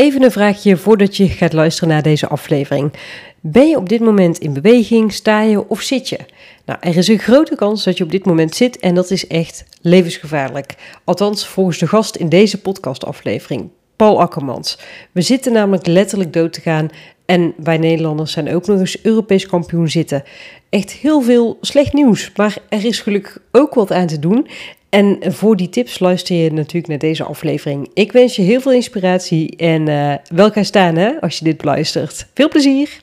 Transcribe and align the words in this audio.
Even 0.00 0.22
een 0.22 0.30
vraagje 0.30 0.76
voordat 0.76 1.16
je 1.16 1.28
gaat 1.28 1.52
luisteren 1.52 1.88
naar 1.88 2.02
deze 2.02 2.28
aflevering. 2.28 2.92
Ben 3.40 3.68
je 3.68 3.76
op 3.76 3.88
dit 3.88 4.00
moment 4.00 4.38
in 4.38 4.52
beweging, 4.52 5.12
sta 5.12 5.40
je 5.40 5.68
of 5.68 5.80
zit 5.80 6.08
je? 6.08 6.18
Nou, 6.64 6.78
er 6.82 6.96
is 6.96 7.08
een 7.08 7.18
grote 7.18 7.56
kans 7.56 7.84
dat 7.84 7.96
je 7.96 8.04
op 8.04 8.10
dit 8.10 8.24
moment 8.24 8.54
zit 8.54 8.78
en 8.78 8.94
dat 8.94 9.10
is 9.10 9.26
echt 9.26 9.64
levensgevaarlijk. 9.80 10.74
Althans, 11.04 11.46
volgens 11.46 11.78
de 11.78 11.86
gast 11.86 12.16
in 12.16 12.28
deze 12.28 12.60
podcastaflevering, 12.60 13.68
Paul 13.96 14.20
Akkermans. 14.20 14.78
We 15.12 15.20
zitten 15.20 15.52
namelijk 15.52 15.86
letterlijk 15.86 16.32
dood 16.32 16.52
te 16.52 16.60
gaan 16.60 16.90
en 17.26 17.54
wij 17.56 17.78
Nederlanders 17.78 18.32
zijn 18.32 18.54
ook 18.54 18.66
nog 18.66 18.78
eens 18.78 19.02
Europees 19.02 19.46
kampioen 19.46 19.88
zitten. 19.88 20.22
Echt 20.68 20.90
heel 20.90 21.22
veel 21.22 21.58
slecht 21.60 21.92
nieuws, 21.92 22.32
maar 22.36 22.56
er 22.68 22.84
is 22.84 23.00
gelukkig 23.00 23.38
ook 23.52 23.74
wat 23.74 23.92
aan 23.92 24.06
te 24.06 24.18
doen. 24.18 24.48
En 24.88 25.18
voor 25.32 25.56
die 25.56 25.68
tips 25.68 25.98
luister 25.98 26.36
je 26.36 26.52
natuurlijk 26.52 26.86
naar 26.86 26.98
deze 26.98 27.24
aflevering. 27.24 27.90
Ik 27.94 28.12
wens 28.12 28.36
je 28.36 28.42
heel 28.42 28.60
veel 28.60 28.72
inspiratie 28.72 29.56
en 29.56 29.88
uh, 29.88 30.14
wel 30.34 30.50
gaan 30.50 30.64
staan 30.64 30.96
hè, 30.96 31.20
als 31.20 31.38
je 31.38 31.44
dit 31.44 31.56
beluistert. 31.56 32.26
Veel 32.34 32.48
plezier! 32.48 33.00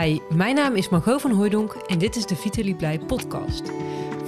Hi, 0.00 0.18
mijn 0.34 0.54
naam 0.54 0.74
is 0.74 0.88
Margot 0.88 1.20
van 1.20 1.30
Hooydonk 1.30 1.72
en 1.86 1.98
dit 1.98 2.16
is 2.16 2.26
de 2.26 2.36
Vitaly 2.36 2.74
Blij 2.74 2.98
podcast. 2.98 3.62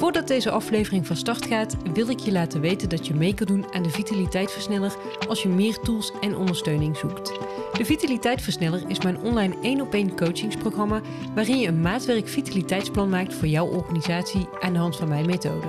Voordat 0.02 0.28
deze 0.28 0.50
aflevering 0.50 1.06
van 1.06 1.16
start 1.16 1.46
gaat, 1.46 1.76
wil 1.94 2.08
ik 2.08 2.18
je 2.18 2.32
laten 2.32 2.60
weten 2.60 2.88
dat 2.88 3.06
je 3.06 3.14
mee 3.14 3.34
kan 3.34 3.46
doen 3.46 3.66
aan 3.72 3.82
de 3.82 3.90
Vitaliteitversneller 3.90 4.96
als 5.28 5.42
je 5.42 5.48
meer 5.48 5.78
tools 5.78 6.12
en 6.20 6.36
ondersteuning 6.36 6.96
zoekt. 6.96 7.32
De 7.72 7.84
Vitaliteitversneller 7.84 8.82
is 8.86 9.02
mijn 9.02 9.18
online 9.18 9.54
1 9.62 9.80
op 9.80 9.94
1 9.94 10.16
coachingsprogramma 10.16 11.00
waarin 11.34 11.58
je 11.58 11.68
een 11.68 11.80
maatwerk 11.80 12.28
vitaliteitsplan 12.28 13.08
maakt 13.08 13.34
voor 13.34 13.48
jouw 13.48 13.66
organisatie 13.66 14.48
aan 14.60 14.72
de 14.72 14.78
hand 14.78 14.96
van 14.96 15.08
mijn 15.08 15.26
methode. 15.26 15.66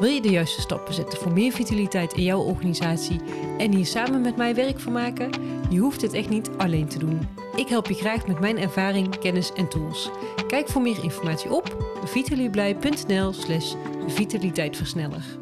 Wil 0.00 0.10
je 0.10 0.22
de 0.22 0.30
juiste 0.30 0.60
stappen 0.60 0.94
zetten 0.94 1.18
voor 1.18 1.32
meer 1.32 1.52
vitaliteit 1.52 2.12
in 2.12 2.22
jouw 2.22 2.40
organisatie 2.40 3.20
en 3.58 3.74
hier 3.74 3.86
samen 3.86 4.20
met 4.20 4.36
mij 4.36 4.54
werk 4.54 4.80
van 4.80 4.92
maken? 4.92 5.30
Je 5.70 5.78
hoeft 5.78 6.02
het 6.02 6.12
echt 6.12 6.28
niet 6.28 6.50
alleen 6.56 6.88
te 6.88 6.98
doen. 6.98 7.20
Ik 7.56 7.68
help 7.68 7.86
je 7.86 7.94
graag 7.94 8.26
met 8.26 8.40
mijn 8.40 8.58
ervaring, 8.58 9.18
kennis 9.18 9.52
en 9.52 9.68
tools. 9.68 10.10
Kijk 10.46 10.68
voor 10.68 10.82
meer 10.82 11.04
informatie 11.04 11.50
op 11.50 11.96
vitalieblij.nl 12.04 13.32
slash 13.32 13.74
vitaliteitversneller. 14.06 15.38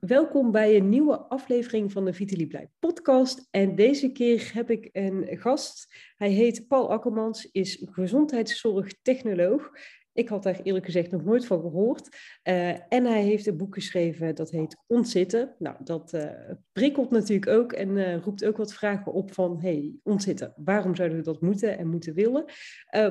Welkom 0.00 0.50
bij 0.50 0.76
een 0.76 0.88
nieuwe 0.88 1.18
aflevering 1.18 1.92
van 1.92 2.04
de 2.04 2.12
Vitaly 2.12 2.46
Blij 2.46 2.70
podcast. 2.78 3.48
En 3.50 3.74
deze 3.74 4.12
keer 4.12 4.50
heb 4.54 4.70
ik 4.70 4.88
een 4.92 5.38
gast. 5.38 5.94
Hij 6.16 6.30
heet 6.30 6.68
Paul 6.68 6.92
Akkermans, 6.92 7.48
is 7.50 7.86
gezondheidszorgtechnoloog. 7.90 9.70
Ik 10.14 10.28
had 10.28 10.42
daar 10.42 10.60
eerlijk 10.62 10.84
gezegd 10.84 11.10
nog 11.10 11.24
nooit 11.24 11.46
van 11.46 11.60
gehoord. 11.60 12.08
Uh, 12.48 12.92
en 12.92 13.04
hij 13.04 13.22
heeft 13.22 13.46
een 13.46 13.56
boek 13.56 13.74
geschreven 13.74 14.34
dat 14.34 14.50
heet 14.50 14.76
Ontzitten. 14.86 15.54
Nou, 15.58 15.76
dat 15.84 16.12
uh, 16.14 16.30
prikkelt 16.72 17.10
natuurlijk 17.10 17.50
ook 17.50 17.72
en 17.72 17.88
uh, 17.88 18.16
roept 18.16 18.44
ook 18.44 18.56
wat 18.56 18.72
vragen 18.72 19.12
op 19.12 19.32
van... 19.32 19.60
hey, 19.60 19.94
ontzitten, 20.02 20.54
waarom 20.56 20.94
zouden 20.94 21.18
we 21.18 21.24
dat 21.24 21.40
moeten 21.40 21.78
en 21.78 21.88
moeten 21.88 22.14
willen? 22.14 22.44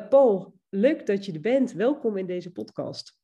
Paul, 0.09 0.53
leuk 0.69 1.05
dat 1.05 1.25
je 1.25 1.33
er 1.33 1.39
bent. 1.39 1.71
Welkom 1.71 2.17
in 2.17 2.25
deze 2.25 2.51
podcast. 2.51 3.19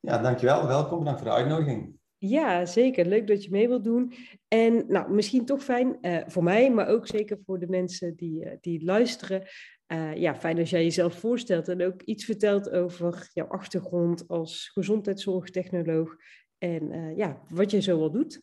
Ja, 0.00 0.18
dankjewel. 0.18 0.66
Welkom. 0.66 0.98
Bedankt 0.98 1.20
voor 1.20 1.30
de 1.30 1.36
uitnodiging. 1.36 1.98
Ja, 2.16 2.66
zeker. 2.66 3.06
Leuk 3.06 3.26
dat 3.26 3.44
je 3.44 3.50
mee 3.50 3.68
wilt 3.68 3.84
doen. 3.84 4.12
En 4.48 4.84
nou, 4.88 5.12
misschien 5.12 5.44
toch 5.44 5.62
fijn 5.62 5.98
voor 6.26 6.42
mij, 6.42 6.70
maar 6.70 6.88
ook 6.88 7.06
zeker 7.06 7.38
voor 7.44 7.58
de 7.58 7.68
mensen 7.68 8.16
die, 8.16 8.58
die 8.60 8.84
luisteren. 8.84 9.46
Uh, 9.92 10.16
ja, 10.16 10.34
fijn 10.34 10.58
als 10.58 10.70
jij 10.70 10.82
jezelf 10.82 11.14
voorstelt 11.14 11.68
en 11.68 11.82
ook 11.82 12.02
iets 12.02 12.24
vertelt 12.24 12.70
over 12.70 13.30
jouw 13.32 13.46
achtergrond 13.46 14.28
als 14.28 14.70
gezondheidszorgtechnoloog 14.72 16.16
en 16.58 16.92
uh, 16.92 17.16
ja, 17.16 17.42
wat 17.48 17.70
je 17.70 17.80
zo 17.80 18.10
doet. 18.10 18.42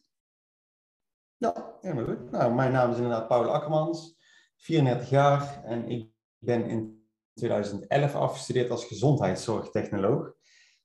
Ja, 1.38 1.78
helemaal 1.82 2.06
goed. 2.06 2.32
Nou, 2.32 2.54
mijn 2.54 2.72
naam 2.72 2.90
is 2.90 2.96
inderdaad 2.96 3.28
Paul 3.28 3.54
Akkermans, 3.54 4.16
34 4.58 5.10
jaar 5.10 5.64
en 5.64 5.90
ik 5.90 6.10
ben 6.38 6.66
in 6.66 7.06
2011 7.34 8.16
afgestudeerd 8.16 8.70
als 8.70 8.86
gezondheidszorgtechnoloog. 8.86 10.24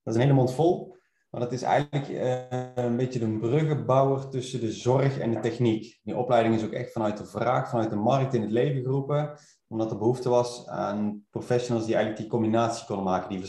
Dat 0.03 0.14
is 0.14 0.14
een 0.14 0.20
hele 0.20 0.32
mond 0.32 0.54
vol, 0.54 0.97
maar 1.30 1.41
dat 1.41 1.53
is 1.53 1.62
eigenlijk 1.62 2.09
uh, 2.09 2.84
een 2.84 2.97
beetje 2.97 3.19
de 3.19 3.38
bruggenbouwer 3.38 4.28
tussen 4.28 4.60
de 4.60 4.72
zorg 4.72 5.19
en 5.19 5.30
de 5.30 5.41
techniek. 5.41 6.00
Die 6.03 6.16
opleiding 6.16 6.54
is 6.54 6.64
ook 6.64 6.72
echt 6.72 6.92
vanuit 6.92 7.19
de 7.19 7.26
vraag, 7.26 7.69
vanuit 7.69 7.91
de 7.91 7.97
markt 7.97 8.34
in 8.34 8.42
het 8.42 8.50
leven 8.50 8.82
geroepen 8.82 9.38
omdat 9.69 9.91
er 9.91 9.99
behoefte 9.99 10.28
was 10.28 10.66
aan 10.66 11.25
professionals 11.31 11.84
die 11.84 11.94
eigenlijk 11.94 12.22
die 12.22 12.32
combinatie 12.32 12.87
konden 12.87 13.04
maken, 13.04 13.28
die 13.28 13.47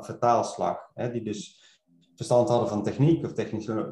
vertaalslag. 0.00 0.90
Hè, 0.94 1.10
die 1.10 1.22
dus 1.22 1.58
verstand 2.14 2.48
hadden 2.48 2.68
van 2.68 2.82
techniek 2.82 3.24
of 3.24 3.32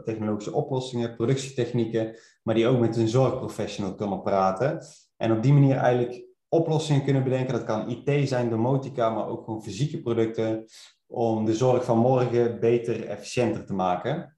technologische 0.05 0.53
oplossingen, 0.53 1.16
productietechnieken, 1.16 2.16
maar 2.43 2.55
die 2.55 2.66
ook 2.66 2.78
met 2.78 2.97
een 2.97 3.09
zorgprofessional 3.09 3.94
kunnen 3.94 4.22
praten. 4.22 4.83
En 5.16 5.33
op 5.33 5.43
die 5.43 5.53
manier 5.53 5.77
eigenlijk 5.77 6.27
oplossingen 6.49 7.05
kunnen 7.05 7.25
bedenken. 7.25 7.53
Dat 7.53 7.65
kan 7.65 7.89
IT 7.89 8.28
zijn, 8.28 8.50
domotica, 8.50 9.10
maar 9.10 9.28
ook 9.28 9.45
gewoon 9.45 9.62
fysieke 9.62 10.03
producten, 10.03 10.65
om 11.06 11.45
de 11.45 11.55
zorg 11.55 11.84
van 11.84 11.99
morgen 11.99 12.60
beter, 12.60 13.06
efficiënter 13.06 13.66
te 13.66 13.75
maken. 13.75 14.37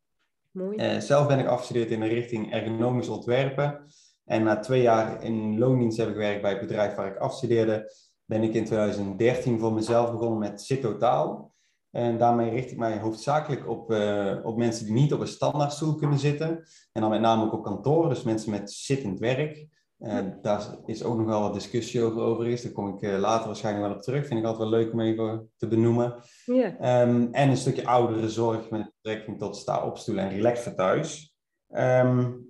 Mooi. 0.51 0.95
Uh, 0.95 1.01
zelf 1.01 1.27
ben 1.27 1.39
ik 1.39 1.47
afgestudeerd 1.47 1.91
in 1.91 2.01
de 2.01 2.07
richting 2.07 2.53
ergonomisch 2.53 3.09
ontwerpen. 3.09 3.84
En 4.30 4.42
na 4.42 4.58
twee 4.58 4.82
jaar 4.82 5.24
in 5.24 5.58
loondienst 5.58 5.96
heb 5.96 6.08
ik 6.08 6.12
gewerkt 6.12 6.42
bij 6.42 6.50
het 6.50 6.60
bedrijf 6.60 6.94
waar 6.94 7.06
ik 7.06 7.16
afstudeerde, 7.16 7.92
ben 8.24 8.42
ik 8.42 8.54
in 8.54 8.64
2013 8.64 9.58
voor 9.58 9.72
mezelf 9.72 10.10
begonnen 10.10 10.38
met 10.38 10.62
Zittotaal. 10.62 11.52
En 11.91 12.18
daarmee 12.18 12.50
richt 12.50 12.70
ik 12.70 12.78
mij 12.78 12.98
hoofdzakelijk 12.98 13.68
op, 13.68 13.91
uh, 13.91 14.36
op 14.42 14.56
mensen 14.56 14.84
die 14.84 14.94
niet 14.94 15.12
op 15.12 15.20
een 15.20 15.26
standaardstoel 15.26 15.94
kunnen 15.94 16.18
zitten. 16.18 16.62
En 16.92 17.00
dan 17.00 17.10
met 17.10 17.20
name 17.20 17.44
ook 17.44 17.52
op 17.52 17.62
kantoor, 17.62 18.08
dus 18.08 18.22
mensen 18.22 18.50
met 18.50 18.72
zittend 18.72 19.18
werk. 19.18 19.66
Uh, 19.98 20.18
daar 20.42 20.76
is 20.86 21.04
ook 21.04 21.16
nog 21.16 21.26
wel 21.26 21.41
wat 21.41 21.54
discussie 21.54 22.02
over 22.02 22.22
overigens. 22.22 22.62
Daar 22.62 22.72
kom 22.72 22.94
ik 22.94 23.02
uh, 23.02 23.18
later 23.18 23.47
waarschijnlijk 23.47 23.86
wel 23.86 23.97
op 23.97 24.02
terug. 24.02 24.26
Vind 24.26 24.41
ik 24.41 24.47
altijd 24.47 24.70
wel 24.70 24.78
leuk 24.78 24.92
om 24.92 25.00
even 25.00 25.50
te 25.56 25.68
benoemen. 25.68 26.14
Yeah. 26.44 27.08
Um, 27.08 27.28
en 27.32 27.48
een 27.50 27.56
stukje 27.56 27.86
oudere 27.86 28.28
zorg 28.28 28.70
met 28.70 28.92
betrekking 29.02 29.38
tot 29.38 29.56
sta-opstoelen 29.56 30.24
en 30.24 30.30
relax 30.30 30.60
voor 30.60 30.74
thuis. 30.74 31.34
Um, 31.68 32.50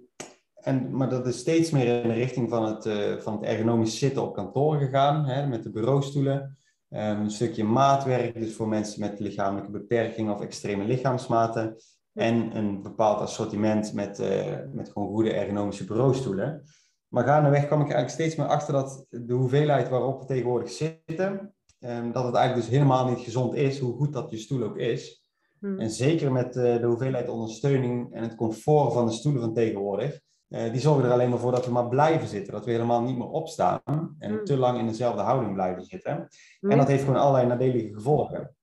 en, 0.61 0.97
maar 0.97 1.09
dat 1.09 1.27
is 1.27 1.39
steeds 1.39 1.71
meer 1.71 2.03
in 2.03 2.09
de 2.09 2.15
richting 2.15 2.51
van 2.51 2.65
het, 2.65 2.87
uh, 2.87 3.17
van 3.17 3.33
het 3.33 3.43
ergonomisch 3.43 3.99
zitten 3.99 4.23
op 4.23 4.35
kantoor 4.35 4.79
gegaan, 4.79 5.25
hè, 5.25 5.47
met 5.47 5.63
de 5.63 5.71
bureaustoelen. 5.71 6.59
Um, 6.93 6.99
een 7.01 7.31
stukje 7.31 7.65
maatwerk, 7.65 8.35
dus 8.35 8.55
voor 8.55 8.69
mensen 8.69 9.01
met 9.01 9.21
lichamelijke 9.21 9.71
beperkingen 9.71 10.35
of 10.35 10.41
extreme 10.41 10.85
lichaamsmaten. 10.85 11.77
En 12.13 12.57
een 12.57 12.83
bepaald 12.83 13.21
assortiment 13.21 13.93
met, 13.93 14.21
uh, 14.21 14.57
met 14.73 14.91
gewoon 14.93 15.09
goede 15.09 15.33
ergonomische 15.33 15.85
bureaustoelen. 15.85 16.63
Maar 17.09 17.25
gaandeweg 17.25 17.67
kwam 17.67 17.81
ik 17.81 17.91
eigenlijk 17.91 18.15
steeds 18.15 18.37
meer 18.37 18.47
achter 18.47 18.73
dat 18.73 19.07
de 19.09 19.33
hoeveelheid 19.33 19.89
waarop 19.89 20.21
we 20.21 20.27
tegenwoordig 20.27 20.71
zitten, 20.71 21.55
um, 21.79 22.13
dat 22.13 22.25
het 22.25 22.35
eigenlijk 22.35 22.55
dus 22.55 22.77
helemaal 22.77 23.09
niet 23.09 23.19
gezond 23.19 23.55
is, 23.55 23.79
hoe 23.79 23.97
goed 23.97 24.13
dat 24.13 24.31
je 24.31 24.37
stoel 24.37 24.63
ook 24.63 24.77
is. 24.77 25.25
Hmm. 25.61 25.79
En 25.79 25.91
zeker 25.91 26.33
met 26.33 26.57
uh, 26.57 26.63
de 26.63 26.87
hoeveelheid 26.87 27.29
ondersteuning 27.29 28.15
en 28.15 28.23
het 28.23 28.35
comfort 28.35 28.93
van 28.93 29.07
de 29.07 29.13
stoelen 29.13 29.43
van 29.43 29.55
tegenwoordig, 29.55 30.21
uh, 30.51 30.73
die 30.73 30.81
zorgen 30.81 31.05
er 31.05 31.13
alleen 31.13 31.31
maar 31.31 31.39
voor 31.39 31.53
dat 31.53 31.67
we 31.67 31.73
maar 31.73 31.89
blijven 31.89 32.29
zitten. 32.29 32.53
Dat 32.53 32.65
we 32.65 32.71
helemaal 32.71 33.03
niet 33.03 33.17
meer 33.17 33.31
opstaan 33.31 33.81
en 34.19 34.33
mm. 34.33 34.45
te 34.45 34.57
lang 34.57 34.79
in 34.79 34.87
dezelfde 34.87 35.23
houding 35.23 35.55
blijven 35.55 35.85
zitten. 35.85 36.29
En 36.61 36.79
dat 36.79 36.89
heeft 36.89 37.05
gewoon 37.05 37.21
allerlei 37.21 37.47
nadelige 37.47 37.95
gevolgen. 37.95 38.55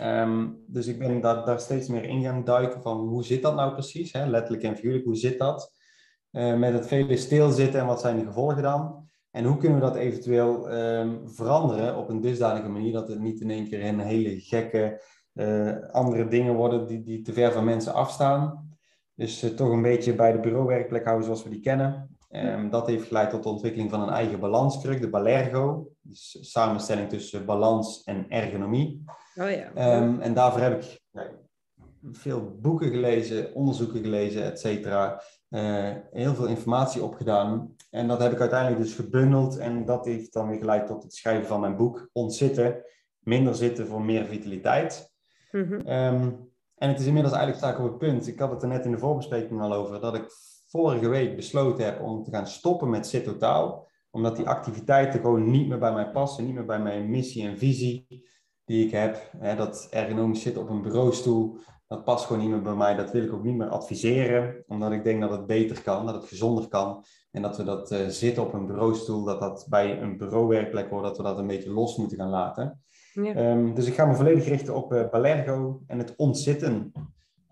Um, 0.00 0.64
dus 0.66 0.86
ik 0.86 0.98
ben 0.98 1.20
daar, 1.20 1.44
daar 1.44 1.60
steeds 1.60 1.88
meer 1.88 2.04
in 2.04 2.22
gaan 2.22 2.44
duiken 2.44 2.82
van 2.82 2.98
hoe 2.98 3.24
zit 3.24 3.42
dat 3.42 3.54
nou 3.54 3.72
precies? 3.72 4.12
Hè? 4.12 4.26
Letterlijk 4.26 4.62
en 4.62 4.74
figuurlijk, 4.74 5.04
hoe 5.04 5.16
zit 5.16 5.38
dat? 5.38 5.72
Uh, 6.32 6.56
met 6.56 6.72
het 6.72 6.86
vele 6.86 7.16
stilzitten 7.16 7.80
en 7.80 7.86
wat 7.86 8.00
zijn 8.00 8.18
de 8.18 8.24
gevolgen 8.24 8.62
dan? 8.62 9.08
En 9.30 9.44
hoe 9.44 9.56
kunnen 9.56 9.78
we 9.78 9.84
dat 9.84 9.96
eventueel 9.96 10.72
um, 10.72 11.28
veranderen 11.28 11.96
op 11.96 12.08
een 12.08 12.20
dusdanige 12.20 12.68
manier 12.68 12.92
dat 12.92 13.08
het 13.08 13.20
niet 13.20 13.40
in 13.40 13.50
één 13.50 13.68
keer 13.68 13.84
een 13.84 14.00
hele 14.00 14.40
gekke 14.40 15.02
uh, 15.34 15.76
andere 15.90 16.28
dingen 16.28 16.54
worden 16.54 16.86
die, 16.86 17.02
die 17.02 17.22
te 17.22 17.32
ver 17.32 17.52
van 17.52 17.64
mensen 17.64 17.94
afstaan. 17.94 18.67
Dus 19.18 19.44
uh, 19.44 19.50
toch 19.50 19.70
een 19.70 19.82
beetje 19.82 20.14
bij 20.14 20.32
de 20.32 20.40
bureauwerkplek 20.40 21.04
houden 21.04 21.24
zoals 21.24 21.42
we 21.42 21.50
die 21.50 21.60
kennen. 21.60 22.16
Um, 22.30 22.70
dat 22.70 22.86
heeft 22.86 23.06
geleid 23.06 23.30
tot 23.30 23.42
de 23.42 23.48
ontwikkeling 23.48 23.90
van 23.90 24.00
een 24.00 24.08
eigen 24.08 24.40
balanskruk, 24.40 25.00
de 25.00 25.08
Balergo. 25.08 25.90
Dus 26.00 26.38
samenstelling 26.40 27.08
tussen 27.08 27.44
balans 27.44 28.02
en 28.04 28.26
ergonomie. 28.28 29.04
Oh 29.36 29.50
ja. 29.50 29.96
Um, 30.02 30.20
en 30.20 30.34
daarvoor 30.34 30.60
heb 30.60 30.82
ik 30.82 31.02
veel 32.12 32.56
boeken 32.60 32.90
gelezen, 32.90 33.54
onderzoeken 33.54 34.02
gelezen, 34.02 34.44
et 34.44 34.60
cetera. 34.60 35.22
Uh, 35.50 35.90
heel 36.12 36.34
veel 36.34 36.46
informatie 36.46 37.02
opgedaan. 37.02 37.74
En 37.90 38.08
dat 38.08 38.22
heb 38.22 38.32
ik 38.32 38.40
uiteindelijk 38.40 38.80
dus 38.80 38.94
gebundeld. 38.94 39.56
En 39.56 39.84
dat 39.84 40.04
heeft 40.04 40.32
dan 40.32 40.48
weer 40.48 40.58
geleid 40.58 40.86
tot 40.86 41.02
het 41.02 41.14
schrijven 41.14 41.46
van 41.46 41.60
mijn 41.60 41.76
boek 41.76 42.08
Ontzitten. 42.12 42.82
Minder 43.18 43.54
zitten 43.54 43.86
voor 43.86 44.02
meer 44.02 44.24
vitaliteit. 44.24 45.12
Mm 45.50 45.82
-hmm. 45.84 46.47
En 46.78 46.88
het 46.88 47.00
is 47.00 47.06
inmiddels 47.06 47.34
eigenlijk 47.34 47.64
sta 47.64 47.72
ik 47.72 47.84
op 47.84 47.90
het 47.90 47.98
punt, 47.98 48.26
ik 48.26 48.38
had 48.38 48.50
het 48.50 48.62
er 48.62 48.68
net 48.68 48.84
in 48.84 48.90
de 48.90 48.98
voorbespreking 48.98 49.60
al 49.60 49.72
over, 49.72 50.00
dat 50.00 50.14
ik 50.14 50.26
vorige 50.66 51.08
week 51.08 51.36
besloten 51.36 51.84
heb 51.84 52.00
om 52.00 52.24
te 52.24 52.30
gaan 52.30 52.46
stoppen 52.46 52.90
met 52.90 53.06
Zit 53.06 53.24
Totaal. 53.24 53.86
Omdat 54.10 54.36
die 54.36 54.48
activiteiten 54.48 55.20
gewoon 55.20 55.50
niet 55.50 55.68
meer 55.68 55.78
bij 55.78 55.92
mij 55.92 56.10
passen, 56.10 56.44
niet 56.44 56.54
meer 56.54 56.64
bij 56.64 56.80
mijn 56.80 57.10
missie 57.10 57.46
en 57.46 57.58
visie. 57.58 58.26
die 58.64 58.84
ik 58.84 58.90
heb. 58.90 59.30
Hè, 59.38 59.56
dat 59.56 59.86
ergonomisch 59.90 60.42
zitten 60.42 60.62
op 60.62 60.68
een 60.68 60.82
bureaustoel, 60.82 61.58
dat 61.86 62.04
past 62.04 62.26
gewoon 62.26 62.42
niet 62.42 62.50
meer 62.50 62.62
bij 62.62 62.74
mij. 62.74 62.94
Dat 62.94 63.10
wil 63.10 63.22
ik 63.22 63.32
ook 63.32 63.44
niet 63.44 63.56
meer 63.56 63.68
adviseren, 63.68 64.64
omdat 64.66 64.92
ik 64.92 65.04
denk 65.04 65.20
dat 65.20 65.30
het 65.30 65.46
beter 65.46 65.82
kan, 65.82 66.06
dat 66.06 66.14
het 66.14 66.24
gezonder 66.24 66.68
kan. 66.68 67.04
En 67.30 67.42
dat 67.42 67.56
we 67.56 67.64
dat 67.64 67.92
uh, 67.92 68.06
zitten 68.06 68.42
op 68.42 68.52
een 68.52 68.66
bureaustoel, 68.66 69.24
dat 69.24 69.40
dat 69.40 69.66
bij 69.68 70.00
een 70.00 70.16
bureauwerkplek 70.16 70.90
hoort, 70.90 71.04
dat 71.04 71.16
we 71.16 71.22
dat 71.22 71.38
een 71.38 71.46
beetje 71.46 71.70
los 71.70 71.96
moeten 71.96 72.18
gaan 72.18 72.28
laten. 72.28 72.82
Ja. 73.22 73.34
Ehm, 73.34 73.74
dus 73.74 73.86
ik 73.86 73.94
ga 73.94 74.06
me 74.06 74.14
volledig 74.14 74.44
richten 74.44 74.74
op 74.74 74.92
uh, 74.92 75.08
Balergo 75.10 75.82
en 75.86 75.98
het 75.98 76.16
ontzitten. 76.16 76.92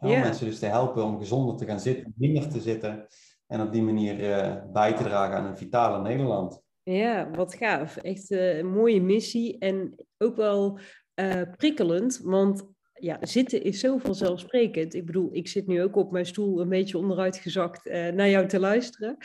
Om 0.00 0.08
mensen 0.08 0.46
dus 0.46 0.58
te 0.58 0.66
helpen 0.66 1.04
om 1.04 1.18
gezonder 1.18 1.56
te 1.56 1.64
gaan 1.64 1.80
zitten, 1.80 2.14
minder 2.16 2.48
te 2.48 2.60
zitten. 2.60 3.06
En 3.46 3.60
op 3.60 3.72
die 3.72 3.82
manier 3.82 4.20
uh, 4.20 4.72
bij 4.72 4.92
te 4.92 5.02
dragen 5.02 5.36
aan 5.36 5.46
een 5.46 5.56
vitale 5.56 6.02
Nederland. 6.02 6.62
Ja, 6.82 7.30
wat 7.30 7.54
gaaf. 7.54 7.96
Echt 7.96 8.30
een 8.30 8.66
mooie 8.66 9.02
missie. 9.02 9.58
En 9.58 9.94
ook 10.18 10.36
wel 10.36 10.78
prikkelend, 11.56 12.20
want 12.22 12.75
ja, 12.98 13.18
zitten 13.20 13.62
is 13.62 13.80
zo 13.80 13.98
vanzelfsprekend. 13.98 14.94
Ik 14.94 15.06
bedoel, 15.06 15.28
ik 15.32 15.48
zit 15.48 15.66
nu 15.66 15.82
ook 15.82 15.96
op 15.96 16.10
mijn 16.10 16.26
stoel 16.26 16.60
een 16.60 16.68
beetje 16.68 16.98
onderuit 16.98 17.36
gezakt 17.36 17.86
uh, 17.86 18.08
naar 18.08 18.28
jou 18.28 18.46
te 18.46 18.60
luisteren. 18.60 19.16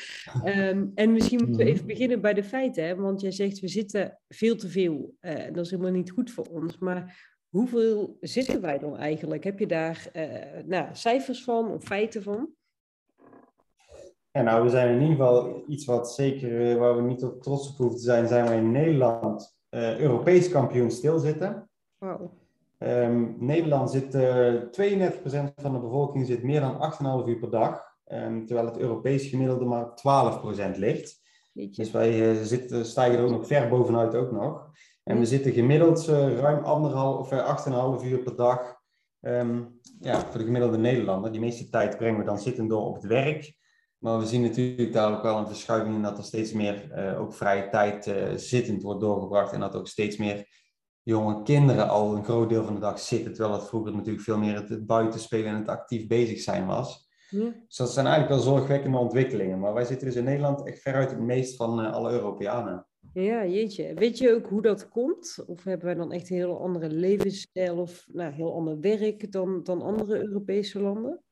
Um, 0.46 0.92
en 0.96 1.12
misschien 1.12 1.38
moeten 1.38 1.58
we 1.58 1.64
even 1.64 1.86
mhm. 1.86 1.88
beginnen 1.88 2.22
bij 2.22 2.34
de 2.34 2.44
feiten. 2.44 2.84
Hè? 2.84 2.96
Want 2.96 3.22
jij 3.22 3.32
zegt, 3.32 3.60
we 3.60 3.68
zitten 3.68 4.20
veel 4.28 4.56
te 4.56 4.68
veel. 4.68 5.16
Uh, 5.22 5.34
dat 5.54 5.66
is 5.66 5.72
helemaal 5.72 5.92
niet 5.92 6.12
goed 6.12 6.32
voor 6.32 6.46
ons. 6.46 6.78
Maar 6.78 7.30
hoeveel 7.50 8.18
zitten 8.20 8.62
wij 8.62 8.80
dan 8.80 8.98
eigenlijk? 8.98 9.44
Heb 9.44 9.60
je 9.60 9.68
daar 9.68 10.10
uh, 10.14 10.64
nou, 10.66 10.88
cijfers 10.92 11.44
van 11.44 11.72
of 11.72 11.84
feiten 11.84 12.24
van? 12.24 12.50
Ja, 14.32 14.42
nou, 14.42 14.64
we 14.64 14.70
zijn 14.70 14.88
in 14.88 15.02
ieder 15.02 15.16
geval 15.16 15.64
iets 15.68 15.86
wat 15.86 16.12
zeker, 16.12 16.78
waar 16.78 16.96
we 16.96 17.02
niet 17.02 17.24
op 17.24 17.42
trots 17.42 17.70
op 17.70 17.78
hoeven 17.78 17.98
te 17.98 18.04
zijn, 18.04 18.28
zijn 18.28 18.46
wij 18.46 18.58
in 18.58 18.72
Nederland 18.72 19.60
Europees 19.70 20.50
kampioen 20.50 20.92
stilzitten. 20.92 21.70
Wow. 21.98 22.41
Um, 22.84 23.36
Nederland 23.40 23.92
zit, 23.92 24.16
uh, 24.16 24.56
eh, 24.56 24.62
32% 24.70 25.54
van 25.56 25.74
de 25.74 25.80
bevolking 25.80 26.26
zit 26.26 26.44
meer 26.44 26.60
dan 26.60 26.80
8,5 26.80 27.28
uur 27.28 27.40
per 27.40 27.50
dag, 27.50 27.84
um, 28.08 28.46
terwijl 28.46 28.68
het 28.68 28.78
Europees 28.78 29.28
gemiddelde 29.28 29.66
maar 29.66 29.96
12% 29.96 30.78
ligt. 30.78 31.20
Dus 31.54 31.92
wij 31.92 32.32
uh, 32.32 32.42
zitten, 32.42 32.86
stijgen 32.86 33.18
er 33.18 33.24
ook 33.24 33.32
nog 33.32 33.48
ver 33.48 33.70
bovenuit 33.70 34.16
ook 34.16 34.32
nog. 34.32 34.70
En 35.04 35.20
we 35.20 35.26
zitten 35.26 35.52
gemiddeld 35.52 36.10
uh, 36.10 36.40
ruim 36.40 36.64
anderhalf, 36.64 37.32
of 37.32 38.00
8,5 38.02 38.06
uur 38.06 38.20
per 38.20 38.36
dag 38.36 38.76
um, 39.20 39.80
ja, 40.00 40.20
voor 40.20 40.40
de 40.40 40.46
gemiddelde 40.46 40.78
Nederlander. 40.78 41.32
Die 41.32 41.42
meeste 41.42 41.70
tijd 41.70 41.98
brengen 41.98 42.20
we 42.20 42.26
dan 42.26 42.40
zittend 42.40 42.70
door 42.70 42.86
op 42.86 42.96
het 42.96 43.06
werk. 43.06 43.54
Maar 43.98 44.20
we 44.20 44.26
zien 44.26 44.42
natuurlijk 44.42 44.94
daar 44.94 45.18
ook 45.18 45.24
wel 45.24 45.38
een 45.38 45.48
verschuiving 45.48 45.96
in 45.96 46.02
dat 46.02 46.18
er 46.18 46.24
steeds 46.24 46.54
meer 46.54 46.92
ook 47.18 47.34
vrije 47.34 47.70
tijd 47.70 48.14
zittend 48.36 48.82
wordt 48.82 49.02
doorgebracht. 49.02 49.54
En 49.54 49.60
dat 49.60 49.76
ook 49.76 49.88
steeds 49.88 50.18
meer 50.18 50.48
jonge 51.04 51.44
kinderen 51.44 51.90
al 51.90 52.16
een 52.16 52.24
groot 52.24 52.50
deel 52.50 52.64
van 52.64 52.74
de 52.74 52.80
dag 52.80 53.00
zitten, 53.00 53.34
terwijl 53.34 53.56
het 53.56 53.68
vroeger 53.68 53.92
natuurlijk 53.96 54.24
veel 54.24 54.38
meer 54.38 54.56
het, 54.56 54.86
buiten 54.86 55.20
spelen 55.20 55.48
en 55.48 55.56
het 55.56 55.68
actief 55.68 56.08
bezig 56.08 56.40
zijn 56.40 56.66
was. 56.66 57.10
Ja. 57.30 57.54
Dus 57.68 57.78
dat 57.78 57.92
zijn 57.92 58.06
eigenlijk 58.06 58.36
wel 58.36 58.54
zorgwekkende 58.54 58.98
ontwikkelingen. 58.98 59.60
Maar 59.60 59.74
wij 59.74 59.86
zitten 59.86 60.08
dus 60.08 60.16
in 60.16 60.24
Nederland 60.24 60.68
echt 60.68 60.82
veruit 60.82 61.10
het 61.10 61.20
meest 61.20 61.56
van 61.56 61.80
uh, 61.80 61.94
alle 61.94 62.12
Europeanen. 62.12 62.86
Ja, 63.14 63.46
jeetje. 63.46 63.94
Weet 63.94 64.18
je 64.18 64.34
ook 64.34 64.48
hoe 64.48 64.62
dat 64.62 64.90
komt? 64.90 65.44
Of 65.48 65.64
hebben 65.64 65.86
wij 65.86 65.96
dan 65.96 66.12
echt 66.12 66.30
een 66.30 66.36
heel 66.36 66.62
andere 66.62 66.90
levensstijl 66.90 67.78
of 67.78 68.06
nou, 68.12 68.34
heel 68.34 68.54
ander 68.54 68.80
werk 68.80 69.32
dan, 69.32 69.64
dan 69.64 69.82
andere 69.82 70.22
Europese 70.22 70.80
landen? 70.80 71.24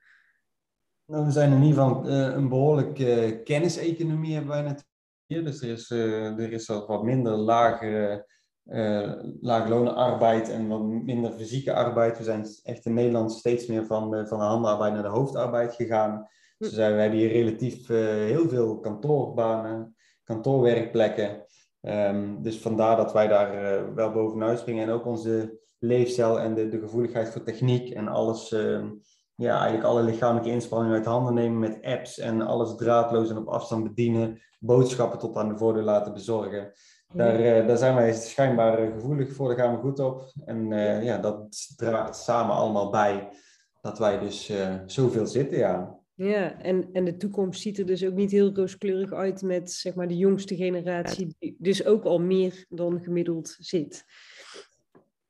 Nou, 1.05 1.25
we 1.25 1.31
zijn 1.31 1.51
in 1.51 1.63
ieder 1.63 1.83
geval 1.83 2.07
uh, 2.07 2.33
een 2.35 2.49
behoorlijk 2.49 2.99
uh, 2.99 3.43
kenniseconomie 3.43 4.33
hebben 4.33 4.51
wij 4.51 4.61
natuurlijk. 4.61 4.87
Dus 5.27 5.61
er 5.61 5.69
is, 5.69 5.89
er 5.89 6.51
is 6.51 6.65
wat 6.65 7.03
minder 7.03 7.35
lage 7.35 8.25
uh, 8.69 9.13
laaglonenarbeid 9.41 10.49
en 10.49 10.67
wat 10.67 10.83
minder 10.83 11.31
fysieke 11.31 11.73
arbeid. 11.73 12.17
We 12.17 12.23
zijn 12.23 12.45
echt 12.63 12.85
in 12.85 12.93
Nederland 12.93 13.31
steeds 13.31 13.67
meer 13.67 13.85
van 13.85 14.11
de, 14.11 14.27
van 14.27 14.39
de 14.39 14.45
handenarbeid 14.45 14.93
naar 14.93 15.03
de 15.03 15.09
hoofdarbeid 15.09 15.73
gegaan. 15.73 16.27
Dus 16.57 16.75
we 16.75 16.81
hebben 16.81 17.19
hier 17.19 17.31
relatief 17.31 17.89
uh, 17.89 17.97
heel 18.07 18.49
veel 18.49 18.79
kantoorbanen, 18.79 19.95
kantoorwerkplekken. 20.23 21.45
Um, 21.81 22.41
dus 22.41 22.59
vandaar 22.59 22.97
dat 22.97 23.13
wij 23.13 23.27
daar 23.27 23.63
uh, 23.63 23.93
wel 23.95 24.11
bovenuit 24.11 24.59
springen. 24.59 24.83
En 24.83 24.93
ook 24.93 25.05
onze 25.05 25.59
leefstijl 25.79 26.39
en 26.39 26.55
de, 26.55 26.69
de 26.69 26.79
gevoeligheid 26.79 27.29
voor 27.29 27.43
techniek 27.43 27.89
en 27.89 28.07
alles, 28.07 28.51
uh, 28.51 28.85
ja, 29.35 29.57
eigenlijk 29.57 29.83
alle 29.83 30.03
lichamelijke 30.03 30.49
inspanningen 30.49 30.95
uit 30.95 31.05
handen 31.05 31.33
nemen 31.33 31.59
met 31.59 31.79
apps 31.81 32.19
en 32.19 32.41
alles 32.41 32.75
draadloos 32.75 33.29
en 33.29 33.37
op 33.37 33.47
afstand 33.47 33.83
bedienen, 33.83 34.41
boodschappen 34.59 35.19
tot 35.19 35.35
aan 35.35 35.49
de 35.49 35.57
voordeur 35.57 35.83
laten 35.83 36.13
bezorgen. 36.13 36.71
Daar, 37.13 37.39
uh, 37.39 37.67
daar 37.67 37.77
zijn 37.77 37.95
wij 37.95 38.13
schijnbaar 38.13 38.79
eh, 38.79 38.93
gevoelig 38.93 39.33
voor, 39.33 39.47
daar 39.47 39.57
gaan 39.57 39.75
we 39.75 39.81
goed 39.81 39.99
op. 39.99 40.31
En 40.45 40.71
uh, 40.71 41.03
ja, 41.03 41.17
dat 41.17 41.73
draagt 41.75 42.15
samen 42.15 42.55
allemaal 42.55 42.89
bij 42.89 43.29
dat 43.81 43.99
wij 43.99 44.19
dus 44.19 44.49
uh, 44.49 44.75
zoveel 44.85 45.25
zitten, 45.25 45.57
ja. 45.57 45.97
Ja, 46.13 46.61
en, 46.61 46.89
en 46.93 47.05
de 47.05 47.17
toekomst 47.17 47.61
ziet 47.61 47.79
er 47.79 47.85
dus 47.85 48.05
ook 48.05 48.13
niet 48.13 48.31
heel 48.31 48.53
rooskleurig 48.53 49.13
uit 49.13 49.41
met 49.41 49.71
zeg 49.71 49.95
maar, 49.95 50.07
de 50.07 50.17
jongste 50.17 50.55
generatie, 50.55 51.35
die 51.39 51.55
dus 51.59 51.85
ook 51.85 52.03
al 52.03 52.19
meer 52.19 52.65
dan 52.69 53.01
gemiddeld 53.01 53.55
zit. 53.59 54.05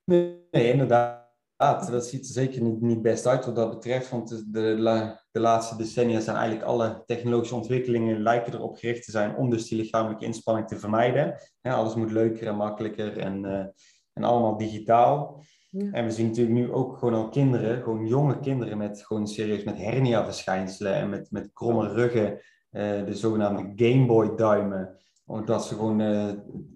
Nee, 0.03 0.39
inderdaad. 0.51 1.28
Dat 1.59 2.05
ziet 2.07 2.25
er 2.25 2.33
zeker 2.33 2.61
niet, 2.61 2.81
niet 2.81 3.01
best 3.01 3.27
uit 3.27 3.45
wat 3.45 3.55
dat 3.55 3.69
betreft, 3.69 4.09
want 4.09 4.29
de, 4.29 4.49
de, 4.51 5.15
de 5.31 5.39
laatste 5.39 5.75
decennia 5.77 6.19
zijn 6.19 6.35
eigenlijk 6.35 6.67
alle 6.67 7.03
technologische 7.05 7.55
ontwikkelingen 7.55 8.21
lijken 8.21 8.53
erop 8.53 8.75
gericht 8.75 9.05
te 9.05 9.11
zijn 9.11 9.35
om 9.35 9.49
dus 9.49 9.67
die 9.67 9.77
lichamelijke 9.77 10.25
inspanning 10.25 10.67
te 10.67 10.79
vermijden. 10.79 11.35
alles 11.61 11.95
moet 11.95 12.11
leuker 12.11 12.47
en 12.47 12.55
makkelijker 12.55 13.17
en, 13.17 13.43
uh, 13.45 13.65
en 14.13 14.23
allemaal 14.23 14.57
digitaal. 14.57 15.43
En 15.91 16.05
we 16.05 16.11
zien 16.11 16.27
natuurlijk 16.27 16.55
nu 16.55 16.71
ook 16.71 16.97
gewoon 16.97 17.13
al 17.13 17.29
kinderen, 17.29 17.83
gewoon 17.83 18.07
jonge 18.07 18.39
kinderen 18.39 18.77
met 18.77 19.05
gewoon 19.05 19.27
serieus 19.27 19.63
met 19.63 19.77
hernia-verschijnselen 19.77 20.93
en 20.93 21.09
met, 21.09 21.31
met 21.31 21.53
kromme 21.53 21.87
ruggen, 21.87 22.31
uh, 22.31 23.05
de 23.05 23.13
zogenaamde 23.13 23.85
Gameboy-duimen 23.85 24.97
omdat 25.25 25.65
ze 25.65 25.75
gewoon 25.75 25.99
uh, 25.99 26.31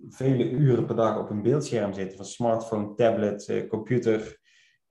vele 0.09 0.49
uren 0.49 0.85
per 0.85 0.95
dag 0.95 1.19
op 1.19 1.29
een 1.29 1.41
beeldscherm 1.41 1.93
zitten, 1.93 2.17
van 2.17 2.25
smartphone, 2.25 2.93
tablet, 2.95 3.65
computer. 3.69 4.41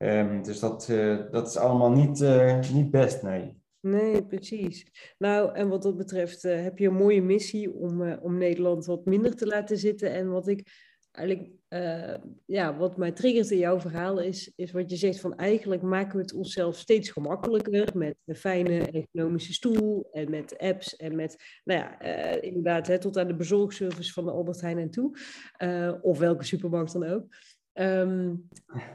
Um, 0.03 0.43
dus 0.43 0.61
dat, 0.61 0.89
uh, 0.91 1.31
dat 1.31 1.49
is 1.49 1.57
allemaal 1.57 1.91
niet, 1.91 2.25
niet 2.73 2.91
best, 2.91 3.23
nee. 3.23 3.61
Nee, 3.81 4.27
precies. 4.27 4.87
Nou, 5.19 5.55
en 5.55 5.69
wat 5.69 5.83
dat 5.83 5.97
betreft 5.97 6.45
uh, 6.45 6.63
heb 6.63 6.79
je 6.79 6.87
een 6.87 6.95
mooie 6.95 7.23
missie 7.23 7.75
om, 7.75 8.13
om 8.13 8.39
Nederland 8.39 8.87
wat 8.87 9.05
minder 9.05 9.37
te 9.37 9.47
laten 9.47 9.79
zitten. 9.79 10.13
En 10.13 10.31
wat 10.31 10.49
ik 10.49 10.91
eigenlijk, 11.11 11.51
ja, 12.47 12.77
wat 12.77 12.97
mij 12.97 13.13
triggert 13.13 13.51
in 13.51 13.59
jouw 13.59 13.81
verhaal 13.81 14.21
is, 14.21 14.53
is 14.57 14.73
wat 14.73 14.91
je 14.91 14.97
zegt 14.97 15.21
van 15.21 15.37
eigenlijk 15.37 15.83
maken 15.83 16.17
we 16.17 16.23
het 16.23 16.35
onszelf 16.35 16.77
steeds 16.77 17.11
gemakkelijker 17.11 17.91
met 17.97 18.17
een 18.25 18.37
fijne 18.37 18.91
economische 18.91 19.53
stoel 19.53 20.09
en 20.13 20.31
met 20.31 20.59
apps 20.59 20.97
en 20.97 21.17
met, 21.17 21.61
nou 21.65 21.81
ja, 21.81 22.01
inderdaad, 22.41 22.87
hè, 22.87 22.99
tot 22.99 23.19
aan 23.19 23.27
de 23.27 23.37
bezorgservice 23.37 24.13
van 24.13 24.25
de 24.25 24.31
Albert 24.31 24.61
Heijn 24.61 24.79
en 24.79 24.91
toe. 24.91 25.17
of 26.03 26.19
welke 26.19 26.45
supermarkt 26.45 26.93
dan 26.93 27.05
ook. 27.05 27.27
Um, 27.75 28.49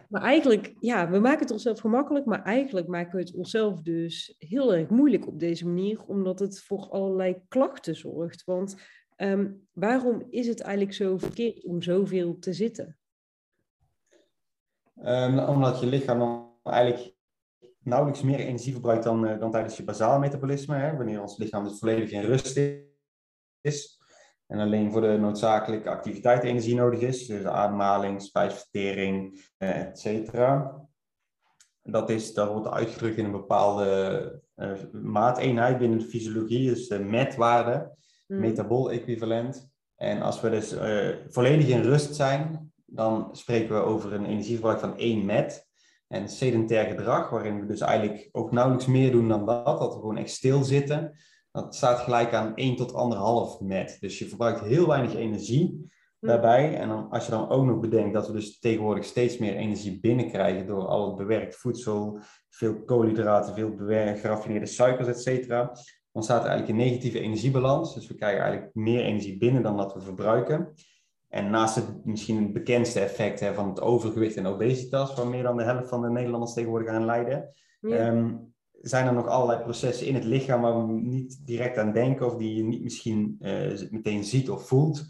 maar 0.10 0.22
eigenlijk, 0.22 0.74
ja, 0.80 1.10
we 1.10 1.20
maken 1.20 1.40
het 1.40 1.52
onszelf 1.52 1.80
gemakkelijk, 1.80 2.26
maar 2.26 2.44
eigenlijk 2.44 2.88
maken 2.88 3.16
we 3.16 3.22
het 3.22 3.36
onszelf 3.36 3.82
dus 3.82 4.36
heel 4.38 4.74
erg 4.74 4.90
moeilijk 4.90 5.28
op 5.28 5.40
deze 5.40 5.68
manier, 5.68 6.04
omdat 6.04 6.40
het 6.40 6.62
voor 6.62 6.90
allerlei 6.90 7.42
klachten 7.48 7.96
zorgt. 7.96 8.44
Want 8.44 8.76
um, 9.18 9.68
waarom 9.72 10.26
is 10.30 10.48
het 10.48 10.62
eigenlijk 10.62 10.96
zo 10.96 11.18
verkeerd 11.18 11.66
om 11.66 11.82
zoveel 11.82 12.40
te 12.40 12.54
zitten? 12.54 12.98
Um, 15.04 15.40
omdat 15.40 15.80
je 15.80 15.86
lichaam 15.86 16.52
eigenlijk 16.64 17.16
nauwelijks 17.80 18.22
meer 18.24 18.40
energie 18.40 18.72
verbruikt 18.72 19.04
dan, 19.04 19.26
uh, 19.26 19.40
dan 19.40 19.52
tijdens 19.52 19.78
je 19.78 19.84
basale 19.84 20.20
metabolisme. 20.20 20.76
Hè? 20.76 20.96
Wanneer 20.98 21.22
ons 21.22 21.38
lichaam 21.38 21.64
dus 21.64 21.80
volledig 21.80 22.12
in 22.12 22.22
rust 22.22 22.58
is 23.62 23.97
en 24.48 24.60
alleen 24.60 24.92
voor 24.92 25.02
de 25.02 25.18
noodzakelijke 25.18 25.90
activiteit 25.90 26.44
energie 26.44 26.76
nodig 26.76 27.00
is, 27.00 27.26
dus 27.26 27.44
ademhaling, 27.44 28.22
spijsvertering, 28.22 29.46
eh, 29.58 29.80
et 29.80 30.00
cetera. 30.00 30.76
Dat, 31.84 32.10
is, 32.10 32.34
dat 32.34 32.50
wordt 32.50 32.68
uitgedrukt 32.68 33.18
in 33.18 33.26
een 33.26 33.32
bepaalde 33.32 34.42
uh, 34.56 34.72
maateenheid 34.92 35.78
binnen 35.78 36.00
de 36.00 36.06
fysiologie, 36.06 36.70
dus 36.70 36.88
de 36.88 37.00
metwaarde, 37.00 37.92
mm. 38.28 38.40
metabool 38.40 38.92
equivalent. 38.92 39.70
En 39.96 40.22
als 40.22 40.42
we 40.42 40.50
dus 40.50 40.74
uh, 40.74 41.16
volledig 41.28 41.68
in 41.68 41.82
rust 41.82 42.16
zijn, 42.16 42.72
dan 42.86 43.30
spreken 43.32 43.76
we 43.76 43.82
over 43.82 44.14
een 44.14 44.26
energieverbruik 44.26 44.80
van 44.80 44.98
1 44.98 45.26
met. 45.26 45.68
En 46.08 46.30
sedentair 46.30 46.86
gedrag, 46.86 47.30
waarin 47.30 47.60
we 47.60 47.66
dus 47.66 47.82
eigenlijk 47.82 48.30
ook 48.32 48.52
nauwelijks 48.52 48.88
meer 48.88 49.12
doen 49.12 49.28
dan 49.28 49.46
dat, 49.46 49.66
dat 49.66 49.94
we 49.94 50.00
gewoon 50.00 50.18
echt 50.18 50.30
stilzitten 50.30 51.18
dat 51.64 51.76
staat 51.76 52.00
gelijk 52.00 52.34
aan 52.34 52.56
1 52.56 52.76
tot 52.76 52.92
1,5 53.62 53.66
met. 53.66 53.98
Dus 54.00 54.20
je 54.20 54.28
verbruikt 54.28 54.60
heel 54.60 54.88
weinig 54.88 55.16
energie 55.16 55.90
daarbij. 56.20 56.76
En 56.76 56.88
dan, 56.88 57.10
als 57.10 57.26
je 57.26 57.32
dan 57.32 57.50
ook 57.50 57.66
nog 57.66 57.80
bedenkt 57.80 58.14
dat 58.14 58.28
we 58.28 58.34
dus 58.34 58.60
tegenwoordig 58.60 59.06
steeds 59.06 59.38
meer 59.38 59.56
energie 59.56 60.00
binnenkrijgen 60.00 60.68
door 60.68 60.86
al 60.86 61.08
het 61.08 61.16
bewerkt 61.16 61.56
voedsel, 61.56 62.20
veel 62.50 62.84
koolhydraten, 62.84 63.54
veel 63.54 63.76
bewerkt, 63.76 64.20
geraffineerde 64.20 64.66
suikers, 64.66 65.08
et 65.08 65.22
cetera, 65.22 65.72
dan 66.12 66.24
staat 66.24 66.44
er 66.44 66.50
eigenlijk 66.50 66.80
een 66.80 66.86
negatieve 66.86 67.20
energiebalans. 67.20 67.94
Dus 67.94 68.08
we 68.08 68.16
krijgen 68.16 68.42
eigenlijk 68.42 68.76
meer 68.76 69.04
energie 69.04 69.38
binnen 69.38 69.64
dan 69.64 69.78
dat 69.78 69.94
we 69.94 70.02
verbruiken. 70.02 70.74
En 71.28 71.50
naast 71.50 71.76
het 71.76 72.06
misschien 72.06 72.44
het 72.44 72.54
bekendste 72.54 73.00
effect 73.00 73.40
hè, 73.40 73.54
van 73.54 73.70
het 73.70 73.82
overgewicht 73.82 74.36
en 74.36 74.46
obesitas, 74.46 75.16
waar 75.16 75.28
meer 75.28 75.44
dan 75.44 75.58
de 75.58 75.64
helft 75.64 75.90
van 75.90 76.02
de 76.02 76.10
Nederlanders 76.10 76.54
tegenwoordig 76.54 76.90
aan 76.90 77.06
lijden, 77.06 77.54
ehm, 77.82 78.36
zijn 78.82 79.08
er 79.08 79.14
nog 79.14 79.28
allerlei 79.28 79.62
processen 79.62 80.08
in 80.08 80.14
het 80.14 80.24
lichaam 80.24 80.62
waar 80.62 80.88
we 80.88 80.94
niet 80.94 81.46
direct 81.46 81.78
aan 81.78 81.94
denken 81.94 82.26
of 82.26 82.36
die 82.36 82.56
je 82.56 82.64
niet 82.64 82.84
misschien 82.84 83.38
uh, 83.42 83.90
meteen 83.90 84.24
ziet 84.24 84.50
of 84.50 84.68
voelt. 84.68 85.06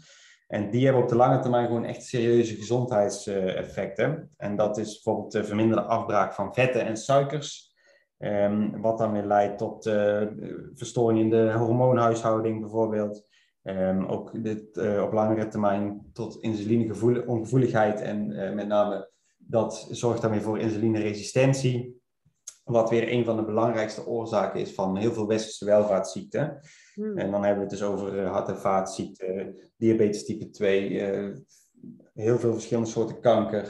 En 0.46 0.70
die 0.70 0.84
hebben 0.84 1.02
op 1.02 1.08
de 1.08 1.16
lange 1.16 1.38
termijn 1.38 1.66
gewoon 1.66 1.84
echt 1.84 2.04
serieuze 2.04 2.54
gezondheidseffecten. 2.54 4.30
En 4.36 4.56
dat 4.56 4.78
is 4.78 4.92
bijvoorbeeld 4.92 5.32
de 5.32 5.44
verminderde 5.44 5.82
afbraak 5.82 6.32
van 6.32 6.54
vetten 6.54 6.86
en 6.86 6.96
suikers. 6.96 7.66
Um, 8.18 8.80
wat 8.80 8.98
dan 8.98 9.12
weer 9.12 9.24
leidt 9.24 9.58
tot 9.58 9.86
uh, 9.86 10.22
verstoring 10.74 11.20
in 11.20 11.30
de 11.30 11.52
hormoonhuishouding 11.52 12.60
bijvoorbeeld. 12.60 13.26
Um, 13.62 14.04
ook 14.04 14.44
dit, 14.44 14.76
uh, 14.76 15.02
op 15.02 15.12
langere 15.12 15.48
termijn 15.48 16.10
tot 16.12 16.42
insulineongevoeligheid 16.42 18.00
en 18.00 18.54
met 18.54 18.66
name 18.66 19.10
dat 19.36 19.88
zorgt 19.90 20.22
dan 20.22 20.30
weer 20.30 20.42
voor 20.42 20.58
insulineresistentie. 20.58 21.97
Wat 22.68 22.90
weer 22.90 23.12
een 23.12 23.24
van 23.24 23.36
de 23.36 23.44
belangrijkste 23.44 24.06
oorzaken 24.06 24.60
is 24.60 24.74
van 24.74 24.96
heel 24.96 25.12
veel 25.12 25.26
westerse 25.26 25.64
welvaartsziekten. 25.64 26.60
Hmm. 26.94 27.18
En 27.18 27.30
dan 27.30 27.44
hebben 27.44 27.64
we 27.64 27.70
het 27.70 27.78
dus 27.78 27.82
over 27.82 28.14
uh, 28.14 28.30
hart- 28.30 28.48
en 28.48 28.58
vaatziekten, 28.58 29.56
diabetes 29.76 30.24
type 30.24 30.50
2, 30.50 30.88
heel 32.14 32.38
veel 32.38 32.52
verschillende 32.52 32.88
soorten 32.88 33.20
kanker. 33.20 33.62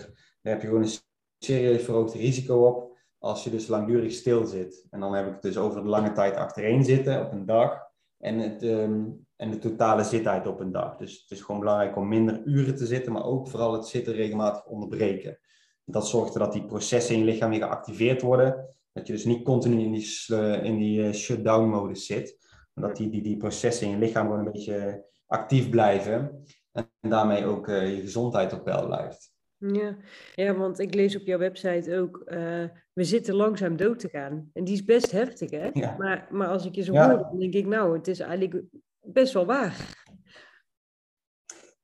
Daar 0.42 0.52
heb 0.52 0.60
je 0.60 0.68
gewoon 0.68 0.82
een 0.82 0.98
serieus 1.38 1.84
verhoogd 1.84 2.14
risico 2.14 2.66
op 2.66 2.96
als 3.18 3.44
je 3.44 3.50
dus 3.50 3.66
langdurig 3.66 4.12
stil 4.12 4.46
zit. 4.46 4.86
En 4.90 5.00
dan 5.00 5.14
heb 5.14 5.26
ik 5.26 5.32
het 5.32 5.42
dus 5.42 5.56
over 5.56 5.82
de 5.82 5.88
lange 5.88 6.12
tijd 6.12 6.36
achtereen 6.36 6.84
zitten 6.84 7.26
op 7.26 7.32
een 7.32 7.46
dag. 7.46 7.86
En 8.18 8.38
het, 8.38 8.62
um, 8.62 9.26
en 9.36 9.50
de 9.50 9.58
totale 9.58 10.04
zittijd 10.04 10.46
op 10.46 10.60
een 10.60 10.72
dag. 10.72 10.96
Dus 10.96 11.20
het 11.20 11.30
is 11.30 11.40
gewoon 11.40 11.60
belangrijk 11.60 11.96
om 11.96 12.08
minder 12.08 12.42
uren 12.44 12.76
te 12.76 12.86
zitten, 12.86 13.12
maar 13.12 13.24
ook 13.24 13.48
vooral 13.48 13.72
het 13.72 13.86
zitten 13.86 14.12
regelmatig 14.12 14.64
onderbreken. 14.64 15.38
Dat 15.84 16.08
zorgt 16.08 16.26
ervoor 16.34 16.46
dat 16.46 16.52
die 16.52 16.66
processen 16.66 17.14
in 17.14 17.20
je 17.20 17.26
lichaam 17.26 17.50
weer 17.50 17.62
geactiveerd 17.62 18.22
worden. 18.22 18.77
Dat 18.92 19.06
je 19.06 19.12
dus 19.12 19.24
niet 19.24 19.44
continu 19.44 19.80
in 19.80 19.92
die, 19.92 20.36
in 20.62 20.78
die 20.78 21.00
uh, 21.00 21.12
shutdown-modus 21.12 22.06
zit. 22.06 22.38
Maar 22.72 22.88
dat 22.88 22.96
die, 22.96 23.10
die, 23.10 23.22
die 23.22 23.36
processen 23.36 23.86
in 23.86 23.92
je 23.92 23.98
lichaam 23.98 24.26
gewoon 24.26 24.46
een 24.46 24.52
beetje 24.52 25.06
actief 25.26 25.70
blijven. 25.70 26.44
En, 26.72 26.90
daarmee 27.00 27.44
ook 27.44 27.68
uh, 27.68 27.94
je 27.96 28.00
gezondheid 28.00 28.52
op 28.52 28.64
peil 28.64 28.86
blijft. 28.86 29.32
Ja. 29.56 29.96
ja, 30.34 30.54
want 30.54 30.78
ik 30.78 30.94
lees 30.94 31.16
op 31.16 31.26
jouw 31.26 31.38
website 31.38 31.96
ook, 31.96 32.22
uh, 32.26 32.64
we 32.92 33.04
zitten 33.04 33.34
langzaam 33.34 33.76
dood 33.76 33.98
te 33.98 34.08
gaan. 34.08 34.50
En 34.52 34.64
die 34.64 34.74
is 34.74 34.84
best 34.84 35.10
heftig, 35.10 35.50
hè? 35.50 35.70
Ja. 35.72 35.96
Maar, 35.96 36.28
maar 36.30 36.48
als 36.48 36.66
ik 36.66 36.74
je 36.74 36.82
zo 36.82 36.92
ja. 36.92 37.10
hoor, 37.10 37.18
dan 37.18 37.38
denk 37.38 37.54
ik, 37.54 37.66
nou, 37.66 37.96
het 37.96 38.08
is 38.08 38.20
eigenlijk 38.20 38.62
best 39.00 39.32
wel 39.32 39.46
waar. 39.46 40.04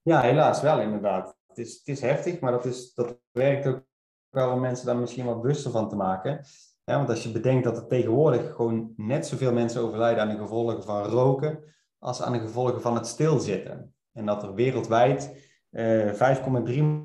Ja, 0.03 0.21
helaas 0.21 0.61
wel 0.61 0.81
inderdaad. 0.81 1.37
Het 1.47 1.59
is, 1.59 1.75
het 1.75 1.89
is 1.89 2.01
heftig, 2.01 2.41
maar 2.41 2.53
dat, 2.53 2.65
is, 2.65 2.95
dat 2.95 3.19
werkt 3.31 3.67
ook 3.67 3.85
wel 4.29 4.53
om 4.53 4.61
mensen 4.61 4.87
daar 4.87 4.97
misschien 4.97 5.25
wat 5.25 5.41
bewuster 5.41 5.71
van 5.71 5.89
te 5.89 5.97
maken. 5.97 6.45
Ja, 6.85 6.97
want 6.97 7.09
als 7.09 7.23
je 7.23 7.33
bedenkt 7.33 7.65
dat 7.65 7.77
er 7.77 7.87
tegenwoordig 7.87 8.55
gewoon 8.55 8.93
net 8.97 9.27
zoveel 9.27 9.53
mensen 9.53 9.83
overlijden 9.83 10.23
aan 10.23 10.29
de 10.29 10.43
gevolgen 10.43 10.83
van 10.83 11.05
roken 11.05 11.75
als 11.99 12.23
aan 12.23 12.33
de 12.33 12.39
gevolgen 12.39 12.81
van 12.81 12.95
het 12.95 13.07
stilzitten. 13.07 13.95
En 14.13 14.27
dat 14.27 14.43
er 14.43 14.55
wereldwijd 14.55 15.53
eh, 15.71 16.13
5,3 16.13 16.45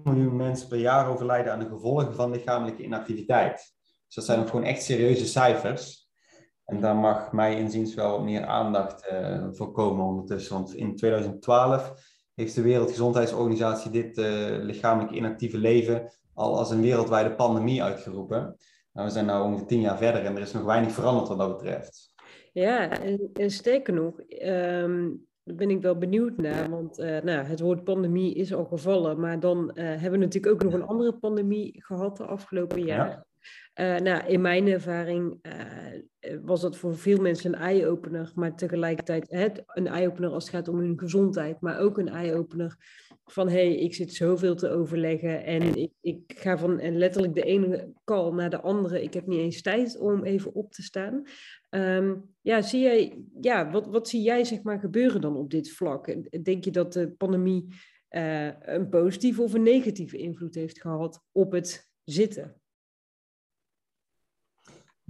miljoen 0.04 0.36
mensen 0.36 0.68
per 0.68 0.78
jaar 0.78 1.10
overlijden 1.10 1.54
aan 1.54 1.60
de 1.60 1.70
gevolgen 1.70 2.16
van 2.16 2.32
lichamelijke 2.32 2.84
inactiviteit. 2.84 3.74
Dus 4.06 4.16
dat 4.16 4.26
zijn 4.26 4.40
ook 4.40 4.50
gewoon 4.50 4.66
echt 4.66 4.84
serieuze 4.84 5.26
cijfers. 5.26 6.10
En 6.66 6.82
daar 6.82 6.96
mag 6.96 7.32
mij 7.32 7.56
inziens 7.56 7.94
wel 7.94 8.24
meer 8.24 8.46
aandacht 8.46 9.12
uh, 9.12 9.48
voor 9.52 9.72
komen 9.72 10.06
ondertussen. 10.06 10.54
Want 10.54 10.74
in 10.74 10.96
2012 10.96 11.94
heeft 12.36 12.56
de 12.56 12.62
Wereldgezondheidsorganisatie 12.62 13.92
dit 13.92 14.18
uh, 14.18 14.26
lichamelijk 14.62 15.12
inactieve 15.12 15.58
leven 15.58 16.14
al 16.34 16.58
als 16.58 16.72
een 16.72 16.82
wereldwijde 16.82 17.36
pandemie 17.36 17.84
uitgeroepen. 17.84 18.58
Nou, 19.00 19.12
we 19.12 19.18
zijn 19.18 19.28
nu 19.28 19.42
ongeveer 19.42 19.68
tien 19.68 19.82
jaar 19.82 19.98
verder 19.98 20.26
en 20.26 20.36
er 20.36 20.42
is 20.42 20.54
nog 20.54 20.64
weinig 20.64 20.92
veranderd 20.92 21.28
wat 21.28 21.38
dat 21.38 21.58
betreft. 21.58 22.14
Ja, 22.52 23.02
en, 23.02 23.30
en 23.34 23.52
sterker 23.52 23.94
nog, 23.94 24.20
um, 24.44 25.28
daar 25.44 25.56
ben 25.56 25.70
ik 25.70 25.82
wel 25.82 25.98
benieuwd 25.98 26.38
naar. 26.38 26.70
Want 26.70 27.00
uh, 27.00 27.20
nou, 27.22 27.46
het 27.46 27.60
woord 27.60 27.84
pandemie 27.84 28.34
is 28.34 28.54
al 28.54 28.66
gevallen, 28.66 29.20
maar 29.20 29.40
dan 29.40 29.72
hebben 29.74 30.12
we 30.12 30.18
natuurlijk 30.18 30.54
ook 30.54 30.64
nog 30.64 30.74
een 30.74 30.88
andere 30.88 31.14
pandemie 31.14 31.84
gehad 31.84 32.18
de 32.18 32.26
afgelopen 32.26 32.84
jaar. 32.84 33.26
Uh, 33.80 33.96
nou, 33.96 34.28
in 34.28 34.42
mijn 34.42 34.68
ervaring 34.68 35.40
uh, 35.42 36.38
was 36.44 36.62
dat 36.62 36.78
voor 36.78 36.98
veel 36.98 37.22
mensen 37.22 37.54
een 37.54 37.60
eye-opener, 37.60 38.32
maar 38.36 38.56
tegelijkertijd 38.56 39.64
een 39.66 39.88
eye-opener 39.88 40.32
als 40.32 40.44
het 40.44 40.56
gaat 40.56 40.68
om 40.68 40.80
hun 40.80 41.00
gezondheid, 41.00 41.62
maar 41.62 41.80
ook 41.80 41.98
een 41.98 42.10
eye-opener 42.10 42.76
van 43.32 43.50
hé, 43.50 43.54
hey, 43.54 43.76
ik 43.76 43.94
zit 43.94 44.14
zoveel 44.14 44.56
te 44.56 44.70
overleggen 44.70 45.44
en 45.44 45.76
ik, 45.76 45.92
ik 46.02 46.34
ga 46.36 46.58
van 46.58 46.80
en 46.80 46.98
letterlijk 46.98 47.36
de 47.36 47.44
ene 47.44 47.94
call 48.04 48.32
naar 48.32 48.50
de 48.50 48.62
andere. 48.62 49.04
Ik 49.04 49.14
heb 49.14 49.28
niet 49.28 49.40
eens 49.40 49.62
tijd 49.62 49.98
om 49.98 50.24
even 50.24 50.54
op 50.54 50.72
te 50.72 50.84
staan. 50.84 51.24
Um, 51.70 52.36
ja, 52.42 52.62
zie 52.62 52.82
jij, 52.82 53.24
ja, 53.42 53.72
wat, 53.72 53.88
wat 53.88 54.10
zie 54.10 54.22
jij 54.22 54.44
zeg 54.44 54.64
maar 54.64 54.80
gebeuren 54.80 55.22
dan 55.22 55.36
op 55.36 55.52
dit 55.52 55.72
vlak? 55.72 56.16
Denk 56.44 56.64
je 56.64 56.72
dat 56.72 56.94
de 56.94 57.10
pandemie 57.10 57.68
uh, 58.10 58.50
een 58.60 58.90
positieve 58.90 59.42
of 59.42 59.54
een 59.54 59.64
negatieve 59.64 60.18
invloed 60.18 60.56
heeft 60.56 60.82
gehad 60.82 61.24
op 61.32 61.52
het 61.52 61.90
zitten? 62.04 62.62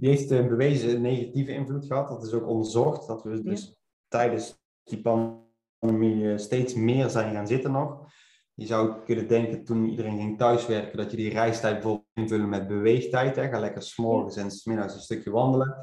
die 0.00 0.08
heeft 0.08 0.30
een 0.30 0.48
bewezen 0.48 1.00
negatieve 1.00 1.52
invloed 1.52 1.86
gehad. 1.86 2.08
Dat 2.08 2.26
is 2.26 2.32
ook 2.32 2.46
onderzocht, 2.46 3.06
dat 3.06 3.22
we 3.22 3.42
dus 3.42 3.76
tijdens 4.08 4.58
die 4.82 5.00
pandemie 5.00 5.48
eh, 5.80 6.36
steeds 6.36 6.74
meer 6.74 7.08
zijn 7.08 7.34
gaan 7.34 7.46
zitten 7.46 7.72
nog. 7.72 8.08
Je 8.54 8.66
zou 8.66 9.04
kunnen 9.04 9.28
denken 9.28 9.64
toen 9.64 9.88
iedereen 9.88 10.18
ging 10.18 10.38
thuiswerken, 10.38 10.96
dat 10.96 11.10
je 11.10 11.16
die 11.16 11.30
reistijd 11.30 11.74
bijvoorbeeld 11.74 12.06
invullen 12.14 12.48
met 12.48 12.66
beweegtijd. 12.66 13.36
Hè. 13.36 13.48
Ga 13.48 13.58
lekker 13.58 13.82
s'morgens 13.82 14.36
en 14.36 14.50
s'middags 14.50 14.94
een 14.94 15.00
stukje 15.00 15.30
wandelen. 15.30 15.76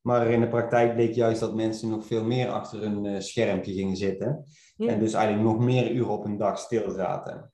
Maar 0.00 0.30
in 0.30 0.40
de 0.40 0.48
praktijk 0.48 0.94
bleek 0.94 1.14
juist 1.14 1.40
dat 1.40 1.54
mensen 1.54 1.88
nog 1.88 2.06
veel 2.06 2.24
meer 2.24 2.48
achter 2.48 2.82
een 2.82 3.04
uh, 3.04 3.20
schermpje 3.20 3.72
gingen 3.72 3.96
zitten. 3.96 4.44
En 4.76 4.98
dus 4.98 5.12
eigenlijk 5.12 5.48
nog 5.48 5.58
meer 5.58 5.90
uren 5.90 6.12
op 6.12 6.24
een 6.24 6.36
dag 6.36 6.58
stil 6.58 6.90
zaten. 6.90 7.52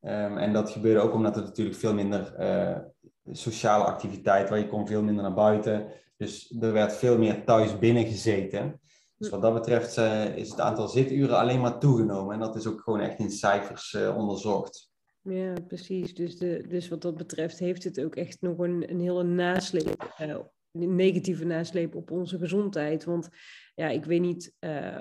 Um, 0.00 0.38
en 0.38 0.52
dat 0.52 0.70
gebeurde 0.70 1.00
ook 1.00 1.14
omdat 1.14 1.36
er 1.36 1.42
natuurlijk 1.42 1.76
veel 1.76 1.94
minder 1.94 2.34
uh, 2.40 2.78
sociale 3.30 3.84
activiteit, 3.84 4.48
waar 4.48 4.58
je 4.58 4.68
kon 4.68 4.86
veel 4.86 5.02
minder 5.02 5.22
naar 5.22 5.34
buiten. 5.34 5.86
Dus 6.16 6.56
er 6.60 6.72
werd 6.72 6.96
veel 6.96 7.18
meer 7.18 7.44
thuis 7.44 7.78
binnen 7.78 8.06
gezeten. 8.06 8.80
Dus 9.22 9.30
wat 9.30 9.42
dat 9.42 9.54
betreft 9.54 9.96
uh, 9.98 10.36
is 10.36 10.50
het 10.50 10.60
aantal 10.60 10.88
zituren 10.88 11.38
alleen 11.38 11.60
maar 11.60 11.78
toegenomen. 11.78 12.34
En 12.34 12.40
dat 12.40 12.56
is 12.56 12.66
ook 12.66 12.80
gewoon 12.80 13.00
echt 13.00 13.18
in 13.18 13.30
cijfers 13.30 13.92
uh, 13.92 14.16
onderzocht. 14.16 14.90
Ja, 15.20 15.52
precies. 15.66 16.14
Dus, 16.14 16.38
de, 16.38 16.64
dus 16.68 16.88
wat 16.88 17.02
dat 17.02 17.16
betreft 17.16 17.58
heeft 17.58 17.84
het 17.84 18.00
ook 18.00 18.16
echt 18.16 18.40
nog 18.40 18.58
een, 18.58 18.90
een 18.90 19.00
hele 19.00 19.22
nasleep, 19.22 20.14
uh, 20.20 20.36
een 20.72 20.94
negatieve 20.94 21.44
nasleep 21.44 21.94
op 21.94 22.10
onze 22.10 22.38
gezondheid. 22.38 23.04
Want 23.04 23.28
ja, 23.74 23.88
ik 23.88 24.04
weet 24.04 24.20
niet 24.20 24.54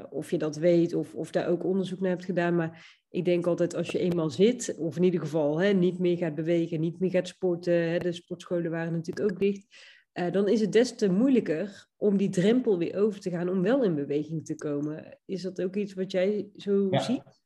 of 0.10 0.32
je 0.32 0.38
dat 0.38 0.56
weet 0.56 0.94
of, 0.94 1.16
of 1.16 1.32
daar 1.32 1.48
ook 1.48 1.64
onderzoek 1.64 2.00
naar 2.00 2.10
hebt 2.10 2.26
gedaan, 2.26 2.56
maar 2.56 3.00
ik 3.10 3.26
denk 3.26 3.48
altijd 3.48 3.76
als 3.76 3.90
je 3.90 4.00
eenmaal 4.00 4.30
zit, 4.30 4.76
of 4.78 4.98
in 4.98 5.04
ieder 5.04 5.20
geval 5.20 5.60
hè, 5.60 5.74
niet 5.74 6.00
meer 6.00 6.18
gaat 6.18 6.36
bewegen, 6.36 6.80
niet 6.80 7.00
meer 7.00 7.10
gaat 7.10 7.28
sporten, 7.28 7.74
hè, 7.74 7.98
de 7.98 8.12
sportscholen 8.12 8.72
waren 8.72 8.94
natuurlijk 8.94 9.32
ook 9.32 9.40
dicht, 9.40 9.66
uh, 10.14 10.32
dan 10.32 10.48
is 10.48 10.62
het 10.62 10.72
des 10.72 10.96
te 10.96 11.10
moeilijker 11.10 11.90
om 11.98 12.18
die 12.18 12.30
drempel 12.30 12.78
weer 12.78 12.96
over 12.96 13.20
te 13.20 13.30
gaan 13.30 13.50
om 13.50 13.62
wel 13.62 13.84
in 13.84 13.96
beweging 13.96 14.46
te 14.46 14.56
komen. 14.56 15.20
Is 15.26 15.42
dat 15.42 15.62
ook 15.62 15.76
iets 15.76 15.94
wat 15.94 16.12
jij 16.12 16.50
zo 16.56 16.88
ziet? 16.92 17.42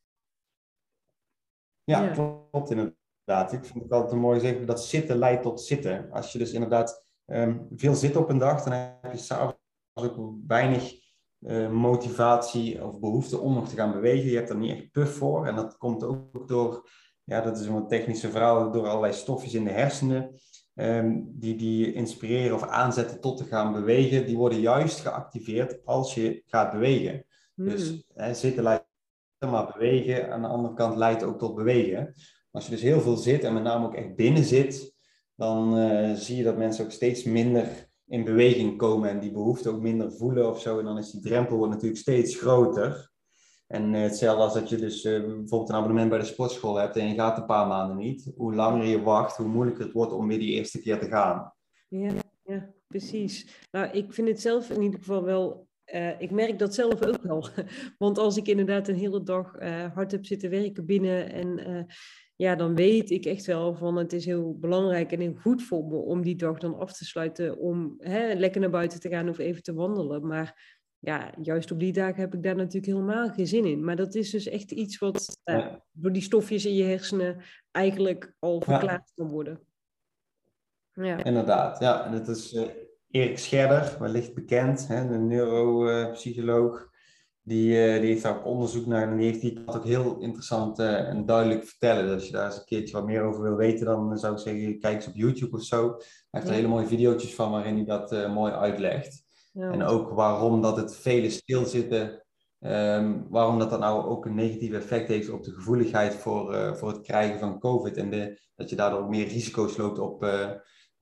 Ja, 1.84 2.04
ja, 2.04 2.12
klopt 2.12 2.70
inderdaad. 2.70 3.54
Ik 3.54 3.66
vind 3.66 3.84
het 3.84 3.92
altijd 3.92 4.12
een 4.12 4.20
mooi 4.20 4.40
zeggen 4.40 4.66
dat 4.66 4.84
zitten 4.84 5.18
leidt 5.18 5.42
tot 5.42 5.62
zitten. 5.62 6.12
Als 6.12 6.32
je 6.32 6.38
dus 6.38 6.52
inderdaad 6.52 7.08
um, 7.26 7.68
veel 7.76 7.96
zit 7.96 8.16
op 8.16 8.30
een 8.30 8.38
dag, 8.38 8.64
dan 8.64 8.74
heb 8.74 9.12
je 9.12 9.18
s'avonds 9.18 9.58
ook 9.94 10.36
weinig 10.48 10.94
uh, 11.40 11.72
motivatie 11.72 12.86
of 12.86 13.00
behoefte 13.00 13.40
om 13.40 13.54
nog 13.54 13.70
te 13.70 13.76
gaan 13.76 13.92
bewegen. 13.92 14.30
Je 14.30 14.36
hebt 14.36 14.50
er 14.50 14.58
niet 14.58 14.72
echt 14.72 14.92
puff 14.92 15.18
voor. 15.18 15.48
En 15.48 15.56
dat 15.56 15.78
komt 15.78 16.04
ook 16.04 16.48
door, 16.48 16.90
ja, 17.24 17.42
dat 17.42 17.60
is 17.60 17.66
een 17.66 17.88
technische 17.88 18.30
verhaal, 18.30 18.72
door 18.72 18.88
allerlei 18.88 19.14
stofjes 19.14 19.54
in 19.54 19.64
de 19.64 19.72
hersenen. 19.72 20.40
Um, 20.78 21.32
die, 21.40 21.56
die 21.56 21.94
inspireren 21.94 22.56
of 22.56 22.64
aanzetten 22.64 23.22
tot 23.22 23.38
te 23.38 23.44
gaan 23.44 23.74
bewegen, 23.74 24.26
die 24.26 24.38
worden 24.38 24.60
juist 24.60 25.00
geactiveerd 25.00 25.86
als 25.86 26.14
je 26.14 26.44
gaat 26.46 26.72
bewegen. 26.72 27.26
Hmm. 27.54 27.70
Dus 27.70 28.06
hè, 28.14 28.34
zitten 28.34 28.64
leidt 28.64 28.84
maar 29.40 29.72
bewegen, 29.74 30.32
aan 30.32 30.42
de 30.42 30.48
andere 30.48 30.74
kant 30.74 30.96
leidt 30.96 31.24
ook 31.24 31.40
tot 31.40 31.56
bewegen. 31.56 32.14
Als 32.52 32.66
je 32.66 32.72
dus 32.72 32.82
heel 32.82 33.02
veel 33.02 33.16
zit 33.16 33.44
en 33.44 33.54
met 33.54 33.64
name 33.64 33.86
ook 33.86 33.96
echt 33.96 34.16
binnen 34.16 34.44
zit, 34.44 34.96
dan 35.36 35.78
uh, 35.78 36.14
zie 36.14 36.38
je 36.38 36.44
dat 36.44 36.58
mensen 36.58 36.86
ook 36.86 36.92
steeds 36.92 37.24
minder 37.24 37.90
in 38.08 38.24
beweging 38.24 38.78
komen 38.78 39.10
en 39.10 39.20
die 39.20 39.32
behoefte 39.32 39.70
ook 39.70 39.82
minder 39.82 40.12
voelen 40.12 40.50
of 40.50 40.62
zo. 40.62 40.80
En 40.80 40.86
dan 40.86 40.98
is 40.98 41.12
die 41.12 41.22
drempel 41.22 41.58
wordt 41.58 41.74
natuurlijk 41.74 42.02
steeds 42.02 42.36
groter. 42.36 43.12
En 43.68 43.94
uh, 43.94 44.02
hetzelfde 44.02 44.44
als 44.44 44.54
dat 44.54 44.70
je 44.70 44.78
dus 44.78 45.06
uh, 45.06 45.20
bijvoorbeeld 45.20 45.70
een 45.70 45.76
abonnement 45.76 46.10
bij 46.10 46.20
de 46.20 46.26
sportschool 46.26 46.76
hebt 46.76 46.96
en 46.96 47.08
je 47.08 47.14
gaat 47.14 47.38
een 47.38 47.46
paar 47.46 47.68
maanden 47.68 47.98
niet. 47.98 48.32
Hoe 48.36 48.56
langer 48.56 48.86
je 48.86 49.02
wacht, 49.02 49.38
hoe 49.38 49.48
moeilijker 49.48 49.84
het 49.84 49.94
wordt 49.94 50.14
om 50.14 50.28
weer 50.28 50.40
die 50.40 50.54
eerste 50.54 50.82
keer 50.82 51.00
te 51.00 51.08
gaan. 51.08 51.54
Ja, 51.88 52.12
ja 52.44 52.74
precies. 52.88 53.66
Nou, 53.72 53.88
ik 53.92 54.14
vind 54.14 54.28
het 54.28 54.42
zelf 54.42 54.70
in 54.70 54.82
ieder 54.82 55.00
geval 55.00 55.24
wel 55.24 55.68
uh, 55.94 56.22
ik 56.22 56.32
merk 56.32 56.60
dat 56.60 56.74
zelf 56.74 57.04
ook 57.04 57.22
wel. 57.22 57.48
Want 57.98 58.18
als 58.18 58.38
ik 58.38 58.48
inderdaad 58.48 58.88
een 58.88 58.96
hele 58.96 59.24
dag 59.24 59.62
uh, 59.62 59.94
hard 59.94 60.12
heb 60.12 60.26
zitten 60.26 60.50
werken 60.50 60.86
binnen 60.86 61.32
en 61.32 61.88
ja, 62.36 62.56
dan 62.56 62.76
weet 62.76 63.12
ik 63.12 63.26
echt 63.26 63.46
wel 63.46 63.76
van 63.76 63.96
het 63.96 64.14
is 64.14 64.26
heel 64.26 64.58
belangrijk 64.60 65.12
en 65.12 65.20
heel 65.20 65.36
goed 65.36 65.64
voor 65.64 65.86
me 65.86 65.96
om 65.96 66.22
die 66.22 66.36
dag 66.36 66.58
dan 66.58 66.78
af 66.78 66.94
te 66.94 67.06
sluiten 67.06 67.58
om 67.58 67.96
hè, 67.98 68.34
lekker 68.34 68.62
naar 68.62 68.70
buiten 68.70 69.00
te 69.00 69.10
gaan 69.10 69.30
of 69.30 69.38
even 69.38 69.64
te 69.64 69.74
wandelen. 69.74 70.28
Maar 70.28 70.80
ja, 71.00 71.32
juist 71.42 71.72
op 71.72 71.80
die 71.80 71.94
dagen 71.94 72.22
heb 72.22 72.34
ik 72.34 72.44
daar 72.44 72.56
natuurlijk 72.56 72.86
helemaal 72.86 73.30
geen 73.30 73.48
zin 73.48 73.66
in. 73.66 73.84
Maar 73.84 73.96
dat 73.96 74.16
is 74.16 74.30
dus 74.30 74.48
echt 74.48 74.72
iets 74.72 74.98
wat 74.98 75.42
door 75.92 76.12
die 76.12 76.22
stofjes 76.22 76.66
in 76.66 76.76
je 76.76 76.84
hersenen 76.84 77.42
eigenlijk 77.72 78.36
al 78.40 78.62
verklaard 78.62 79.12
kan 79.16 79.28
worden. 79.28 79.60
Ja. 80.94 81.24
Inderdaad, 81.24 81.80
ja. 81.80 82.06
En 82.06 82.12
het 82.12 82.28
is 82.28 82.58
Erik 83.12 83.38
Scherder, 83.38 83.96
wellicht 84.00 84.34
bekend, 84.34 84.88
hè, 84.88 85.08
de 85.08 85.18
neuropsycholoog. 85.18 86.94
Die, 87.42 87.70
uh, 87.70 88.00
die 88.00 88.10
heeft 88.10 88.24
daar 88.24 88.38
ook 88.38 88.46
onderzoek 88.46 88.86
naar 88.86 89.12
en 89.12 89.18
die 89.18 89.26
heeft 89.26 89.42
die 89.42 89.62
ook 89.66 89.86
heel 89.86 90.20
interessant 90.20 90.80
uh, 90.80 91.10
en 91.10 91.26
duidelijk 91.26 91.64
vertellen. 91.64 92.06
Dus 92.06 92.14
als 92.14 92.26
je 92.26 92.32
daar 92.32 92.46
eens 92.46 92.58
een 92.58 92.66
keertje 92.66 92.96
wat 92.96 93.06
meer 93.06 93.22
over 93.22 93.42
wil 93.42 93.56
weten, 93.56 93.86
dan 93.86 94.18
zou 94.18 94.34
ik 94.34 94.40
zeggen, 94.40 94.80
kijk 94.80 94.96
eens 94.96 95.08
op 95.08 95.16
YouTube 95.16 95.56
of 95.56 95.64
zo. 95.64 95.88
Hij 95.88 95.98
heeft 96.30 96.48
er 96.48 96.54
hele 96.54 96.68
mooie 96.68 96.88
video's 96.88 97.36
van 97.36 97.52
waarin 97.52 97.76
hij 97.76 97.86
dat 97.86 98.30
mooi 98.34 98.54
uitlegt. 98.54 99.25
Ja. 99.56 99.72
En 99.72 99.84
ook 99.84 100.10
waarom 100.10 100.62
dat 100.62 100.78
het 100.78 100.96
vele 100.96 101.30
stilzitten, 101.30 102.24
um, 102.60 103.28
waarom 103.30 103.60
dat, 103.60 103.70
dat 103.70 103.80
nou 103.80 104.06
ook 104.06 104.26
een 104.26 104.36
negatief 104.36 104.74
effect 104.74 105.08
heeft 105.08 105.30
op 105.30 105.44
de 105.44 105.52
gevoeligheid 105.52 106.16
voor, 106.16 106.76
voor 106.78 106.88
het 106.88 107.02
krijgen 107.02 107.40
van 107.40 107.60
COVID. 107.60 107.98
En 107.98 108.10
de, 108.10 108.40
dat 108.56 108.70
je 108.70 108.76
daardoor 108.76 109.10
meer 109.10 109.28
risico's 109.28 109.78
loopt 109.78 110.00
op 110.00 110.24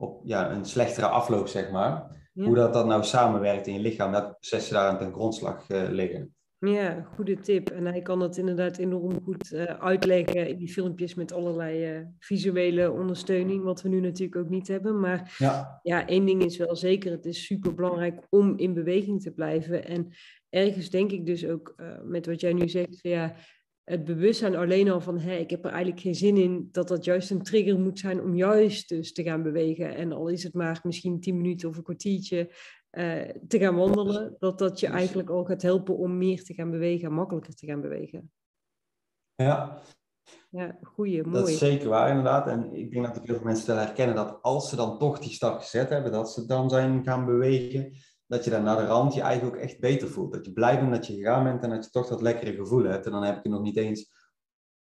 op 0.04 0.22
ja, 0.24 0.52
een 0.52 0.66
slechtere 0.66 1.08
afloop, 1.08 1.48
zeg 1.48 1.72
maar. 1.72 2.22
Hoe 2.34 2.56
dat, 2.56 2.74
dat 2.74 2.86
nou 2.86 3.04
samenwerkt 3.04 3.68
in 3.68 3.74
je 3.74 3.80
lichaam, 3.80 4.12
dat 4.12 4.40
processen 4.40 4.74
daar 4.74 4.90
aan 4.90 4.98
ten 4.98 5.14
grondslag 5.14 5.70
uh, 5.70 5.90
liggen. 5.90 6.36
Ja, 6.70 7.08
goede 7.16 7.40
tip. 7.40 7.70
En 7.70 7.86
hij 7.86 8.02
kan 8.02 8.20
dat 8.20 8.38
inderdaad 8.38 8.78
enorm 8.78 9.22
goed 9.24 9.52
uh, 9.52 9.64
uitleggen 9.64 10.48
in 10.48 10.58
die 10.58 10.72
filmpjes 10.72 11.14
met 11.14 11.32
allerlei 11.32 11.98
uh, 11.98 12.06
visuele 12.20 12.92
ondersteuning, 12.92 13.64
wat 13.64 13.82
we 13.82 13.90
nu 13.90 14.00
natuurlijk 14.00 14.36
ook 14.36 14.50
niet 14.50 14.68
hebben. 14.68 15.00
Maar 15.00 15.36
ja. 15.38 15.80
ja, 15.84 16.08
één 16.08 16.26
ding 16.26 16.44
is 16.44 16.58
wel 16.58 16.76
zeker, 16.76 17.12
het 17.12 17.26
is 17.26 17.46
super 17.46 17.74
belangrijk 17.74 18.28
om 18.30 18.58
in 18.58 18.74
beweging 18.74 19.22
te 19.22 19.32
blijven. 19.32 19.86
En 19.86 20.08
ergens 20.50 20.90
denk 20.90 21.12
ik 21.12 21.26
dus 21.26 21.48
ook 21.48 21.76
met 22.04 22.26
wat 22.26 22.42
jij 22.42 22.54
nu 22.54 22.70
zegt, 22.70 23.00
ja, 23.02 23.36
het 23.84 24.04
bewustzijn 24.04 24.56
alleen 24.56 24.90
al 24.90 25.02
van, 25.02 25.20
hé, 25.20 25.36
ik 25.36 25.50
heb 25.50 25.66
er 25.66 25.72
eigenlijk 25.72 26.02
geen 26.02 26.16
zin 26.16 26.38
in, 26.38 26.68
dat 26.72 26.88
dat 26.88 27.06
juist 27.06 27.32
een 27.32 27.44
trigger 27.44 27.80
moet 27.80 28.00
zijn 28.00 28.22
om 28.22 28.36
juist 28.36 28.90
dus 28.90 29.14
te 29.14 29.24
gaan 29.24 29.44
bewegen. 29.44 29.96
En 29.96 30.12
al 30.12 30.28
is 30.28 30.44
het 30.44 30.54
maar 30.54 30.80
misschien 30.84 31.20
tien 31.20 31.38
minuten 31.38 31.70
of 31.70 31.78
een 31.78 31.84
kwartiertje 31.84 32.50
uh, 32.98 33.30
te 33.48 33.60
gaan 33.60 33.76
wandelen, 33.76 34.36
dat 34.40 34.60
dat 34.60 34.80
je 34.80 34.88
eigenlijk 34.88 35.30
al 35.30 35.46
gaat 35.46 35.62
helpen 35.62 35.98
om 35.98 36.18
meer 36.18 36.44
te 36.44 36.54
gaan 36.54 36.72
bewegen, 36.72 37.14
makkelijker 37.14 37.56
te 37.56 37.66
gaan 37.66 37.82
bewegen. 37.82 38.32
Ja. 39.36 39.82
Ja, 40.50 40.78
goeie, 40.84 41.24
mooi. 41.24 41.36
Dat 41.36 41.50
is 41.50 41.58
zeker 41.58 41.90
waar, 41.90 42.10
inderdaad. 42.10 42.48
En 42.48 42.74
ik 42.74 42.92
denk 42.92 43.06
dat 43.06 43.20
heel 43.24 43.36
veel 43.36 43.46
mensen 43.46 43.68
wel 43.68 43.86
herkennen 43.86 44.16
dat 44.16 44.40
als 44.42 44.70
ze 44.70 44.76
dan 44.76 44.98
toch 44.98 45.20
die 45.20 45.32
stap 45.32 45.60
gezet 45.60 45.90
hebben, 45.90 46.12
dat 46.12 46.32
ze 46.32 46.46
dan 46.46 46.70
zijn 46.70 47.04
gaan 47.04 47.26
bewegen, 47.26 47.94
dat 48.28 48.44
je 48.44 48.50
dan 48.50 48.64
naar 48.64 48.78
de 48.78 48.86
rand 48.86 49.14
je 49.14 49.22
eigenlijk 49.22 49.56
ook 49.56 49.62
echt 49.62 49.80
beter 49.80 50.08
voelt. 50.08 50.34
Dat 50.34 50.46
je 50.46 50.54
blij 50.54 50.80
bent 50.80 50.92
dat 50.92 51.08
je 51.08 51.14
gegaan 51.14 51.44
bent 51.44 51.64
en 51.64 51.70
dat 51.70 51.84
je 51.84 51.90
toch 51.90 52.08
dat 52.08 52.22
lekkere 52.22 52.54
gevoel 52.54 52.84
hebt. 52.84 53.06
En 53.06 53.12
dan 53.12 53.24
heb 53.24 53.38
ik 53.38 53.44
het 53.44 53.52
nog 53.52 53.62
niet 53.62 53.78
eens 53.78 54.12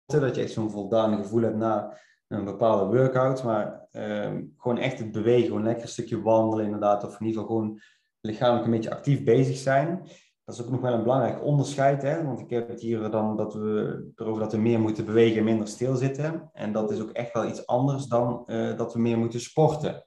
dat 0.04 0.34
je 0.34 0.42
echt 0.42 0.52
zo'n 0.52 0.70
voldaan 0.70 1.22
gevoel 1.22 1.42
hebt 1.42 1.56
na 1.56 1.98
een 2.28 2.44
bepaalde 2.44 2.96
workout. 2.96 3.44
Maar 3.44 3.86
ehm, 3.90 4.44
gewoon 4.56 4.78
echt 4.78 4.98
het 4.98 5.12
bewegen, 5.12 5.46
gewoon 5.46 5.64
lekker 5.64 5.82
een 5.82 5.88
stukje 5.88 6.22
wandelen 6.22 6.64
inderdaad. 6.64 7.04
Of 7.04 7.20
in 7.20 7.26
ieder 7.26 7.40
geval 7.40 7.56
gewoon 7.56 7.80
lichamelijk 8.20 8.64
een 8.64 8.70
beetje 8.70 8.90
actief 8.90 9.24
bezig 9.24 9.56
zijn. 9.56 10.02
Dat 10.44 10.54
is 10.54 10.64
ook 10.64 10.70
nog 10.70 10.80
wel 10.80 10.92
een 10.92 11.02
belangrijk 11.02 11.44
onderscheid. 11.44 12.02
Hè? 12.02 12.24
Want 12.24 12.40
ik 12.40 12.50
heb 12.50 12.68
het 12.68 12.80
hier 12.80 13.10
dan 13.10 13.36
dat 13.36 13.54
we, 13.54 14.04
erover 14.14 14.42
dat 14.42 14.52
we 14.52 14.58
meer 14.58 14.80
moeten 14.80 15.04
bewegen 15.04 15.38
en 15.38 15.44
minder 15.44 15.68
stilzitten. 15.68 16.50
En 16.52 16.72
dat 16.72 16.90
is 16.90 17.00
ook 17.00 17.10
echt 17.10 17.32
wel 17.32 17.48
iets 17.48 17.66
anders 17.66 18.06
dan 18.06 18.42
uh, 18.46 18.76
dat 18.76 18.92
we 18.92 19.00
meer 19.00 19.18
moeten 19.18 19.40
sporten. 19.40 20.04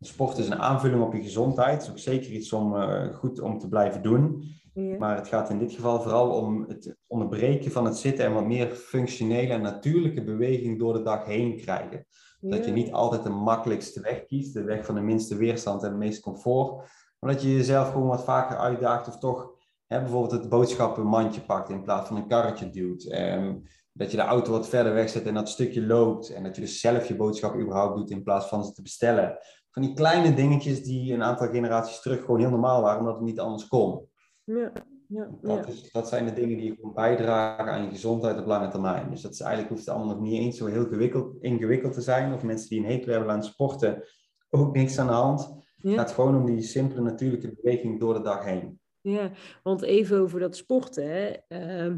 Sport 0.00 0.38
is 0.38 0.48
een 0.48 0.60
aanvulling 0.60 1.02
op 1.02 1.12
je 1.12 1.22
gezondheid. 1.22 1.72
Het 1.72 1.82
is 1.82 1.90
ook 1.90 1.98
zeker 1.98 2.30
iets 2.30 2.52
om 2.52 2.74
uh, 2.74 3.14
goed 3.14 3.40
om 3.40 3.58
te 3.58 3.68
blijven 3.68 4.02
doen. 4.02 4.42
Ja. 4.74 4.98
Maar 4.98 5.16
het 5.16 5.28
gaat 5.28 5.50
in 5.50 5.58
dit 5.58 5.72
geval 5.72 6.02
vooral 6.02 6.30
om 6.30 6.64
het 6.68 6.96
onderbreken 7.06 7.70
van 7.70 7.84
het 7.84 7.96
zitten 7.96 8.24
en 8.24 8.32
wat 8.32 8.46
meer 8.46 8.66
functionele 8.66 9.52
en 9.52 9.62
natuurlijke 9.62 10.24
beweging 10.24 10.78
door 10.78 10.92
de 10.92 11.02
dag 11.02 11.24
heen 11.24 11.56
krijgen. 11.56 12.06
Ja. 12.40 12.50
Dat 12.50 12.64
je 12.64 12.72
niet 12.72 12.92
altijd 12.92 13.22
de 13.22 13.30
makkelijkste 13.30 14.00
weg 14.00 14.24
kiest, 14.24 14.54
de 14.54 14.62
weg 14.62 14.84
van 14.84 14.94
de 14.94 15.00
minste 15.00 15.36
weerstand 15.36 15.82
en 15.82 15.88
het 15.88 15.98
meeste 15.98 16.20
comfort. 16.20 16.88
Maar 17.18 17.32
dat 17.32 17.42
je 17.42 17.54
jezelf 17.54 17.92
gewoon 17.92 18.08
wat 18.08 18.24
vaker 18.24 18.56
uitdaagt 18.56 19.08
of 19.08 19.18
toch 19.18 19.50
hè, 19.86 20.00
bijvoorbeeld 20.00 20.40
het 20.40 20.48
boodschappenmandje 20.48 21.40
pakt 21.40 21.70
in 21.70 21.82
plaats 21.82 22.08
van 22.08 22.16
een 22.16 22.28
karretje 22.28 22.70
duwt. 22.70 23.12
Um, 23.12 23.62
dat 23.92 24.10
je 24.10 24.16
de 24.16 24.22
auto 24.22 24.50
wat 24.50 24.68
verder 24.68 24.94
wegzet 24.94 25.26
en 25.26 25.34
dat 25.34 25.48
stukje 25.48 25.86
loopt. 25.86 26.30
En 26.30 26.42
dat 26.42 26.54
je 26.54 26.60
dus 26.60 26.80
zelf 26.80 27.08
je 27.08 27.16
boodschap 27.16 27.54
überhaupt 27.54 27.96
doet 27.96 28.10
in 28.10 28.22
plaats 28.22 28.46
van 28.46 28.64
ze 28.64 28.72
te 28.72 28.82
bestellen 28.82 29.38
van 29.70 29.82
die 29.82 29.94
kleine 29.94 30.34
dingetjes 30.34 30.82
die 30.82 31.12
een 31.12 31.22
aantal 31.22 31.48
generaties 31.48 32.00
terug 32.00 32.20
gewoon 32.20 32.40
heel 32.40 32.50
normaal 32.50 32.82
waren, 32.82 33.00
omdat 33.00 33.14
het 33.14 33.24
niet 33.24 33.40
anders 33.40 33.66
kon. 33.68 34.08
Ja, 34.44 34.72
ja, 35.08 35.28
dat, 35.40 35.68
is, 35.68 35.92
dat 35.92 36.08
zijn 36.08 36.24
de 36.24 36.32
dingen 36.32 36.58
die 36.58 36.74
gewoon 36.74 36.94
bijdragen 36.94 37.72
aan 37.72 37.82
je 37.82 37.88
gezondheid 37.88 38.38
op 38.38 38.46
lange 38.46 38.68
termijn. 38.68 39.10
Dus 39.10 39.20
dat 39.20 39.32
is 39.32 39.40
eigenlijk 39.40 39.70
hoeft 39.72 39.86
het 39.86 39.94
allemaal 39.94 40.14
nog 40.14 40.24
niet 40.24 40.40
eens 40.40 40.56
zo 40.56 40.66
heel 40.66 40.86
gewikkeld, 40.86 41.36
ingewikkeld 41.40 41.92
te 41.92 42.00
zijn. 42.00 42.34
Of 42.34 42.42
mensen 42.42 42.68
die 42.68 42.78
een 42.78 42.90
hekel 42.90 43.12
hebben 43.12 43.30
aan 43.30 43.44
sporten, 43.44 44.02
ook 44.50 44.74
niks 44.74 44.98
aan 44.98 45.06
de 45.06 45.12
hand. 45.12 45.65
Het 45.90 45.98
gaat 45.98 46.12
gewoon 46.12 46.36
om 46.36 46.46
die 46.46 46.62
simpele 46.62 47.00
natuurlijke 47.00 47.54
beweging 47.62 48.00
door 48.00 48.14
de 48.14 48.22
dag 48.22 48.44
heen. 48.44 48.80
Ja, 49.00 49.30
want 49.62 49.82
even 49.82 50.18
over 50.18 50.40
dat 50.40 50.56
sporten. 50.56 51.10
Hè. 51.10 51.34
Uh, 51.86 51.96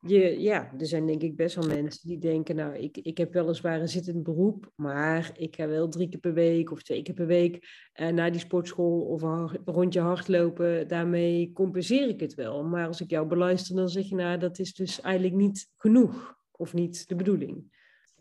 je, 0.00 0.40
ja, 0.40 0.72
er 0.78 0.86
zijn 0.86 1.06
denk 1.06 1.22
ik 1.22 1.36
best 1.36 1.54
wel 1.54 1.66
mensen 1.66 2.08
die 2.08 2.18
denken, 2.18 2.56
nou, 2.56 2.74
ik, 2.76 2.96
ik 2.96 3.18
heb 3.18 3.32
weliswaar 3.32 3.80
een 3.80 3.88
zittend 3.88 4.22
beroep, 4.22 4.72
maar 4.74 5.30
ik 5.36 5.56
ga 5.56 5.68
wel 5.68 5.88
drie 5.88 6.08
keer 6.08 6.20
per 6.20 6.32
week 6.32 6.70
of 6.70 6.82
twee 6.82 7.02
keer 7.02 7.14
per 7.14 7.26
week 7.26 7.66
uh, 8.00 8.08
naar 8.08 8.30
die 8.30 8.40
sportschool 8.40 9.00
of 9.00 9.22
een 9.22 9.60
rondje 9.64 10.00
hardlopen. 10.00 10.88
Daarmee 10.88 11.52
compenseer 11.52 12.08
ik 12.08 12.20
het 12.20 12.34
wel. 12.34 12.64
Maar 12.64 12.86
als 12.86 13.00
ik 13.00 13.10
jou 13.10 13.26
beluister, 13.26 13.76
dan 13.76 13.88
zeg 13.88 14.08
je, 14.08 14.14
nou, 14.14 14.38
dat 14.38 14.58
is 14.58 14.74
dus 14.74 15.00
eigenlijk 15.00 15.34
niet 15.34 15.70
genoeg 15.76 16.36
of 16.50 16.74
niet 16.74 17.08
de 17.08 17.14
bedoeling. 17.14 17.76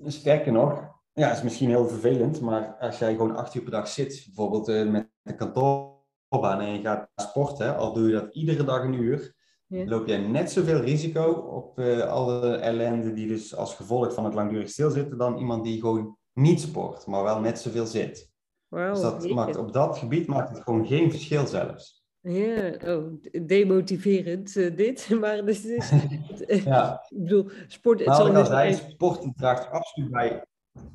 Sterker 0.06 0.52
nog, 0.52 0.97
ja, 1.18 1.32
is 1.32 1.42
misschien 1.44 1.70
heel 1.70 1.88
vervelend, 1.88 2.42
maar 2.42 2.76
als 2.80 3.00
jij 3.00 3.12
gewoon 3.12 3.36
acht 3.36 3.56
uur 3.56 3.62
per 3.62 3.72
dag 3.72 3.88
zit, 3.88 4.24
bijvoorbeeld 4.26 4.70
uh, 4.70 4.90
met 4.92 5.10
de 5.22 5.36
kantoorbaan 5.36 6.60
en 6.60 6.74
je 6.74 6.82
gaat 6.82 7.10
sporten, 7.16 7.78
al 7.78 7.94
doe 7.94 8.08
je 8.08 8.14
dat 8.14 8.36
iedere 8.36 8.64
dag 8.64 8.84
een 8.84 8.94
uur, 8.94 9.36
loop 9.68 10.08
jij 10.08 10.18
net 10.18 10.52
zoveel 10.52 10.80
risico 10.80 11.32
op 11.32 11.80
uh, 11.80 12.00
alle 12.00 12.56
ellende 12.56 13.14
die 13.14 13.28
dus 13.28 13.56
als 13.56 13.76
gevolg 13.76 14.14
van 14.14 14.26
het 14.26 14.34
langdurig 14.34 14.70
stilzitten 14.70 15.18
dan 15.18 15.38
iemand 15.38 15.64
die 15.64 15.80
gewoon 15.80 16.18
niet 16.34 16.62
sport, 16.62 17.06
maar 17.06 17.24
wel 17.24 17.40
net 17.40 17.60
zoveel 17.60 17.86
zit. 17.86 18.32
Wow, 18.68 18.94
dus 18.94 19.02
dat 19.02 19.30
maakt, 19.30 19.58
op 19.58 19.74
dat 19.74 19.98
gebied 19.98 20.28
maakt 20.28 20.50
het 20.50 20.64
gewoon 20.64 20.88
geen 20.88 21.12
verschil 21.12 21.48
zelfs. 21.48 22.06
Ja, 22.20 22.74
oh, 22.86 23.14
demotiverend 23.46 24.56
uh, 24.56 24.76
dit, 24.76 25.10
maar 25.22 25.46
dus, 25.46 25.66
is, 26.46 26.64
ja. 26.64 27.06
ik 27.10 27.18
bedoel, 27.18 27.50
sport... 27.68 28.06
Het 28.06 28.16
zal 28.16 28.36
als 28.36 28.50
hij 28.50 28.74
sport 28.74 29.38
draagt 29.38 29.72
absoluut 29.72 30.12
bij, 30.12 30.46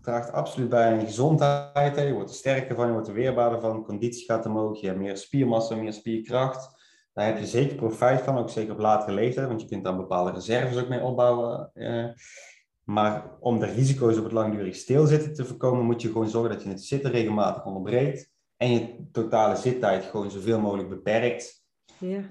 draagt 0.03 0.33
absoluut 0.33 0.69
bij 0.69 0.87
aan 0.87 1.01
je 1.01 1.07
gezondheid. 1.07 1.97
Je 1.97 2.13
wordt 2.13 2.31
er 2.31 2.37
sterker 2.37 2.75
van, 2.75 2.87
je 2.87 2.93
wordt 2.93 3.09
er 3.09 3.15
weerbaarder 3.15 3.61
van, 3.61 3.85
conditie 3.85 4.25
gaat 4.25 4.47
omhoog, 4.47 4.81
je 4.81 4.87
hebt 4.87 4.99
meer 4.99 5.17
spiermassa, 5.17 5.75
meer 5.75 5.93
spierkracht. 5.93 6.81
Daar 7.13 7.27
heb 7.27 7.39
je 7.39 7.47
zeker 7.47 7.77
profijt 7.77 8.21
van, 8.21 8.39
ook 8.39 8.51
zeker 8.51 8.73
op 8.73 8.79
latere 8.79 9.13
leeftijd, 9.13 9.47
want 9.49 9.61
je 9.61 9.67
kunt 9.67 9.85
daar 9.85 9.97
bepaalde 9.97 10.31
reserves 10.31 10.83
ook 10.83 10.89
mee 10.89 11.03
opbouwen. 11.03 11.71
Eh. 11.75 12.07
maar 12.85 13.31
om 13.41 13.59
de 13.59 13.67
risico's 13.67 14.17
op 14.17 14.25
het 14.25 14.33
langdurig 14.33 14.75
stilzitten 14.75 15.35
te 15.35 15.45
voorkomen, 15.45 15.85
moet 15.85 16.03
je 16.03 16.09
gewoon 16.09 16.29
zorgen 16.29 16.51
dat 16.51 16.63
je 16.63 16.69
het 16.69 16.85
zitten 16.85 17.11
regelmatig 17.11 17.65
onderbreekt 17.65 18.31
en 18.57 18.71
je 18.73 19.09
totale 19.13 19.57
zittijd 19.57 20.05
gewoon 20.05 20.31
zoveel 20.31 20.61
mogelijk 20.61 20.89
beperkt. 20.89 21.65
Ja, 21.99 22.23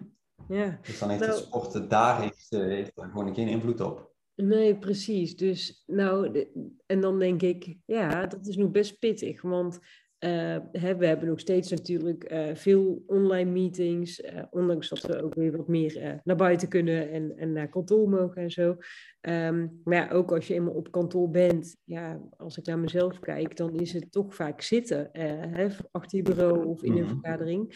ja. 0.48 0.80
Dus 0.82 1.00
dan 1.00 1.10
heeft 1.10 1.22
nou, 1.22 1.34
het 1.34 1.44
sporten 1.44 1.90
daar 1.90 2.22
heeft, 2.22 2.48
uh, 2.50 2.60
heeft 2.60 2.92
er 2.96 3.10
gewoon 3.10 3.36
geen 3.36 3.48
invloed 3.48 3.82
op. 3.82 4.11
Nee, 4.42 4.76
precies. 4.76 5.36
Dus 5.36 5.84
nou, 5.86 6.46
en 6.86 7.02
dan 7.02 7.20
denk 7.20 7.42
ik, 7.42 7.76
ja, 7.86 8.26
dat 8.26 8.48
is 8.48 8.58
nog 8.58 8.72
best 8.72 9.00
pittig. 9.00 9.42
Want 9.42 9.80
uh, 10.26 10.58
hè, 10.72 10.96
we 10.96 11.06
hebben 11.06 11.28
nog 11.28 11.40
steeds 11.40 11.70
natuurlijk 11.70 12.32
uh, 12.32 12.56
veel 12.56 13.04
online 13.08 13.52
meetings, 13.52 14.20
uh, 14.20 14.44
ondanks 14.50 14.90
dat 14.90 15.02
we 15.02 15.24
ook 15.24 15.34
weer 15.34 15.58
wat 15.58 15.68
meer 15.68 16.22
naar 16.24 16.36
buiten 16.36 16.68
kunnen 16.68 17.10
en, 17.10 17.38
en 17.38 17.52
naar 17.52 17.70
kantoor 17.70 18.10
mogen 18.10 18.42
en 18.42 18.52
zo. 18.52 18.78
Um, 19.22 19.82
maar 19.84 19.96
ja, 19.96 20.10
ook 20.10 20.32
als 20.32 20.48
je 20.48 20.54
eenmaal 20.54 20.74
op 20.74 20.92
kantoor 20.92 21.30
bent, 21.30 21.76
ja, 21.84 22.22
als 22.38 22.58
ik 22.58 22.66
naar 22.66 22.80
mezelf 22.80 23.20
kijk, 23.20 23.58
dan 23.58 23.80
is 23.80 23.94
het 23.94 24.12
toch 24.12 24.36
vaak 24.36 24.62
zitten, 24.62 25.10
hè, 25.12 25.68
achter 25.92 26.18
je 26.18 26.24
bureau 26.24 26.66
of 26.66 26.84
in 26.84 26.98
een 26.98 27.04
mhm. 27.04 27.10
vergadering. 27.20 27.74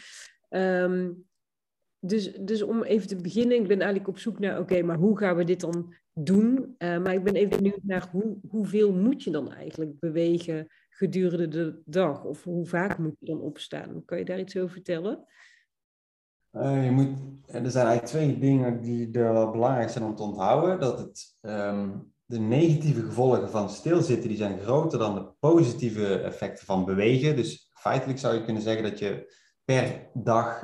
Um, 0.49 1.25
dus, 2.05 2.33
dus 2.33 2.61
om 2.61 2.83
even 2.83 3.07
te 3.07 3.15
beginnen, 3.15 3.57
ik 3.57 3.67
ben 3.67 3.79
eigenlijk 3.79 4.07
op 4.07 4.17
zoek 4.17 4.39
naar, 4.39 4.59
oké, 4.59 4.81
maar 4.81 4.97
hoe 4.97 5.17
gaan 5.17 5.35
we 5.35 5.43
dit 5.43 5.59
dan 5.59 5.93
doen? 6.13 6.75
maar 6.77 7.13
ik 7.13 7.23
ben 7.23 7.35
even 7.35 7.57
benieuwd 7.57 7.83
naar 7.83 8.09
hoe, 8.11 8.37
hoeveel 8.49 8.93
moet 8.93 9.23
je 9.23 9.31
dan 9.31 9.51
eigenlijk 9.51 9.99
bewegen 9.99 10.67
gedurende 10.89 11.47
de 11.47 11.81
dag? 11.85 12.23
Of 12.23 12.43
hoe 12.43 12.65
vaak 12.65 12.97
moet 12.97 13.15
je 13.19 13.25
dan 13.25 13.41
opstaan? 13.41 14.05
Kan 14.05 14.17
je 14.17 14.25
daar 14.25 14.39
iets 14.39 14.57
over 14.57 14.71
vertellen? 14.71 15.25
je 16.61 16.91
moet, 16.91 17.09
er 17.47 17.71
zijn 17.71 17.87
eigenlijk 17.87 18.05
twee 18.05 18.39
dingen 18.39 18.81
die 18.81 19.11
er 19.11 19.51
belangrijk 19.51 19.89
zijn 19.89 20.03
om 20.03 20.15
te 20.15 20.23
onthouden. 20.23 20.79
Dat 20.79 20.99
het, 20.99 21.37
ehm, 21.41 21.89
de 22.25 22.39
negatieve 22.39 23.01
gevolgen 23.01 23.49
van 23.49 23.69
stilzitten 23.69 24.27
die 24.27 24.37
zijn 24.37 24.59
groter 24.59 24.99
dan 24.99 25.15
de 25.15 25.25
positieve 25.39 26.19
effecten 26.19 26.65
van 26.65 26.85
bewegen. 26.85 27.35
Dus 27.35 27.69
feitelijk 27.73 28.19
zou 28.19 28.35
je 28.35 28.43
kunnen 28.43 28.61
zeggen 28.61 28.83
dat 28.83 28.99
je 28.99 29.33
per 29.65 30.10
dag 30.13 30.63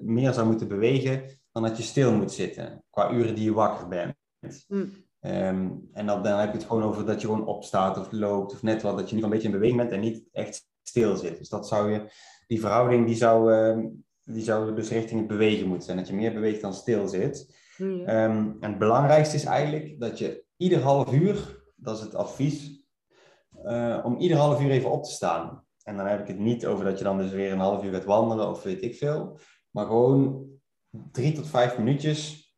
meer 0.00 0.32
zou 0.32 0.46
moeten 0.46 0.68
bewegen 0.68 1.22
dan 1.52 1.62
dat 1.62 1.76
je 1.76 1.82
stil 1.82 2.12
moet 2.12 2.32
zitten, 2.32 2.84
qua 2.90 3.10
uren 3.10 3.34
die 3.34 3.44
je 3.44 3.52
wakker 3.52 3.88
bent. 3.88 4.14
Mm. 4.68 4.92
Ehm, 5.20 5.70
en 5.92 6.06
dan, 6.06 6.22
dan 6.22 6.38
heb 6.38 6.52
je 6.52 6.58
het 6.58 6.66
gewoon 6.66 6.82
over 6.82 7.06
dat 7.06 7.20
je 7.20 7.26
gewoon 7.26 7.46
opstaat 7.46 7.98
of 7.98 8.12
loopt 8.12 8.52
of 8.52 8.62
net 8.62 8.82
wat, 8.82 8.98
dat 8.98 9.08
je 9.08 9.14
niet 9.14 9.24
een 9.24 9.30
beetje 9.30 9.46
in 9.46 9.54
beweging 9.54 9.78
bent 9.78 9.92
en 9.92 10.00
niet 10.00 10.22
echt 10.32 10.68
stil 10.82 11.16
zit. 11.16 11.38
Dus 11.38 11.48
dat 11.48 11.68
zou 11.68 11.92
je, 11.92 12.04
die 12.46 12.60
verhouding 12.60 13.06
die 13.06 13.14
zou, 13.14 13.52
uh, 13.52 13.86
die 14.24 14.42
zou 14.42 14.74
dus 14.74 14.90
richting 14.90 15.18
het 15.18 15.28
bewegen 15.28 15.66
moeten 15.66 15.84
zijn, 15.84 15.96
dat 15.96 16.08
je 16.08 16.14
meer 16.14 16.32
beweegt 16.32 16.60
dan 16.60 16.74
stil 16.74 17.08
zit. 17.08 17.56
Mm. 17.76 18.04
Ehm, 18.04 18.50
en 18.60 18.70
het 18.70 18.78
belangrijkste 18.78 19.36
is 19.36 19.44
eigenlijk 19.44 20.00
dat 20.00 20.18
je 20.18 20.44
ieder 20.56 20.80
half 20.80 21.12
uur, 21.12 21.62
dat 21.76 21.96
is 21.96 22.02
het 22.02 22.14
advies, 22.14 22.86
uh, 23.64 23.98
om 24.04 24.16
ieder 24.16 24.36
half 24.36 24.60
uur 24.60 24.70
even 24.70 24.90
op 24.90 25.04
te 25.04 25.10
staan. 25.10 25.64
En 25.84 25.96
dan 25.96 26.06
heb 26.06 26.20
ik 26.20 26.26
het 26.26 26.38
niet 26.38 26.66
over 26.66 26.84
dat 26.84 26.98
je 26.98 27.04
dan 27.04 27.18
dus 27.18 27.30
weer 27.30 27.52
een 27.52 27.58
half 27.58 27.84
uur 27.84 27.92
gaat 27.92 28.04
wandelen 28.04 28.48
of 28.48 28.62
weet 28.62 28.82
ik 28.82 28.96
veel, 28.96 29.38
maar 29.70 29.86
gewoon 29.86 30.46
drie 30.90 31.32
tot 31.32 31.46
vijf 31.46 31.78
minuutjes 31.78 32.52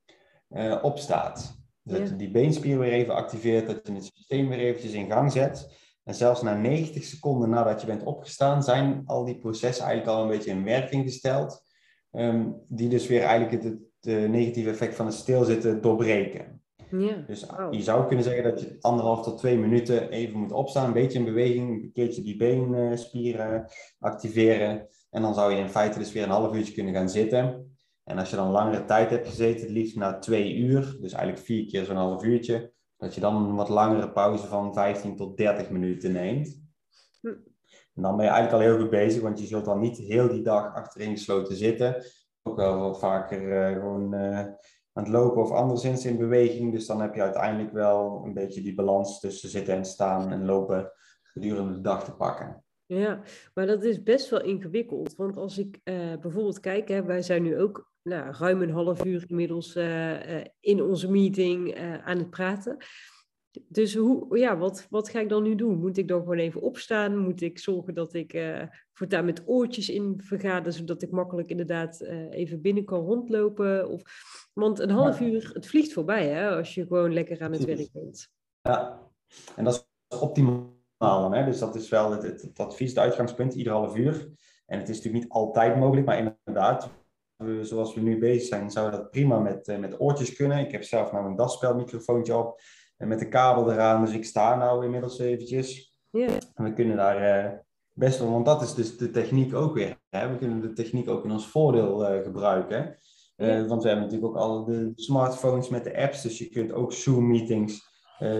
uh, 0.50 0.78
opstaat. 0.82 1.62
Dat 1.82 2.08
je 2.08 2.16
die 2.16 2.30
beenspier 2.30 2.78
weer 2.78 2.92
even 2.92 3.14
activeert, 3.14 3.66
dat 3.66 3.80
je 3.87 3.92
het 3.92 4.04
systeem 4.04 4.48
weer 4.48 4.58
eventjes 4.58 4.92
in 4.92 5.10
gang 5.10 5.32
zet. 5.32 5.82
En 6.04 6.14
zelfs 6.14 6.42
na 6.42 6.54
90 6.54 7.04
seconden 7.04 7.50
nadat 7.50 7.80
je 7.80 7.87
bent 7.87 8.02
opgestaan, 8.02 8.62
zijn 8.62 9.02
al 9.06 9.24
die 9.24 9.38
processen 9.38 9.84
eigenlijk 9.84 10.16
al 10.16 10.22
een 10.22 10.30
beetje 10.30 10.50
in 10.50 10.64
werking 10.64 11.04
gesteld. 11.04 11.62
Ehm, 12.10 12.50
die 12.68 12.88
dus 12.88 13.06
weer 13.06 13.22
eigenlijk 13.22 13.62
het, 13.62 13.78
het 14.00 14.30
negatieve 14.30 14.70
effect 14.70 14.94
van 14.94 15.06
het 15.06 15.14
stilzitten 15.14 15.80
doorbreken. 15.80 16.53
Ja. 16.98 17.24
Dus 17.26 17.46
je 17.70 17.83
zou 17.83 18.07
kunnen 18.07 18.24
zeggen 18.24 18.42
dat 18.42 18.61
je 18.61 18.76
anderhalf 18.80 19.22
tot 19.22 19.38
twee 19.38 19.59
minuten 19.59 20.11
even 20.11 20.38
moet 20.38 20.52
opstaan, 20.52 20.87
een 20.87 20.92
beetje 20.92 21.18
in 21.18 21.24
beweging, 21.24 21.83
een 21.83 21.92
keertje 21.92 22.22
die 22.22 22.37
beenspieren 22.37 23.66
activeren. 23.98 24.88
En 25.11 25.22
dan 25.22 25.35
zou 25.35 25.52
je 25.52 25.59
in 25.59 25.68
feite 25.68 25.98
dus 25.98 26.12
weer 26.12 26.22
een 26.22 26.28
half 26.28 26.54
uurtje 26.54 26.74
kunnen 26.74 26.94
gaan 26.94 27.09
zitten. 27.09 27.76
En 28.04 28.18
als 28.18 28.30
je 28.30 28.37
dan 28.37 28.50
langere 28.50 28.85
tijd 28.85 29.11
hebt 29.11 29.28
gezeten, 29.28 29.61
het 29.61 29.70
liefst 29.70 29.96
na 29.96 30.18
twee 30.18 30.57
uur, 30.57 30.96
dus 31.00 31.12
eigenlijk 31.12 31.44
vier 31.44 31.66
keer 31.66 31.85
zo'n 31.85 31.96
half 31.96 32.24
uurtje, 32.24 32.72
dat 32.96 33.14
je 33.14 33.20
dan 33.20 33.37
een 33.37 33.54
wat 33.54 33.68
langere 33.68 34.12
pauze 34.12 34.46
van 34.46 34.74
15 34.74 35.16
tot 35.16 35.37
30 35.37 35.70
minuten 35.70 36.12
neemt. 36.12 36.62
Hm. 37.20 37.28
En 37.94 38.02
dan 38.02 38.16
ben 38.16 38.24
je 38.24 38.30
eigenlijk 38.30 38.62
al 38.62 38.70
heel 38.70 38.80
goed 38.80 38.90
bezig, 38.90 39.22
want 39.22 39.40
je 39.40 39.46
zult 39.46 39.64
dan 39.64 39.80
niet 39.80 39.98
heel 39.98 40.28
die 40.28 40.42
dag 40.42 40.74
achterin 40.74 41.16
gesloten 41.16 41.57
zitten. 41.57 42.04
Ook 42.42 42.57
wel 42.57 42.78
wat 42.78 42.98
vaker 42.98 43.42
uh, 43.42 43.80
gewoon 43.80 44.14
uh, 44.14 44.46
aan 44.96 45.04
het 45.04 45.12
lopen 45.12 45.42
of 45.42 45.50
anderszins 45.50 46.04
in 46.04 46.18
beweging. 46.18 46.72
Dus 46.72 46.87
dan 46.87 47.00
heb 47.00 47.14
je 47.14 47.22
uiteindelijk 47.22 47.72
wel 47.72 48.22
een 48.24 48.35
beetje 48.35 48.62
die 48.62 48.74
balans 48.74 49.20
tussen 49.20 49.48
zitten 49.48 49.74
en 49.74 49.85
staan 49.85 50.33
en 50.33 50.44
lopen 50.44 50.92
gedurende 51.22 51.72
de 51.72 51.80
dag 51.80 52.04
te 52.04 52.14
pakken. 52.14 52.64
Ja, 52.87 53.22
maar 53.54 53.66
dat 53.66 53.83
is 53.83 54.02
best 54.02 54.30
wel 54.30 54.42
ingewikkeld. 54.42 55.16
Want 55.16 55.37
als 55.37 55.59
ik 55.59 55.80
uh, 55.85 55.94
bijvoorbeeld 56.20 56.61
kijk, 56.61 56.88
hè, 56.88 57.02
wij 57.02 57.22
zijn 57.22 57.42
nu 57.42 57.61
ook 57.61 57.92
nou, 58.02 58.35
ruim 58.38 58.62
een 58.62 58.70
half 58.70 59.04
uur 59.04 59.24
inmiddels 59.26 59.76
uh, 59.76 60.37
uh, 60.37 60.44
in 60.61 60.83
onze 60.83 61.11
meeting 61.11 61.78
aan 62.04 62.18
het 62.18 62.30
praten. 62.30 62.76
Dus 63.68 63.94
hoe, 63.94 64.38
ja, 64.38 64.56
wat, 64.56 64.86
wat 64.90 65.08
ga 65.08 65.20
ik 65.20 65.28
dan 65.28 65.42
nu 65.42 65.54
doen? 65.54 65.78
Moet 65.78 65.96
ik 65.96 66.08
dan 66.08 66.20
gewoon 66.20 66.38
even 66.38 66.62
opstaan? 66.62 67.16
Moet 67.16 67.40
ik 67.40 67.58
zorgen 67.58 67.94
dat 67.94 68.14
ik 68.14 68.58
voortaan 68.92 69.24
met 69.24 69.42
oortjes 69.46 69.88
in 69.88 70.20
vergader, 70.22 70.72
zodat 70.72 71.02
ik 71.02 71.10
makkelijk 71.10 71.48
inderdaad 71.48 72.00
even 72.30 72.60
binnen 72.60 72.84
kan 72.84 73.00
rondlopen? 73.00 73.88
Of, 73.88 74.02
want 74.52 74.78
een 74.78 74.90
half 74.90 75.20
uur, 75.20 75.50
het 75.52 75.66
vliegt 75.66 75.92
voorbij 75.92 76.28
hè, 76.28 76.56
als 76.56 76.74
je 76.74 76.86
gewoon 76.86 77.12
lekker 77.12 77.40
aan 77.42 77.52
het 77.52 77.64
werk 77.64 77.88
bent. 77.92 78.28
Ja, 78.60 79.10
en 79.56 79.64
dat 79.64 79.74
is 80.08 80.18
optimaal 80.18 80.74
Hè? 81.04 81.44
Dus 81.44 81.58
dat 81.58 81.74
is 81.74 81.88
wel 81.88 82.10
het, 82.10 82.22
het, 82.22 82.42
het, 82.42 82.58
advies, 82.58 82.88
het 82.88 82.98
uitgangspunt, 82.98 83.54
ieder 83.54 83.72
half 83.72 83.96
uur. 83.96 84.28
En 84.66 84.78
het 84.78 84.88
is 84.88 84.96
natuurlijk 84.96 85.24
niet 85.24 85.32
altijd 85.32 85.76
mogelijk, 85.76 86.06
maar 86.06 86.36
inderdaad, 86.44 86.90
zoals 87.60 87.94
we 87.94 88.00
nu 88.00 88.18
bezig 88.18 88.48
zijn, 88.48 88.70
zou 88.70 88.90
dat 88.90 89.10
prima 89.10 89.38
met, 89.38 89.68
uh, 89.68 89.78
met 89.78 90.00
oortjes 90.00 90.34
kunnen. 90.34 90.58
Ik 90.58 90.70
heb 90.70 90.82
zelf 90.82 91.12
nou 91.12 91.26
een 91.26 91.36
dasspelmicrofoontje 91.36 92.36
op 92.36 92.60
en 92.96 93.09
met 93.09 93.18
de 93.18 93.28
kabel 93.28 93.72
eraan, 93.72 94.04
dus 94.04 94.14
ik 94.14 94.24
sta 94.24 94.57
nou 94.57 94.85
inmiddels 94.85 95.18
eventjes. 95.18 95.96
Yeah. 96.11 96.37
En 96.54 96.64
we 96.64 96.72
kunnen 96.72 96.96
daar 96.96 97.44
uh, 97.44 97.59
best 97.92 98.18
wel, 98.18 98.30
want 98.30 98.46
dat 98.46 98.62
is 98.62 98.74
dus 98.74 98.96
de 98.96 99.11
techniek 99.11 99.54
ook 99.54 99.74
weer. 99.74 99.98
Hè? 100.11 100.30
We 100.30 100.37
kunnen 100.37 100.61
de 100.61 100.72
techniek 100.72 101.09
ook 101.09 101.24
in 101.24 101.30
ons 101.30 101.48
voordeel 101.48 102.14
uh, 102.14 102.22
gebruiken. 102.22 102.98
Want 103.37 103.83
we 103.83 103.88
hebben 103.88 104.04
natuurlijk 104.04 104.24
ook 104.24 104.37
al 104.37 104.64
de 104.64 104.92
smartphones 104.94 105.68
met 105.68 105.85
de 105.85 105.96
apps, 105.96 106.22
dus 106.22 106.38
je 106.38 106.48
kunt 106.48 106.72
ook 106.72 106.92
Zoom-meetings 106.92 107.92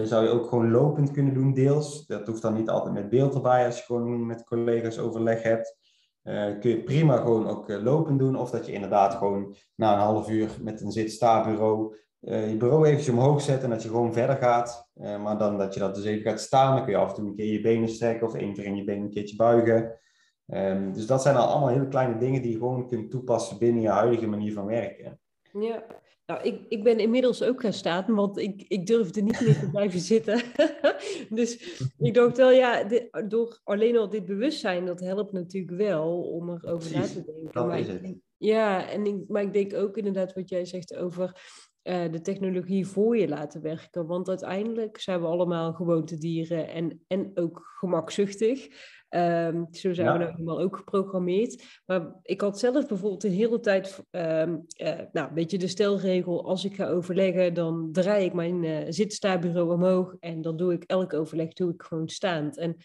zou 0.03 0.23
je 0.23 0.29
ook 0.29 0.47
gewoon 0.47 0.71
lopend 0.71 1.11
kunnen 1.11 1.33
doen, 1.33 1.53
deels. 1.53 2.05
Dat 2.05 2.27
hoeft 2.27 2.41
dan 2.41 2.53
niet 2.53 2.69
altijd 2.69 2.93
met 2.93 3.09
beeld 3.09 3.35
erbij 3.35 3.65
als 3.65 3.77
je 3.77 3.83
gewoon 3.83 4.25
met 4.25 4.43
collega's 4.43 4.97
overleg 4.97 5.43
hebt. 5.43 5.77
Uh, 6.23 6.59
kun 6.59 6.69
je 6.69 6.83
prima 6.83 7.17
gewoon 7.17 7.47
ook 7.47 7.69
uh, 7.69 7.83
lopend 7.83 8.19
doen. 8.19 8.35
Of 8.35 8.49
dat 8.49 8.65
je 8.65 8.71
inderdaad 8.71 9.13
gewoon 9.13 9.55
na 9.75 9.93
een 9.93 9.99
half 9.99 10.29
uur 10.29 10.49
met 10.61 10.81
een 10.81 10.91
zit-sta-bureau 10.91 11.95
je 12.25 12.55
bureau 12.57 12.85
eventjes 12.85 13.09
omhoog 13.09 13.41
zet 13.41 13.63
en 13.63 13.69
dat 13.69 13.83
je 13.83 13.89
gewoon 13.89 14.13
verder 14.13 14.35
gaat. 14.35 14.89
maar 14.93 15.37
dan 15.37 15.57
dat 15.57 15.73
je 15.73 15.79
dat 15.79 15.95
dus 15.95 16.05
even 16.05 16.29
gaat 16.31 16.39
staan. 16.39 16.75
Dan 16.75 16.83
kun 16.83 16.93
je 16.93 16.99
af 16.99 17.09
en 17.09 17.15
toe 17.15 17.25
een 17.25 17.35
keer 17.35 17.51
je 17.51 17.61
benen 17.61 17.89
strekken 17.89 18.27
of 18.27 18.35
één 18.35 18.53
keer 18.53 18.65
in 18.65 18.75
je 18.75 18.83
benen 18.83 19.03
een 19.03 19.09
keertje 19.09 19.35
buigen. 19.35 19.99
Um, 20.47 20.93
dus 20.93 21.05
dat 21.05 21.21
zijn 21.21 21.35
al 21.35 21.47
allemaal 21.47 21.69
hele 21.69 21.87
kleine 21.87 22.17
dingen 22.17 22.41
die 22.41 22.51
je 22.51 22.57
gewoon 22.57 22.87
kunt 22.87 23.11
toepassen 23.11 23.57
binnen 23.57 23.81
je 23.81 23.89
huidige 23.89 24.27
manier 24.27 24.53
van 24.53 24.65
werken. 24.65 25.19
Ja, 25.59 25.85
nou, 26.25 26.41
ik, 26.43 26.61
ik 26.69 26.83
ben 26.83 26.99
inmiddels 26.99 27.43
ook 27.43 27.61
gaan 27.61 27.73
staan, 27.73 28.15
want 28.15 28.37
ik, 28.37 28.65
ik 28.67 28.85
durfde 28.85 29.21
niet 29.21 29.41
meer 29.41 29.59
te 29.59 29.69
blijven 29.69 29.99
zitten. 30.13 30.41
dus 31.29 31.81
ik 31.97 32.13
dacht 32.13 32.37
wel, 32.37 32.51
ja, 32.51 32.87
door 33.27 33.59
alleen 33.63 33.97
al 33.97 34.09
dit 34.09 34.25
bewustzijn, 34.25 34.85
dat 34.85 34.99
helpt 34.99 35.31
natuurlijk 35.31 35.77
wel 35.77 36.21
om 36.21 36.49
erover 36.49 36.97
na 36.97 37.05
te 37.05 37.23
denken. 37.23 37.67
maar 37.67 37.79
ik, 37.79 38.17
ja, 38.37 38.89
en 38.89 39.05
ik, 39.05 39.27
maar 39.27 39.41
ik 39.41 39.53
denk 39.53 39.73
ook 39.73 39.97
inderdaad 39.97 40.33
wat 40.33 40.49
jij 40.49 40.65
zegt 40.65 40.95
over 40.95 41.41
uh, 41.87 42.11
de 42.11 42.21
technologie 42.21 42.87
voor 42.87 43.17
je 43.17 43.27
laten 43.27 43.61
werken. 43.61 44.05
Want 44.05 44.29
uiteindelijk 44.29 44.99
zijn 44.99 45.21
we 45.21 45.27
allemaal 45.27 45.73
gewoontedieren 45.73 46.69
en, 46.69 47.03
en 47.07 47.31
ook 47.33 47.73
gemakzuchtig. 47.79 48.67
Um, 49.09 49.67
zo 49.71 49.93
zijn 49.93 50.11
we 50.11 50.17
nou 50.17 50.31
helemaal 50.31 50.61
ook 50.61 50.77
geprogrammeerd. 50.77 51.81
Maar 51.85 52.15
ik 52.21 52.41
had 52.41 52.59
zelf 52.59 52.87
bijvoorbeeld 52.87 53.23
een 53.23 53.31
hele 53.31 53.59
tijd, 53.59 54.03
um, 54.11 54.65
uh, 54.81 54.99
nou, 55.11 55.27
een 55.27 55.33
beetje 55.33 55.57
de 55.57 55.67
stelregel, 55.67 56.45
als 56.45 56.65
ik 56.65 56.75
ga 56.75 56.87
overleggen, 56.87 57.53
dan 57.53 57.89
draai 57.91 58.25
ik 58.25 58.33
mijn 58.33 58.63
uh, 58.63 58.77
zitstaarbureau 58.89 59.73
omhoog 59.73 60.15
en 60.19 60.41
dan 60.41 60.57
doe 60.57 60.73
ik 60.73 60.83
elk 60.83 61.13
overleg 61.13 61.53
doe 61.53 61.73
ik 61.73 61.81
gewoon 61.81 62.09
staand. 62.09 62.57
En 62.57 62.77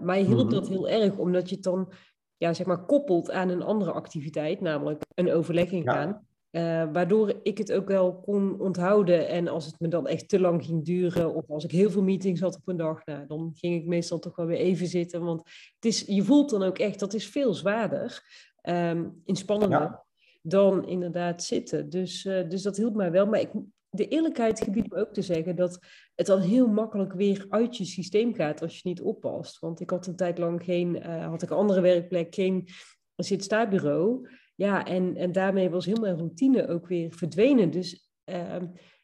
mij 0.00 0.22
hielp 0.22 0.44
mhm. 0.44 0.54
dat 0.54 0.68
heel 0.68 0.88
erg, 0.88 1.16
omdat 1.16 1.48
je 1.48 1.54
het 1.54 1.64
dan 1.64 1.92
ja, 2.36 2.54
zeg 2.54 2.66
maar, 2.66 2.84
koppelt 2.84 3.30
aan 3.30 3.48
een 3.48 3.62
andere 3.62 3.92
activiteit, 3.92 4.60
namelijk 4.60 5.02
een 5.14 5.32
overlegging 5.32 5.90
gaan. 5.90 6.26
Uh, 6.50 6.92
waardoor 6.92 7.40
ik 7.42 7.58
het 7.58 7.72
ook 7.72 7.88
wel 7.88 8.20
kon 8.20 8.60
onthouden. 8.60 9.28
En 9.28 9.48
als 9.48 9.66
het 9.66 9.80
me 9.80 9.88
dan 9.88 10.06
echt 10.06 10.28
te 10.28 10.40
lang 10.40 10.64
ging 10.64 10.84
duren, 10.84 11.34
of 11.34 11.44
als 11.48 11.64
ik 11.64 11.70
heel 11.70 11.90
veel 11.90 12.02
meetings 12.02 12.40
had 12.40 12.56
op 12.56 12.68
een 12.68 12.76
dag, 12.76 13.04
nou, 13.04 13.26
dan 13.26 13.50
ging 13.54 13.80
ik 13.80 13.86
meestal 13.86 14.18
toch 14.18 14.36
wel 14.36 14.46
weer 14.46 14.58
even 14.58 14.86
zitten. 14.86 15.22
Want 15.24 15.40
het 15.74 15.84
is, 15.84 16.00
je 16.06 16.22
voelt 16.22 16.50
dan 16.50 16.62
ook 16.62 16.78
echt, 16.78 16.98
dat 16.98 17.14
is 17.14 17.26
veel 17.26 17.54
zwaarder, 17.54 18.22
um, 18.62 19.22
inspannender, 19.24 20.04
dan 20.42 20.88
inderdaad 20.88 21.42
zitten. 21.42 21.88
Dus, 21.88 22.24
uh, 22.24 22.48
dus 22.48 22.62
dat 22.62 22.76
hielp 22.76 22.94
mij 22.94 23.10
wel. 23.10 23.26
Maar 23.26 23.40
ik, 23.40 23.50
de 23.90 24.08
eerlijkheid 24.08 24.60
gebiedt 24.60 24.90
me 24.90 25.00
ook 25.00 25.12
te 25.12 25.22
zeggen 25.22 25.56
dat 25.56 25.78
het 26.14 26.26
dan 26.26 26.40
heel 26.40 26.66
makkelijk 26.66 27.12
weer 27.12 27.46
uit 27.48 27.76
je 27.76 27.84
systeem 27.84 28.34
gaat 28.34 28.62
als 28.62 28.74
je 28.74 28.88
niet 28.88 29.00
oppast. 29.00 29.58
Want 29.58 29.80
ik 29.80 29.90
had 29.90 30.06
een 30.06 30.16
tijd 30.16 30.38
lang 30.38 30.64
geen, 30.64 30.96
uh, 30.96 31.26
had 31.26 31.42
ik 31.42 31.50
een 31.50 31.56
andere 31.56 31.80
werkplek, 31.80 32.34
geen 32.34 32.68
zit-sta-bureau. 33.16 34.28
Ja, 34.60 34.86
en, 34.86 35.16
en 35.16 35.32
daarmee 35.32 35.70
was 35.70 35.86
heel 35.86 36.00
mijn 36.00 36.18
routine 36.18 36.68
ook 36.68 36.86
weer 36.86 37.12
verdwenen. 37.12 37.70
Dus 37.70 38.12
uh, 38.24 38.56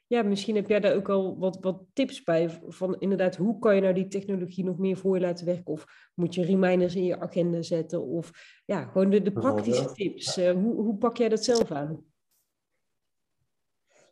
ja, 0.06 0.22
misschien 0.22 0.54
heb 0.54 0.68
jij 0.68 0.80
daar 0.80 0.94
ook 0.94 1.08
al 1.08 1.38
wat, 1.38 1.58
wat 1.60 1.82
tips 1.92 2.22
bij. 2.22 2.60
Van 2.66 2.96
inderdaad, 2.98 3.36
hoe 3.36 3.58
kan 3.58 3.74
je 3.74 3.80
nou 3.80 3.94
die 3.94 4.08
technologie 4.08 4.64
nog 4.64 4.78
meer 4.78 4.96
voor 4.96 5.14
je 5.14 5.24
laten 5.24 5.46
werken? 5.46 5.72
Of 5.72 6.10
moet 6.14 6.34
je 6.34 6.44
reminders 6.44 6.94
in 6.94 7.04
je 7.04 7.20
agenda 7.20 7.62
zetten? 7.62 8.02
Of 8.02 8.30
ja, 8.64 8.84
gewoon 8.84 9.10
de, 9.10 9.22
de 9.22 9.32
praktische 9.32 9.92
tips. 9.92 10.38
Uh, 10.38 10.50
hoe, 10.50 10.74
hoe 10.74 10.96
pak 10.96 11.16
jij 11.16 11.28
dat 11.28 11.44
zelf 11.44 11.70
aan? 11.70 12.04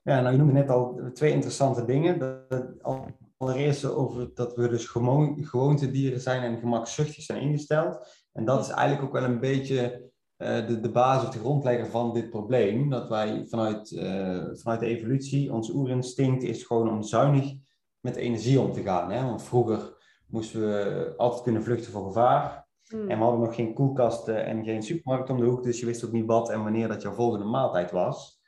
Ja, 0.03 0.21
nou 0.21 0.33
je 0.33 0.39
noemde 0.39 0.53
net 0.53 0.71
al 0.71 1.11
twee 1.13 1.33
interessante 1.33 1.85
dingen. 1.85 2.47
Allereerst 3.37 3.85
over 3.85 4.35
dat 4.35 4.57
we 4.57 4.69
dus 4.69 4.87
gewoon, 4.87 5.45
gewoontedieren 5.45 6.21
zijn 6.21 6.43
en 6.43 6.59
gemakzuchtig 6.59 7.23
zijn 7.23 7.41
ingesteld. 7.41 8.25
En 8.33 8.45
dat 8.45 8.61
is 8.61 8.69
eigenlijk 8.69 9.07
ook 9.07 9.21
wel 9.21 9.31
een 9.31 9.41
beetje 9.41 9.81
eh, 9.81 9.99
de, 10.37 10.81
de 10.81 10.91
basis 10.91 11.29
of 11.29 11.35
de 11.35 11.39
grondlegger 11.39 11.87
van 11.87 12.13
dit 12.13 12.31
probleem. 12.31 12.91
Dat 12.91 13.09
wij 13.09 13.45
vanuit, 13.49 13.91
uh, 13.91 14.45
vanuit 14.53 14.81
de 14.81 14.87
evolutie, 14.87 15.53
ons 15.53 15.71
oerinstinct 15.71 16.43
is 16.43 16.65
gewoon 16.65 16.91
om 16.91 17.03
zuinig 17.03 17.55
met 18.01 18.17
energie 18.17 18.61
om 18.61 18.73
te 18.73 18.83
gaan. 18.83 19.11
Hè? 19.11 19.25
Want 19.25 19.43
vroeger 19.43 19.97
moesten 20.29 20.61
we 20.61 21.15
altijd 21.17 21.43
kunnen 21.43 21.63
vluchten 21.63 21.93
voor 21.93 22.07
gevaar. 22.07 22.67
Hmm. 22.89 23.11
En 23.11 23.19
we 23.19 23.25
hadden 23.25 23.41
nog 23.41 23.55
geen 23.55 23.75
koelkasten 23.75 24.45
en 24.45 24.65
geen 24.65 24.83
supermarkt 24.83 25.31
om 25.31 25.39
de 25.39 25.45
hoek, 25.45 25.63
dus 25.63 25.81
je 25.81 25.87
wist 25.87 26.05
ook 26.05 26.13
niet 26.13 26.27
wat 26.27 26.51
en 26.51 26.63
wanneer 26.63 26.89
dat 26.89 27.03
jouw 27.03 27.13
volgende 27.13 27.45
maaltijd 27.45 27.91
was. 27.91 28.43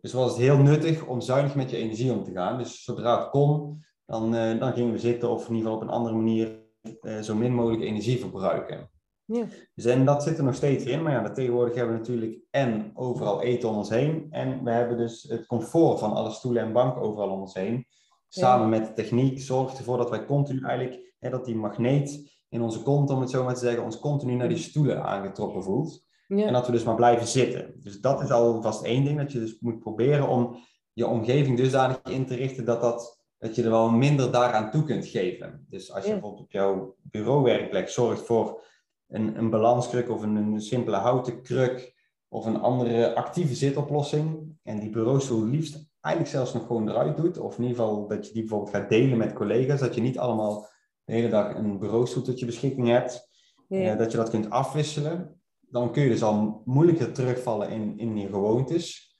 Dus 0.00 0.12
was 0.12 0.30
het 0.30 0.40
heel 0.40 0.58
nuttig 0.58 1.06
om 1.06 1.20
zuinig 1.20 1.54
met 1.54 1.70
je 1.70 1.76
energie 1.76 2.12
om 2.12 2.24
te 2.24 2.32
gaan. 2.32 2.58
Dus 2.58 2.84
zodra 2.84 3.18
het 3.18 3.30
kon, 3.30 3.84
dan, 4.06 4.34
uh, 4.34 4.58
dan 4.58 4.72
gingen 4.72 4.92
we 4.92 4.98
zitten 4.98 5.30
of 5.30 5.48
in 5.48 5.54
ieder 5.54 5.70
geval 5.70 5.76
op 5.76 5.82
een 5.82 5.94
andere 5.94 6.14
manier 6.14 6.62
uh, 7.02 7.20
zo 7.20 7.34
min 7.34 7.54
mogelijk 7.54 7.82
energie 7.82 8.18
verbruiken. 8.18 8.90
Ja. 9.26 9.44
Dus 9.74 9.84
en 9.84 10.04
dat 10.04 10.22
zit 10.22 10.38
er 10.38 10.44
nog 10.44 10.54
steeds 10.54 10.84
in. 10.84 11.02
Maar 11.02 11.12
ja, 11.12 11.30
tegenwoordig 11.30 11.74
hebben 11.74 11.92
we 11.92 12.00
natuurlijk 12.00 12.38
en 12.50 12.90
overal 12.94 13.42
eten 13.42 13.68
om 13.68 13.76
ons 13.76 13.88
heen. 13.88 14.26
En 14.30 14.64
we 14.64 14.70
hebben 14.70 14.96
dus 14.96 15.22
het 15.22 15.46
comfort 15.46 15.98
van 15.98 16.12
alle 16.12 16.30
stoelen 16.30 16.62
en 16.62 16.72
banken 16.72 17.02
overal 17.02 17.30
om 17.30 17.40
ons 17.40 17.54
heen. 17.54 17.86
Samen 18.28 18.68
met 18.68 18.86
de 18.86 18.92
techniek 18.92 19.40
zorgt 19.40 19.78
ervoor 19.78 19.96
dat 19.96 20.10
wij 20.10 20.24
continu 20.24 20.66
eigenlijk, 20.66 21.14
hè, 21.18 21.30
dat 21.30 21.44
die 21.44 21.56
magneet 21.56 22.32
in 22.48 22.62
onze 22.62 22.82
kont, 22.82 23.10
om 23.10 23.20
het 23.20 23.30
zo 23.30 23.44
maar 23.44 23.54
te 23.54 23.60
zeggen, 23.60 23.84
ons 23.84 23.98
continu 23.98 24.34
naar 24.34 24.48
die 24.48 24.58
stoelen 24.58 25.04
aangetrokken 25.04 25.62
voelt. 25.62 26.04
Ja. 26.26 26.46
En 26.46 26.52
dat 26.52 26.66
we 26.66 26.72
dus 26.72 26.84
maar 26.84 26.94
blijven 26.94 27.26
zitten. 27.26 27.74
Dus 27.78 28.00
dat 28.00 28.22
is 28.22 28.30
alvast 28.30 28.82
één 28.82 29.04
ding, 29.04 29.18
dat 29.18 29.32
je 29.32 29.38
dus 29.38 29.60
moet 29.60 29.78
proberen 29.78 30.28
om 30.28 30.56
je 30.92 31.06
omgeving 31.06 31.56
dusdanig 31.56 32.00
in 32.02 32.26
te 32.26 32.34
richten 32.34 32.64
dat, 32.64 32.80
dat, 32.80 33.24
dat 33.38 33.54
je 33.54 33.62
er 33.62 33.70
wel 33.70 33.90
minder 33.90 34.32
daaraan 34.32 34.70
toe 34.70 34.84
kunt 34.84 35.06
geven. 35.06 35.66
Dus 35.68 35.92
als 35.92 36.04
je 36.04 36.10
bijvoorbeeld 36.10 36.42
op 36.42 36.52
jouw 36.52 36.96
bureauwerkplek 37.02 37.88
zorgt 37.88 38.26
voor 38.26 38.62
een, 39.08 39.38
een 39.38 39.50
balanskruk 39.50 40.10
of 40.10 40.22
een, 40.22 40.36
een 40.36 40.60
simpele 40.60 40.96
houten 40.96 41.42
kruk 41.42 41.94
of 42.28 42.46
een 42.46 42.60
andere 42.60 43.14
actieve 43.14 43.54
zitoplossing. 43.54 44.56
En 44.62 44.80
die 44.80 44.90
bureaustoel 44.90 45.44
liefst 45.44 45.88
eigenlijk 46.00 46.34
zelfs 46.34 46.52
nog 46.52 46.66
gewoon 46.66 46.88
eruit 46.88 47.16
doet, 47.16 47.38
of 47.38 47.58
in 47.58 47.62
ieder 47.62 47.76
geval 47.76 48.06
dat 48.08 48.26
je 48.26 48.32
die 48.32 48.42
bijvoorbeeld 48.42 48.76
gaat 48.76 48.88
delen 48.88 49.18
met 49.18 49.32
collega's, 49.32 49.80
dat 49.80 49.94
je 49.94 50.00
niet 50.00 50.18
allemaal 50.18 50.68
de 51.04 51.12
hele 51.12 51.28
dag 51.28 51.54
een 51.54 51.78
bureaustoel 51.78 52.22
tot 52.22 52.38
je 52.38 52.46
beschikking 52.46 52.88
hebt, 52.88 53.28
eh, 53.68 53.98
dat 53.98 54.10
je 54.10 54.16
dat 54.16 54.30
kunt 54.30 54.50
afwisselen, 54.50 55.40
dan 55.60 55.92
kun 55.92 56.02
je 56.02 56.08
dus 56.08 56.22
al 56.22 56.62
moeilijker 56.64 57.12
terugvallen 57.12 57.70
in, 57.70 57.98
in 57.98 58.16
je 58.16 58.26
gewoontes. 58.26 59.12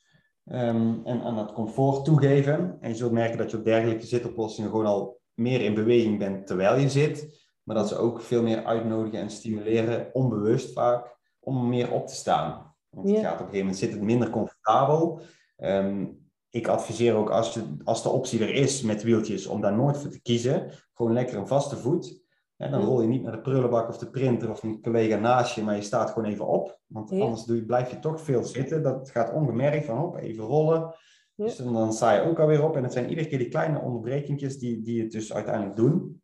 Um, 0.44 1.00
en 1.04 1.22
aan 1.22 1.36
dat 1.36 1.52
comfort 1.52 2.04
toegeven. 2.04 2.76
En 2.80 2.88
je 2.88 2.94
zult 2.94 3.12
merken 3.12 3.38
dat 3.38 3.50
je 3.50 3.56
op 3.56 3.64
dergelijke 3.64 4.06
zitoplossingen 4.06 4.70
gewoon 4.70 4.86
al 4.86 5.20
meer 5.34 5.60
in 5.60 5.74
beweging 5.74 6.18
bent 6.18 6.46
terwijl 6.46 6.78
je 6.78 6.88
zit, 6.88 7.43
maar 7.64 7.76
dat 7.76 7.88
ze 7.88 7.96
ook 7.96 8.20
veel 8.20 8.42
meer 8.42 8.64
uitnodigen 8.64 9.20
en 9.20 9.30
stimuleren, 9.30 10.10
onbewust 10.12 10.72
vaak, 10.72 11.16
om 11.40 11.68
meer 11.68 11.92
op 11.92 12.06
te 12.06 12.14
staan. 12.14 12.74
Want 12.90 13.08
het 13.08 13.18
gaat 13.18 13.32
op 13.32 13.38
een 13.38 13.44
gegeven 13.44 13.58
moment 13.58 13.76
zit 13.76 13.92
het 13.92 14.02
minder 14.02 14.30
comfortabel. 14.30 15.20
Um, 15.56 16.22
ik 16.50 16.68
adviseer 16.68 17.14
ook 17.14 17.30
als, 17.30 17.54
je, 17.54 17.76
als 17.84 18.02
de 18.02 18.08
optie 18.08 18.40
er 18.40 18.54
is 18.54 18.82
met 18.82 19.02
wieltjes, 19.02 19.46
om 19.46 19.60
daar 19.60 19.76
nooit 19.76 19.98
voor 19.98 20.10
te 20.10 20.22
kiezen. 20.22 20.70
Gewoon 20.92 21.12
lekker 21.12 21.38
een 21.38 21.46
vaste 21.46 21.76
voet. 21.76 22.22
Dan 22.56 22.84
rol 22.84 23.00
je 23.00 23.08
niet 23.08 23.22
naar 23.22 23.32
de 23.32 23.40
prullenbak 23.40 23.88
of 23.88 23.98
de 23.98 24.10
printer 24.10 24.50
of 24.50 24.62
een 24.62 24.82
collega 24.82 25.16
naast 25.16 25.54
je, 25.54 25.62
maar 25.62 25.76
je 25.76 25.82
staat 25.82 26.10
gewoon 26.10 26.30
even 26.30 26.46
op. 26.46 26.80
Want 26.86 27.10
anders 27.10 27.44
doe 27.44 27.56
je, 27.56 27.64
blijf 27.64 27.90
je 27.90 27.98
toch 27.98 28.20
veel 28.20 28.44
zitten. 28.44 28.82
Dat 28.82 29.10
gaat 29.10 29.32
ongemerkt 29.32 29.86
van 29.86 30.04
op, 30.04 30.16
even 30.16 30.44
rollen. 30.44 30.94
Dus 31.36 31.56
dan, 31.56 31.72
dan, 31.72 31.92
sta 31.92 32.12
je 32.12 32.22
ook 32.22 32.38
alweer 32.38 32.64
op. 32.64 32.76
En 32.76 32.82
het 32.82 32.92
zijn 32.92 33.08
iedere 33.08 33.28
keer 33.28 33.38
die 33.38 33.48
kleine 33.48 33.80
onderbrekingjes 33.80 34.58
die, 34.58 34.82
die 34.82 35.02
het 35.02 35.12
dus 35.12 35.32
uiteindelijk 35.32 35.76
doen. 35.76 36.22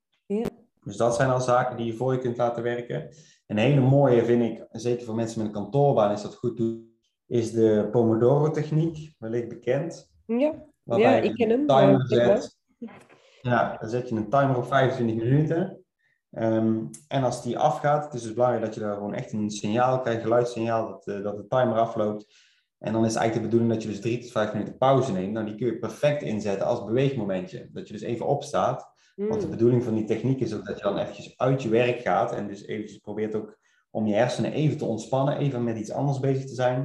Dus 0.91 0.99
dat 0.99 1.15
zijn 1.15 1.31
al 1.31 1.41
zaken 1.41 1.77
die 1.77 1.87
je 1.87 1.95
voor 1.95 2.13
je 2.13 2.19
kunt 2.19 2.37
laten 2.37 2.63
werken. 2.63 3.09
Een 3.47 3.59
hele 3.59 3.81
mooie 3.81 4.25
vind 4.25 4.43
ik, 4.43 4.67
zeker 4.71 5.05
voor 5.05 5.15
mensen 5.15 5.39
met 5.39 5.47
een 5.47 5.63
kantoorbaan 5.63 6.13
is 6.13 6.23
dat 6.23 6.35
goed 6.35 6.57
doen, 6.57 6.95
is 7.27 7.53
de 7.53 7.89
Pomodoro-techniek, 7.91 9.15
wellicht 9.19 9.49
bekend. 9.49 10.11
Ja, 10.27 10.55
ja 10.85 11.17
ik 11.17 11.35
ken 11.35 11.51
hem. 11.51 11.67
Timer 11.67 12.07
zet. 12.07 12.59
Ja, 13.43 13.77
dan 13.81 13.89
zet 13.89 14.09
je 14.09 14.15
een 14.15 14.29
timer 14.29 14.57
op 14.57 14.67
25 14.67 15.17
minuten. 15.17 15.85
Um, 16.31 16.91
en 17.09 17.25
als 17.25 17.43
die 17.43 17.59
afgaat, 17.59 18.05
het 18.05 18.15
is 18.15 18.23
dus 18.23 18.33
belangrijk 18.33 18.65
dat 18.65 18.75
je 18.75 18.81
daar 18.81 18.95
gewoon 18.95 19.15
echt 19.15 19.33
een 19.33 19.51
signaal 19.51 20.01
krijgt, 20.01 20.23
geluidssignaal, 20.23 20.89
dat, 20.89 21.07
uh, 21.07 21.23
dat 21.23 21.37
de 21.37 21.47
timer 21.47 21.79
afloopt. 21.79 22.27
En 22.79 22.93
dan 22.93 23.05
is 23.05 23.13
het 23.13 23.21
eigenlijk 23.21 23.35
de 23.35 23.57
bedoeling 23.57 23.73
dat 23.73 23.83
je 23.83 23.89
dus 23.89 24.01
drie 24.01 24.19
tot 24.19 24.33
vijf 24.33 24.53
minuten 24.53 24.79
pauze 24.79 25.13
neemt. 25.13 25.33
Nou, 25.33 25.47
die 25.47 25.55
kun 25.55 25.67
je 25.67 25.79
perfect 25.79 26.23
inzetten 26.23 26.67
als 26.67 26.85
beweegmomentje. 26.85 27.69
Dat 27.73 27.87
je 27.87 27.93
dus 27.93 28.03
even 28.03 28.27
opstaat. 28.27 28.93
Want 29.17 29.41
de 29.41 29.47
mm. 29.47 29.53
bedoeling 29.53 29.85
van 29.85 29.95
die 29.95 30.05
techniek 30.05 30.41
is 30.41 30.55
ook 30.55 30.67
dat 30.67 30.77
je 30.77 30.83
dan 30.83 30.99
eventjes 30.99 31.39
uit 31.39 31.63
je 31.63 31.69
werk 31.69 32.01
gaat. 32.01 32.33
En 32.33 32.47
dus 32.47 32.67
eventjes 32.67 32.99
probeert 32.99 33.35
ook 33.35 33.59
om 33.91 34.07
je 34.07 34.15
hersenen 34.15 34.53
even 34.53 34.79
te 34.79 34.85
ontspannen. 34.85 35.37
Even 35.37 35.65
met 35.65 35.79
iets 35.79 35.93
anders 35.93 36.21
bezig 36.21 36.45
te 36.45 36.55
zijn. 36.55 36.79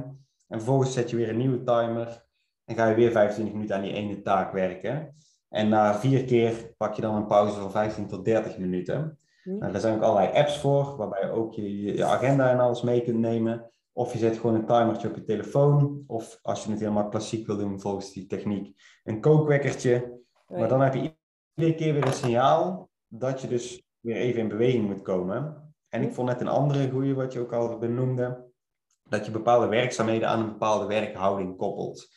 En 0.48 0.58
vervolgens 0.58 0.92
zet 0.92 1.10
je 1.10 1.16
weer 1.16 1.28
een 1.28 1.36
nieuwe 1.36 1.62
timer. 1.62 2.24
En 2.64 2.74
ga 2.74 2.88
je 2.88 2.94
weer 2.94 3.10
25 3.10 3.54
minuten 3.54 3.76
aan 3.76 3.82
die 3.82 3.92
ene 3.92 4.22
taak 4.22 4.52
werken. 4.52 5.14
En 5.48 5.68
na 5.68 5.98
vier 5.98 6.24
keer 6.24 6.74
pak 6.76 6.94
je 6.94 7.02
dan 7.02 7.14
een 7.14 7.26
pauze 7.26 7.60
van 7.60 7.70
15 7.70 8.06
tot 8.06 8.24
30 8.24 8.58
minuten. 8.58 9.18
Hm. 9.42 9.58
Nou, 9.58 9.72
daar 9.72 9.80
zijn 9.80 9.96
ook 9.96 10.02
allerlei 10.02 10.36
apps 10.38 10.58
voor, 10.58 10.96
waarbij 10.96 11.22
je 11.22 11.30
ook 11.30 11.54
je, 11.54 11.82
je, 11.82 12.04
agenda 12.04 12.50
en 12.50 12.60
alles 12.60 12.82
mee 12.82 13.02
kunt 13.02 13.18
nemen. 13.18 13.70
Of 13.92 14.12
je 14.12 14.18
zet 14.18 14.36
gewoon 14.36 14.54
een 14.54 14.66
timertje 14.66 15.08
op 15.08 15.14
je 15.14 15.24
telefoon. 15.24 16.04
Of 16.06 16.38
als 16.42 16.64
je 16.64 16.70
het 16.70 16.80
helemaal 16.80 17.08
klassiek 17.08 17.46
wil 17.46 17.56
doen 17.56 17.80
volgens 17.80 18.12
die 18.12 18.26
techniek, 18.26 18.80
een 19.04 19.20
kookwekkertje. 19.20 20.20
Maar 20.46 20.68
dan 20.68 20.80
heb 20.80 20.94
je 20.94 21.15
iedere 21.56 21.76
keer 21.76 21.92
weer 21.92 22.06
een 22.06 22.12
signaal 22.12 22.88
dat 23.06 23.40
je 23.40 23.48
dus 23.48 23.82
weer 24.00 24.16
even 24.16 24.40
in 24.40 24.48
beweging 24.48 24.86
moet 24.86 25.02
komen. 25.02 25.74
En 25.88 26.02
ik 26.02 26.12
vond 26.12 26.28
net 26.28 26.40
een 26.40 26.48
andere 26.48 26.90
goede, 26.90 27.14
wat 27.14 27.32
je 27.32 27.40
ook 27.40 27.52
al 27.52 27.78
benoemde, 27.78 28.44
dat 29.02 29.26
je 29.26 29.30
bepaalde 29.30 29.66
werkzaamheden 29.66 30.28
aan 30.28 30.40
een 30.40 30.52
bepaalde 30.52 30.86
werkhouding 30.86 31.56
koppelt 31.56 32.08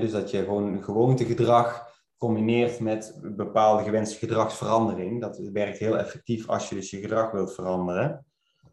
dus 0.00 0.10
dat 0.10 0.30
je 0.30 0.38
gewoon 0.38 0.82
gewoontegedrag 0.82 1.90
combineert 2.16 2.80
met 2.80 3.18
bepaalde 3.22 3.82
gewenste 3.82 4.18
gedragsverandering. 4.18 5.20
Dat 5.20 5.38
werkt 5.38 5.78
heel 5.78 5.98
effectief 5.98 6.48
als 6.48 6.68
je 6.68 6.74
dus 6.74 6.90
je 6.90 7.00
gedrag 7.00 7.30
wilt 7.30 7.54
veranderen. 7.54 8.26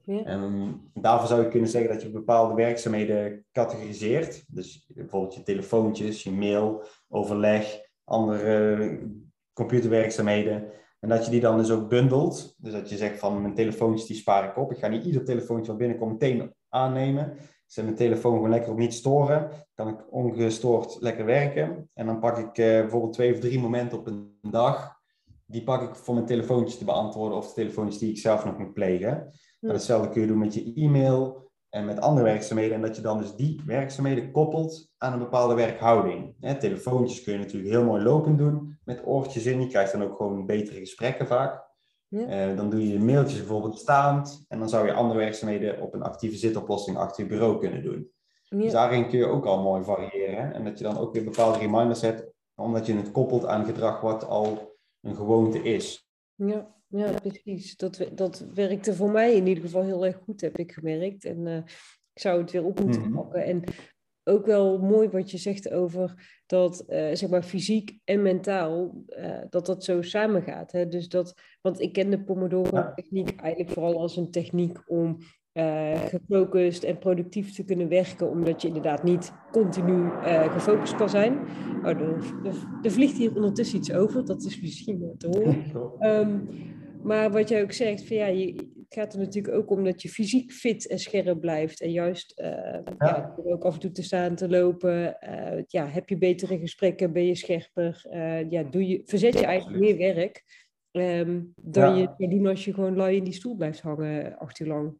Ja. 0.04 0.24
En 0.24 0.82
daarvoor 0.94 1.28
zou 1.28 1.42
je 1.42 1.48
kunnen 1.48 1.70
zeggen 1.70 1.92
dat 1.94 2.02
je 2.02 2.12
bepaalde 2.12 2.54
werkzaamheden 2.54 3.46
categoriseert. 3.52 4.44
Dus 4.48 4.86
bijvoorbeeld 4.88 5.36
je 5.36 5.44
telefoontjes, 5.44 6.24
je 6.24 6.32
mail, 6.32 6.84
overleg, 7.08 7.80
andere 8.04 9.00
computerwerkzaamheden. 9.60 10.72
En 11.00 11.10
dat 11.10 11.26
je 11.26 11.32
die 11.32 11.40
dan 11.42 11.58
dus 11.58 11.72
ook 11.72 11.90
bundelt. 11.90 12.56
Dus 12.58 12.74
dat 12.74 12.90
je 12.90 12.98
zegt 12.98 13.20
van 13.20 13.42
mijn 13.42 13.54
telefoontjes 13.54 14.08
die 14.08 14.18
spaar 14.18 14.50
ik 14.50 14.58
op. 14.58 14.72
Ik 14.72 14.78
ga 14.78 14.88
niet 14.88 15.06
ieder 15.06 15.24
telefoontje 15.24 15.68
wat 15.68 15.78
binnenkomt 15.78 16.12
meteen 16.12 16.54
aannemen 16.70 17.38
zet 17.70 17.84
mijn 17.84 17.96
telefoon 17.96 18.34
gewoon 18.34 18.50
lekker 18.50 18.72
op 18.72 18.78
niet 18.78 18.94
storen. 18.94 19.50
Kan 19.74 19.88
ik 19.88 20.14
ongestoord 20.14 20.98
lekker 21.00 21.26
werken. 21.26 21.90
En 21.94 22.06
dan 22.06 22.20
pak 22.20 22.38
ik 22.38 22.58
uh, 22.58 22.80
bijvoorbeeld 22.80 23.14
twee 23.14 23.34
of 23.34 23.40
drie 23.40 23.60
momenten 23.60 23.98
op 23.98 24.08
een 24.08 24.38
dag. 24.42 24.98
Die 25.46 25.64
pak 25.64 25.82
ik 25.82 25.96
voor 25.96 26.14
mijn 26.14 26.26
telefoontjes 26.26 26.78
te 26.78 26.86
beantwoorden 26.86 27.38
of 27.38 27.48
de 27.48 27.54
telefoontjes 27.54 28.00
die 28.00 28.10
ik 28.10 28.18
zelf 28.18 28.46
nog 28.46 28.58
moet 28.58 28.74
plegen. 28.74 29.34
Ja. 29.60 29.72
Hetzelfde 29.72 30.10
kun 30.10 30.22
je 30.22 30.28
doen 30.28 30.38
met 30.38 30.54
je 30.54 30.74
e-mail 30.76 31.49
en 31.70 31.86
met 31.86 32.00
andere 32.00 32.26
werkzaamheden. 32.26 32.76
En 32.76 32.82
dat 32.82 32.96
je 32.96 33.02
dan 33.02 33.18
dus 33.18 33.36
die 33.36 33.62
werkzaamheden 33.66 34.32
koppelt 34.32 34.92
aan 34.98 35.14
een 35.14 35.20
bepaalde 35.20 35.54
werkhouding. 35.54 36.36
Hè, 36.40 36.56
telefoontjes 36.56 37.24
kun 37.24 37.34
je 37.34 37.40
natuurlijk 37.40 37.72
heel 37.72 37.84
mooi 37.84 38.04
lopend 38.04 38.38
doen 38.38 38.78
met 38.84 39.02
oortjes 39.06 39.46
in. 39.46 39.62
Je 39.62 39.68
krijgt 39.68 39.92
dan 39.92 40.04
ook 40.04 40.16
gewoon 40.16 40.46
betere 40.46 40.80
gesprekken 40.80 41.28
vaak. 41.28 41.68
Ja. 42.08 42.26
Eh, 42.26 42.58
dan 42.58 42.70
doe 42.70 42.88
je 42.88 43.00
mailtjes 43.00 43.40
bijvoorbeeld 43.40 43.80
staand 43.80 44.46
en 44.48 44.60
dan 44.60 44.70
zou 44.70 44.86
je 44.86 44.94
andere 44.94 45.20
werkzaamheden 45.20 45.82
op 45.82 45.94
een 45.94 46.02
actieve 46.02 46.38
zitoplossing 46.38 46.98
achter 46.98 47.24
je 47.24 47.30
bureau 47.30 47.60
kunnen 47.60 47.84
doen. 47.84 48.12
Ja. 48.44 48.58
Dus 48.58 48.72
daarin 48.72 49.10
kun 49.10 49.18
je 49.18 49.26
ook 49.26 49.46
al 49.46 49.62
mooi 49.62 49.84
variëren 49.84 50.54
en 50.54 50.64
dat 50.64 50.78
je 50.78 50.84
dan 50.84 50.98
ook 50.98 51.14
weer 51.14 51.24
bepaalde 51.24 51.58
reminders 51.58 52.02
hebt, 52.02 52.32
omdat 52.56 52.86
je 52.86 52.96
het 52.96 53.12
koppelt 53.12 53.46
aan 53.46 53.66
gedrag 53.66 54.02
wat 54.02 54.28
al 54.28 54.78
een 55.02 55.16
gewoonte 55.16 55.62
is. 55.62 56.10
Ja, 56.36 56.76
ja 56.90 57.12
precies. 57.12 57.76
Dat, 57.76 58.10
dat 58.16 58.46
werkte 58.54 58.94
voor 58.94 59.12
mij 59.12 59.36
in 59.36 59.48
ieder 59.48 59.64
geval 59.64 59.84
heel 59.84 60.06
erg 60.06 60.18
goed, 60.18 60.42
heb 60.42 60.58
ik 60.58 60.72
gemerkt. 60.72 61.26
En 61.26 61.46
uh, 61.46 61.58
ik 62.14 62.22
zou 62.22 62.42
het 62.42 62.52
weer 62.52 62.66
op 62.66 62.80
moeten 62.80 63.02
mhm. 63.02 63.14
pakken. 63.14 63.44
En 63.44 63.64
ook 64.24 64.46
wel 64.46 64.78
mooi 64.78 65.10
wat 65.10 65.32
je 65.32 65.38
zegt 65.38 65.72
over 65.72 66.40
dat 66.46 66.84
uh, 66.88 66.98
zeg 67.14 67.30
maar 67.30 67.44
fysiek 67.44 68.00
en 68.04 68.22
mentaal 68.22 69.04
uh, 69.08 69.38
dat 69.50 69.66
dat 69.66 69.84
zo 69.84 70.02
samengaat. 70.02 70.72
Hè? 70.72 70.88
Dus 70.88 71.10
dat, 71.10 71.34
want 71.62 71.80
ik 71.80 71.94
ken 71.94 72.10
de 72.10 72.24
Pomodoro-techniek 72.24 73.36
eigenlijk 73.42 73.72
vooral 73.74 74.00
als 74.00 74.18
een 74.18 74.32
techniek 74.32 74.84
om 74.86 75.18
uh, 75.54 76.00
gefocust 76.06 76.84
en 76.84 76.98
productief 76.98 77.54
te 77.54 77.64
kunnen 77.64 77.88
werken, 77.88 78.30
omdat 78.30 78.62
je 78.62 78.68
inderdaad 78.68 79.04
niet 79.04 79.34
continu 79.52 80.10
gefocust 80.50 80.96
kan 80.96 81.10
zijn. 81.10 81.40
Oh, 81.78 81.86
er, 81.86 82.34
er, 82.82 82.92
vliegt 82.92 83.18
hier 83.18 83.36
ondertussen 83.36 83.78
iets 83.78 83.94
over, 83.94 84.26
dat 84.26 84.44
is 84.44 84.62
misschien 84.62 85.16
te 85.18 85.28
horen. 85.28 85.64
Um, 86.00 86.48
maar 87.04 87.32
wat 87.32 87.50
jij 87.50 87.62
ook 87.62 87.72
zegt, 87.72 88.08
van 88.08 88.18
ja, 88.18 88.26
je, 88.26 88.54
het 88.56 88.86
gaat 88.90 89.14
er 89.14 89.20
natuurlijk 89.20 89.56
ook 89.56 89.70
om 89.70 89.84
dat 89.84 90.02
je 90.02 90.10
fysiek 90.10 90.52
fit 90.52 90.88
en 90.88 91.00
scherp 91.00 91.40
blijft. 91.40 91.82
En 91.82 91.92
juist 91.92 92.40
uh, 92.40 92.48
ja. 92.48 92.84
ja. 92.98 93.36
ook 93.44 93.64
af 93.64 93.74
en 93.74 93.80
toe 93.80 93.92
te 93.92 94.04
staan, 94.04 94.36
te 94.36 94.50
lopen. 94.50 95.18
Uh, 95.22 95.64
ja, 95.68 95.88
heb 95.88 96.10
je 96.10 96.18
betere 96.18 96.60
gesprekken, 96.60 97.14
ben 97.14 97.26
je 97.26 97.36
scherper. 97.36 98.06
Uh, 98.12 98.50
ja, 98.50 98.64
doe 98.64 98.88
je, 98.88 99.02
verzet 99.06 99.40
je 99.40 99.46
eigenlijk 99.46 99.80
meer 99.80 99.98
werk 99.98 100.44
um, 100.92 101.54
dan 101.62 101.98
ja. 101.98 102.16
je 102.18 102.28
doen 102.28 102.48
als 102.48 102.66
je 102.66 102.74
gewoon 102.74 102.96
lui 102.96 103.16
in 103.16 103.24
die 103.24 103.34
stoel 103.34 103.56
blijft 103.56 103.82
hangen 103.82 104.38
acht 104.38 104.60
uur 104.60 104.68
lang. 104.68 104.98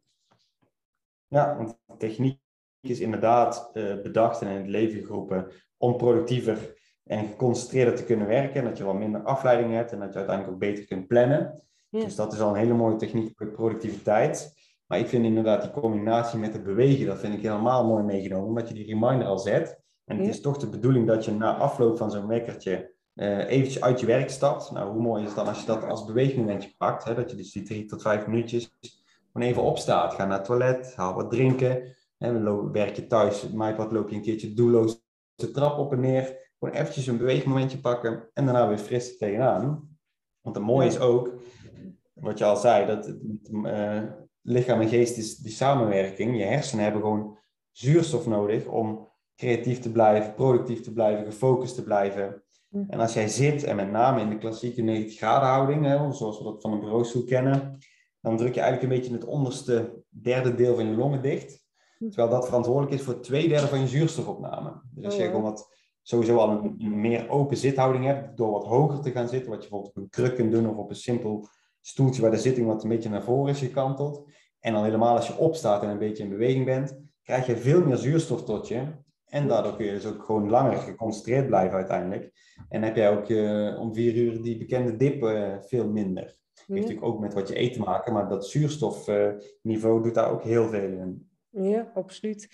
Ja, 1.26 1.56
want 1.56 1.78
techniek 1.98 2.38
is 2.80 3.00
inderdaad 3.00 3.70
bedacht 4.02 4.42
en 4.42 4.48
in 4.48 4.56
het 4.56 4.68
leven 4.68 5.04
geroepen 5.04 5.46
om 5.76 5.96
productiever 5.96 6.74
en 7.04 7.26
geconcentreerder 7.26 7.94
te 7.94 8.04
kunnen 8.04 8.26
werken. 8.26 8.54
En 8.54 8.64
dat 8.64 8.78
je 8.78 8.84
wat 8.84 8.98
minder 8.98 9.22
afleiding 9.22 9.72
hebt 9.72 9.92
en 9.92 9.98
dat 9.98 10.12
je 10.12 10.18
uiteindelijk 10.18 10.54
ook 10.54 10.60
beter 10.60 10.84
kunt 10.84 11.06
plannen. 11.06 11.62
Dus 11.90 12.14
dat 12.16 12.32
is 12.32 12.40
al 12.40 12.48
een 12.48 12.60
hele 12.60 12.74
mooie 12.74 12.96
techniek 12.96 13.32
voor 13.36 13.46
productiviteit. 13.46 14.54
Maar 14.86 14.98
ik 14.98 15.08
vind 15.08 15.24
inderdaad 15.24 15.62
die 15.62 15.70
combinatie 15.70 16.38
met 16.38 16.52
het 16.52 16.62
bewegen, 16.62 17.06
dat 17.06 17.18
vind 17.18 17.34
ik 17.34 17.42
helemaal 17.42 17.86
mooi 17.86 18.04
meegenomen, 18.04 18.48
omdat 18.48 18.68
je 18.68 18.74
die 18.74 18.86
reminder 18.86 19.26
al 19.26 19.38
zet. 19.38 19.80
En 20.04 20.18
het 20.18 20.28
is 20.28 20.40
toch 20.40 20.56
de 20.56 20.68
bedoeling 20.68 21.06
dat 21.06 21.24
je 21.24 21.32
na 21.32 21.56
afloop 21.56 21.96
van 21.96 22.10
zo'n 22.10 22.26
wekkertje 22.26 22.94
uh, 23.14 23.50
eventjes 23.50 23.82
uit 23.82 24.00
je 24.00 24.06
werk 24.06 24.30
stapt. 24.30 24.70
Nou, 24.70 24.92
hoe 24.92 25.02
mooi 25.02 25.22
is 25.22 25.26
het 25.26 25.36
dan 25.36 25.46
als 25.46 25.60
je 25.60 25.66
dat 25.66 25.84
als 25.84 26.04
beweegmomentje 26.04 26.74
pakt, 26.78 27.04
hè? 27.04 27.14
dat 27.14 27.30
je 27.30 27.36
dus 27.36 27.52
die 27.52 27.62
drie 27.62 27.84
tot 27.84 28.02
vijf 28.02 28.26
minuutjes 28.26 28.78
gewoon 29.32 29.48
even 29.48 29.62
opstaat. 29.62 30.14
Ga 30.14 30.24
naar 30.24 30.36
het 30.36 30.46
toilet, 30.46 30.94
haal 30.96 31.14
wat 31.14 31.30
drinken. 31.30 31.96
Hè? 32.18 32.70
Werk 32.70 32.96
je 32.96 33.06
thuis, 33.06 33.50
maak 33.50 33.76
wat 33.76 33.92
loop 33.92 34.08
je 34.08 34.16
een 34.16 34.22
keertje 34.22 34.54
doelloos 34.54 35.02
de 35.34 35.50
trap 35.50 35.78
op 35.78 35.92
en 35.92 36.00
neer. 36.00 36.48
Gewoon 36.58 36.74
eventjes 36.74 37.06
een 37.06 37.18
beweegmomentje 37.18 37.78
pakken 37.78 38.28
en 38.34 38.44
daarna 38.44 38.68
weer 38.68 38.78
fris 38.78 39.18
tegenaan. 39.18 39.88
Want 40.40 40.56
het 40.56 40.64
mooie 40.64 40.86
is 40.86 40.98
ook, 40.98 41.32
wat 42.20 42.38
je 42.38 42.44
al 42.44 42.56
zei, 42.56 42.86
dat 42.86 43.14
uh, 43.52 44.02
lichaam 44.40 44.80
en 44.80 44.88
geest 44.88 45.16
is 45.16 45.36
die 45.36 45.52
samenwerking. 45.52 46.36
Je 46.36 46.44
hersenen 46.44 46.84
hebben 46.84 47.02
gewoon 47.02 47.38
zuurstof 47.70 48.26
nodig 48.26 48.66
om 48.66 49.08
creatief 49.36 49.78
te 49.78 49.92
blijven, 49.92 50.34
productief 50.34 50.80
te 50.80 50.92
blijven, 50.92 51.24
gefocust 51.24 51.74
te 51.74 51.82
blijven. 51.82 52.42
En 52.70 53.00
als 53.00 53.12
jij 53.12 53.28
zit, 53.28 53.64
en 53.64 53.76
met 53.76 53.90
name 53.90 54.20
in 54.20 54.28
de 54.28 54.38
klassieke 54.38 54.82
90 54.82 55.16
graden 55.16 55.48
houding, 55.48 55.84
hè, 55.84 56.12
zoals 56.12 56.38
we 56.38 56.44
dat 56.44 56.60
van 56.60 56.72
een 56.72 56.80
bureaustoel 56.80 57.24
kennen, 57.24 57.78
dan 58.20 58.36
druk 58.36 58.54
je 58.54 58.60
eigenlijk 58.60 58.92
een 58.92 58.98
beetje 58.98 59.14
het 59.14 59.24
onderste 59.24 60.02
derde 60.08 60.54
deel 60.54 60.74
van 60.74 60.86
je 60.86 60.96
longen 60.96 61.22
dicht. 61.22 61.68
Terwijl 61.98 62.28
dat 62.28 62.46
verantwoordelijk 62.46 62.92
is 62.92 63.02
voor 63.02 63.20
twee 63.20 63.48
derde 63.48 63.66
van 63.66 63.80
je 63.80 63.88
zuurstofopname. 63.88 64.82
Dus 64.94 65.04
als 65.04 65.16
je 65.16 65.22
oh, 65.22 65.26
gewoon 65.26 65.42
wat, 65.42 65.74
sowieso 66.02 66.36
al 66.36 66.50
een, 66.50 67.00
meer 67.00 67.28
open 67.28 67.56
zithouding 67.56 68.04
hebt, 68.04 68.36
door 68.36 68.50
wat 68.50 68.64
hoger 68.64 69.00
te 69.00 69.10
gaan 69.10 69.28
zitten, 69.28 69.50
wat 69.50 69.62
je 69.62 69.68
bijvoorbeeld 69.68 69.96
op 69.96 70.02
een 70.02 70.08
kruk 70.08 70.34
kunt 70.34 70.52
doen 70.52 70.68
of 70.68 70.76
op 70.76 70.90
een 70.90 70.96
simpel 70.96 71.48
stoeltje 71.80 72.22
waar 72.22 72.30
de 72.30 72.36
zitting 72.36 72.66
wat 72.66 72.82
een 72.82 72.88
beetje 72.88 73.08
naar 73.08 73.22
voren 73.22 73.52
is 73.52 73.58
gekanteld. 73.58 74.24
En 74.60 74.72
dan 74.72 74.84
helemaal 74.84 75.16
als 75.16 75.26
je 75.26 75.38
opstaat 75.38 75.82
en 75.82 75.88
een 75.88 75.98
beetje 75.98 76.22
in 76.22 76.28
beweging 76.28 76.64
bent, 76.64 77.00
krijg 77.22 77.46
je 77.46 77.56
veel 77.56 77.84
meer 77.84 77.96
zuurstof 77.96 78.44
tot 78.44 78.68
je. 78.68 78.82
En 79.26 79.48
daardoor 79.48 79.76
kun 79.76 79.86
je 79.86 79.92
dus 79.92 80.06
ook 80.06 80.24
gewoon 80.24 80.50
langer 80.50 80.76
geconcentreerd 80.76 81.46
blijven 81.46 81.76
uiteindelijk. 81.76 82.32
En 82.68 82.82
heb 82.82 82.96
jij 82.96 83.10
ook 83.10 83.28
uh, 83.28 83.78
om 83.80 83.94
vier 83.94 84.14
uur 84.14 84.42
die 84.42 84.58
bekende 84.58 84.96
dip 84.96 85.22
uh, 85.22 85.54
veel 85.60 85.88
minder. 85.88 86.38
Heeft 86.54 86.68
natuurlijk 86.68 87.06
ook 87.06 87.20
met 87.20 87.34
wat 87.34 87.48
je 87.48 87.58
eet 87.58 87.72
te 87.72 87.78
maken, 87.78 88.12
maar 88.12 88.28
dat 88.28 88.46
zuurstofniveau 88.46 90.02
doet 90.02 90.14
daar 90.14 90.30
ook 90.30 90.42
heel 90.42 90.68
veel 90.68 90.90
in. 90.90 91.29
Ja, 91.50 91.90
absoluut. 91.94 92.48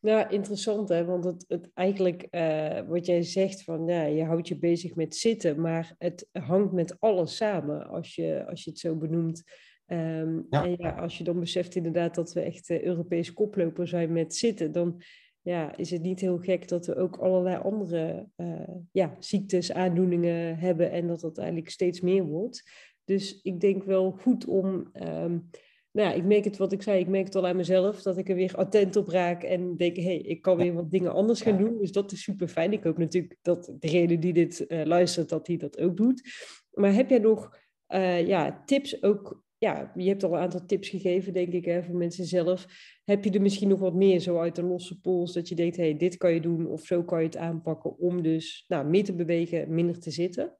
Nou, 0.00 0.30
interessant 0.30 0.88
hè, 0.88 1.04
want 1.04 1.24
het, 1.24 1.44
het 1.48 1.70
eigenlijk 1.74 2.26
uh, 2.30 2.80
wat 2.88 3.06
jij 3.06 3.22
zegt 3.22 3.64
van 3.64 3.86
ja, 3.86 4.02
je 4.02 4.24
houdt 4.24 4.48
je 4.48 4.58
bezig 4.58 4.94
met 4.94 5.16
zitten, 5.16 5.60
maar 5.60 5.94
het 5.98 6.28
hangt 6.32 6.72
met 6.72 7.00
alles 7.00 7.36
samen 7.36 7.86
als 7.86 8.14
je, 8.14 8.46
als 8.46 8.64
je 8.64 8.70
het 8.70 8.78
zo 8.78 8.96
benoemt. 8.96 9.42
Um, 9.86 10.46
ja. 10.50 10.64
En 10.64 10.76
ja, 10.78 10.90
als 10.90 11.18
je 11.18 11.24
dan 11.24 11.40
beseft 11.40 11.74
inderdaad 11.74 12.14
dat 12.14 12.32
we 12.32 12.40
echt 12.40 12.68
uh, 12.68 12.82
Europees 12.82 13.32
koploper 13.32 13.88
zijn 13.88 14.12
met 14.12 14.34
zitten, 14.34 14.72
dan 14.72 15.02
ja, 15.42 15.76
is 15.76 15.90
het 15.90 16.02
niet 16.02 16.20
heel 16.20 16.38
gek 16.38 16.68
dat 16.68 16.86
we 16.86 16.96
ook 16.96 17.16
allerlei 17.16 17.56
andere 17.56 18.28
uh, 18.36 18.68
ja, 18.92 19.16
ziektes, 19.18 19.72
aandoeningen 19.72 20.58
hebben 20.58 20.90
en 20.90 21.06
dat 21.06 21.20
dat 21.20 21.38
eigenlijk 21.38 21.70
steeds 21.70 22.00
meer 22.00 22.24
wordt. 22.24 22.70
Dus 23.04 23.40
ik 23.42 23.60
denk 23.60 23.84
wel 23.84 24.10
goed 24.10 24.46
om 24.46 24.90
um, 24.92 25.50
nou 25.92 26.08
ja, 26.08 26.14
ik 26.14 26.24
merk 26.24 26.44
het 26.44 26.56
wat 26.56 26.72
ik 26.72 26.82
zei, 26.82 27.00
ik 27.00 27.08
merk 27.08 27.24
het 27.24 27.34
al 27.34 27.46
aan 27.46 27.56
mezelf, 27.56 28.02
dat 28.02 28.18
ik 28.18 28.28
er 28.28 28.34
weer 28.34 28.56
attent 28.56 28.96
op 28.96 29.08
raak 29.08 29.42
en 29.42 29.76
denk, 29.76 29.96
hé, 29.96 30.02
hey, 30.02 30.16
ik 30.16 30.42
kan 30.42 30.56
weer 30.56 30.74
wat 30.74 30.90
dingen 30.90 31.12
anders 31.12 31.40
gaan 31.40 31.58
doen. 31.58 31.78
Dus 31.78 31.92
dat 31.92 32.12
is 32.12 32.22
super 32.22 32.48
fijn. 32.48 32.72
Ik 32.72 32.84
hoop 32.84 32.98
natuurlijk 32.98 33.36
dat 33.42 33.74
degene 33.78 34.18
die 34.18 34.32
dit 34.32 34.64
uh, 34.68 34.84
luistert, 34.84 35.28
dat 35.28 35.46
hij 35.46 35.56
dat 35.56 35.78
ook 35.78 35.96
doet. 35.96 36.22
Maar 36.70 36.94
heb 36.94 37.10
jij 37.10 37.18
nog 37.18 37.58
uh, 37.88 38.26
ja, 38.26 38.62
tips 38.64 39.02
ook? 39.02 39.42
Ja, 39.58 39.92
je 39.94 40.08
hebt 40.08 40.24
al 40.24 40.32
een 40.32 40.40
aantal 40.40 40.66
tips 40.66 40.88
gegeven, 40.88 41.32
denk 41.32 41.52
ik, 41.52 41.64
hè, 41.64 41.82
voor 41.82 41.96
mensen 41.96 42.24
zelf. 42.24 42.66
Heb 43.04 43.24
je 43.24 43.30
er 43.30 43.42
misschien 43.42 43.68
nog 43.68 43.80
wat 43.80 43.94
meer 43.94 44.20
zo 44.20 44.38
uit 44.38 44.56
de 44.56 44.62
losse 44.62 45.00
pols, 45.00 45.32
dat 45.32 45.48
je 45.48 45.54
denkt, 45.54 45.76
hé, 45.76 45.82
hey, 45.82 45.96
dit 45.96 46.16
kan 46.16 46.32
je 46.32 46.40
doen 46.40 46.66
of 46.66 46.84
zo 46.84 47.04
kan 47.04 47.18
je 47.18 47.26
het 47.26 47.36
aanpakken 47.36 47.98
om 47.98 48.22
dus 48.22 48.64
nou, 48.68 48.86
meer 48.86 49.04
te 49.04 49.14
bewegen, 49.14 49.74
minder 49.74 50.00
te 50.00 50.10
zitten? 50.10 50.59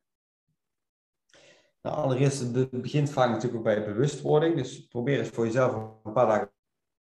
Nou, 1.82 1.96
allereerst, 1.96 2.40
het 2.40 2.70
begint 2.70 3.10
vaak 3.10 3.28
natuurlijk 3.28 3.56
ook 3.56 3.64
bij 3.64 3.84
bewustwording. 3.84 4.56
Dus 4.56 4.86
probeer 4.86 5.18
eens 5.18 5.28
voor 5.28 5.44
jezelf 5.44 5.74
een 6.04 6.12
paar 6.12 6.26
dagen 6.26 6.50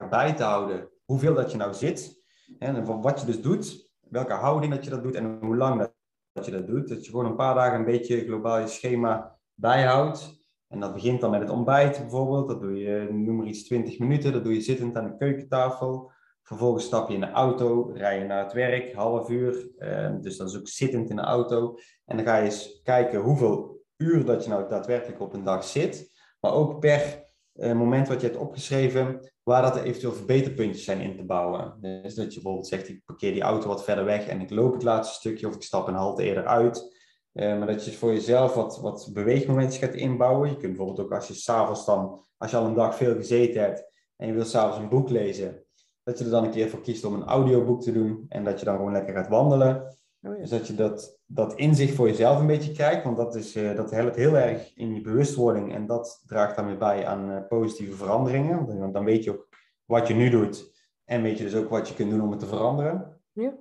bij 0.10 0.34
te 0.34 0.44
houden 0.44 0.90
hoeveel 1.06 1.34
dat 1.34 1.52
je 1.52 1.58
nou 1.58 1.74
zit. 1.74 2.24
En 2.60 3.02
wat 3.02 3.20
je 3.20 3.26
dus 3.26 3.42
doet, 3.42 3.92
welke 4.10 4.34
houding 4.34 4.74
dat 4.74 4.84
je 4.84 4.90
dat 4.90 5.04
doet 5.04 5.16
en 5.16 5.38
hoe 5.42 5.56
lang 5.56 5.92
dat 6.32 6.46
je 6.46 6.52
dat 6.52 6.68
doet. 6.68 6.90
Dat 6.90 7.06
je 7.06 7.12
gewoon 7.12 7.26
een 7.26 7.36
paar 7.36 7.56
dagen 7.56 7.80
een 7.80 7.86
beetje 7.86 8.26
globaal 8.26 8.60
je 8.60 8.68
schema 8.68 9.40
bijhoudt. 9.54 10.44
En 10.68 10.80
dat 10.80 10.94
begint 10.94 11.22
dan 11.22 11.32
met 11.32 11.42
het 11.42 11.50
ontbijt 11.50 11.98
bijvoorbeeld. 11.98 12.48
Dat 12.48 12.62
doe 12.62 12.78
je, 12.78 13.10
noem 13.12 13.36
maar 13.36 13.46
iets, 13.46 13.64
20 13.64 14.00
minuten. 14.00 14.34
Dat 14.34 14.44
doe 14.44 14.54
je 14.54 14.62
zittend 14.62 14.98
aan 14.98 15.10
de 15.10 15.18
keukentafel. 15.18 16.12
Vervolgens 16.44 16.86
stap 16.86 17.08
je 17.08 17.14
in 17.14 17.20
de 17.20 17.32
auto, 17.32 17.92
rij 17.94 18.20
je 18.20 18.26
naar 18.26 18.44
het 18.44 18.54
werk, 18.54 18.94
half 18.94 19.30
uur. 19.30 19.70
Ehm, 19.78 20.22
dus 20.22 20.38
dan 20.38 20.48
is 20.48 20.58
ook 20.58 20.68
zittend 20.68 21.10
in 21.10 21.16
de 21.16 21.22
auto. 21.22 21.78
En 22.06 22.18
dan 22.18 22.26
ga 22.26 22.38
je 22.38 22.44
eens 22.44 22.82
kijken 22.84 23.20
hoeveel 23.20 23.75
uur 23.98 24.26
dat 24.26 24.44
je 24.44 24.50
nou 24.50 24.68
daadwerkelijk 24.68 25.22
op 25.22 25.34
een 25.34 25.44
dag 25.44 25.64
zit, 25.64 26.12
maar 26.40 26.54
ook 26.54 26.80
per 26.80 27.24
uh, 27.56 27.74
moment 27.74 28.08
wat 28.08 28.22
je 28.22 28.28
hebt 28.28 28.40
opgeschreven, 28.40 29.32
waar 29.44 29.62
dat 29.62 29.76
er 29.76 29.84
eventueel 29.84 30.14
verbeterpuntjes 30.14 30.84
zijn 30.84 31.02
in 31.02 31.16
te 31.16 31.26
bouwen. 31.26 31.78
Dus 31.82 32.16
dat 32.16 32.26
je 32.26 32.34
bijvoorbeeld 32.34 32.68
zegt, 32.68 32.90
ik 32.90 33.06
parkeer 33.06 33.34
die 33.34 33.42
auto 33.42 33.68
wat 33.68 33.84
verder 33.84 34.06
weg 34.06 34.28
en 34.28 34.42
ik 34.42 34.50
loop 34.50 34.74
het 34.74 34.84
laatste 34.84 35.16
stukje 35.16 35.48
of 35.48 35.56
ik 35.56 35.62
stap 35.62 35.88
een 35.88 35.94
halte 35.94 36.24
eerder 36.24 36.46
uit. 36.46 36.94
Uh, 37.34 37.58
maar 37.58 37.68
dat 37.68 37.86
je 37.86 37.92
voor 37.92 38.14
jezelf 38.14 38.54
wat, 38.54 38.80
wat 38.82 39.10
beweegmomentjes 39.14 39.84
gaat 39.84 39.94
inbouwen. 39.94 40.50
Je 40.50 40.58
kunt 40.58 40.76
bijvoorbeeld 40.76 41.00
ook 41.00 41.14
als 41.14 41.28
je 41.28 41.34
s'avonds 41.34 41.86
dan, 41.86 42.26
als 42.38 42.52
je 42.52 42.58
al 42.58 42.66
een 42.66 42.74
dag 42.74 42.96
veel 42.96 43.16
gezeten 43.16 43.62
hebt 43.62 43.92
en 44.16 44.28
je 44.28 44.34
wilt 44.34 44.48
s'avonds 44.48 44.78
een 44.78 44.90
boek 44.90 45.10
lezen, 45.10 45.66
dat 46.04 46.18
je 46.18 46.24
er 46.24 46.32
dan 46.32 46.44
een 46.44 46.52
keer 46.52 46.70
voor 46.70 46.82
kiest 46.82 47.06
om 47.06 47.14
een 47.14 47.24
audioboek 47.24 47.82
te 47.82 47.92
doen 47.92 48.26
en 48.30 48.44
dat 48.44 48.60
je 48.60 48.66
dan 48.66 48.76
gewoon 48.76 48.92
lekker 48.92 49.14
gaat 49.14 49.28
wandelen. 49.28 49.98
Oh 50.22 50.38
Dus 50.38 50.50
dat 50.50 50.68
je 50.68 50.76
dat, 50.76 51.15
dat 51.26 51.56
inzicht 51.56 51.96
voor 51.96 52.08
jezelf 52.08 52.40
een 52.40 52.48
beetje 52.48 52.72
krijgt, 52.72 53.04
want 53.04 53.18
dat, 53.18 53.36
is, 53.36 53.56
uh, 53.56 53.76
dat 53.76 53.92
helpt 53.92 54.16
heel 54.16 54.38
erg 54.38 54.76
in 54.76 54.94
je 54.94 55.02
bewustwording 55.02 55.74
en 55.74 55.86
dat 55.86 56.24
draagt 56.26 56.66
weer 56.66 56.78
bij 56.78 57.06
aan 57.06 57.32
uh, 57.32 57.48
positieve 57.48 57.96
veranderingen. 57.96 58.80
Want 58.80 58.94
dan 58.94 59.06
weet 59.06 59.24
je 59.24 59.32
ook 59.32 59.48
wat 59.86 60.08
je 60.08 60.14
nu 60.14 60.30
doet 60.30 60.74
en 61.06 61.22
weet 61.22 61.38
je 61.38 61.44
dus 61.44 61.56
ook 61.56 61.70
wat 61.70 61.88
je 61.88 61.94
kunt 61.94 62.10
doen 62.10 62.22
om 62.22 62.32
het 62.32 62.40
te 62.40 62.46
veranderen. 62.46 63.22
Ja. 63.32 63.54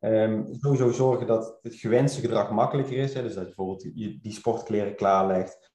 Um, 0.00 0.46
sowieso 0.60 0.90
zorgen 0.90 1.26
dat 1.26 1.58
het 1.62 1.74
gewenste 1.74 2.20
gedrag 2.20 2.50
makkelijker 2.50 2.96
is. 2.96 3.14
Hè? 3.14 3.22
Dus 3.22 3.34
dat 3.34 3.42
je 3.42 3.54
bijvoorbeeld 3.54 3.80
die, 3.80 4.18
die 4.22 4.32
sportkleren 4.32 4.94
klaarlegt. 4.94 5.72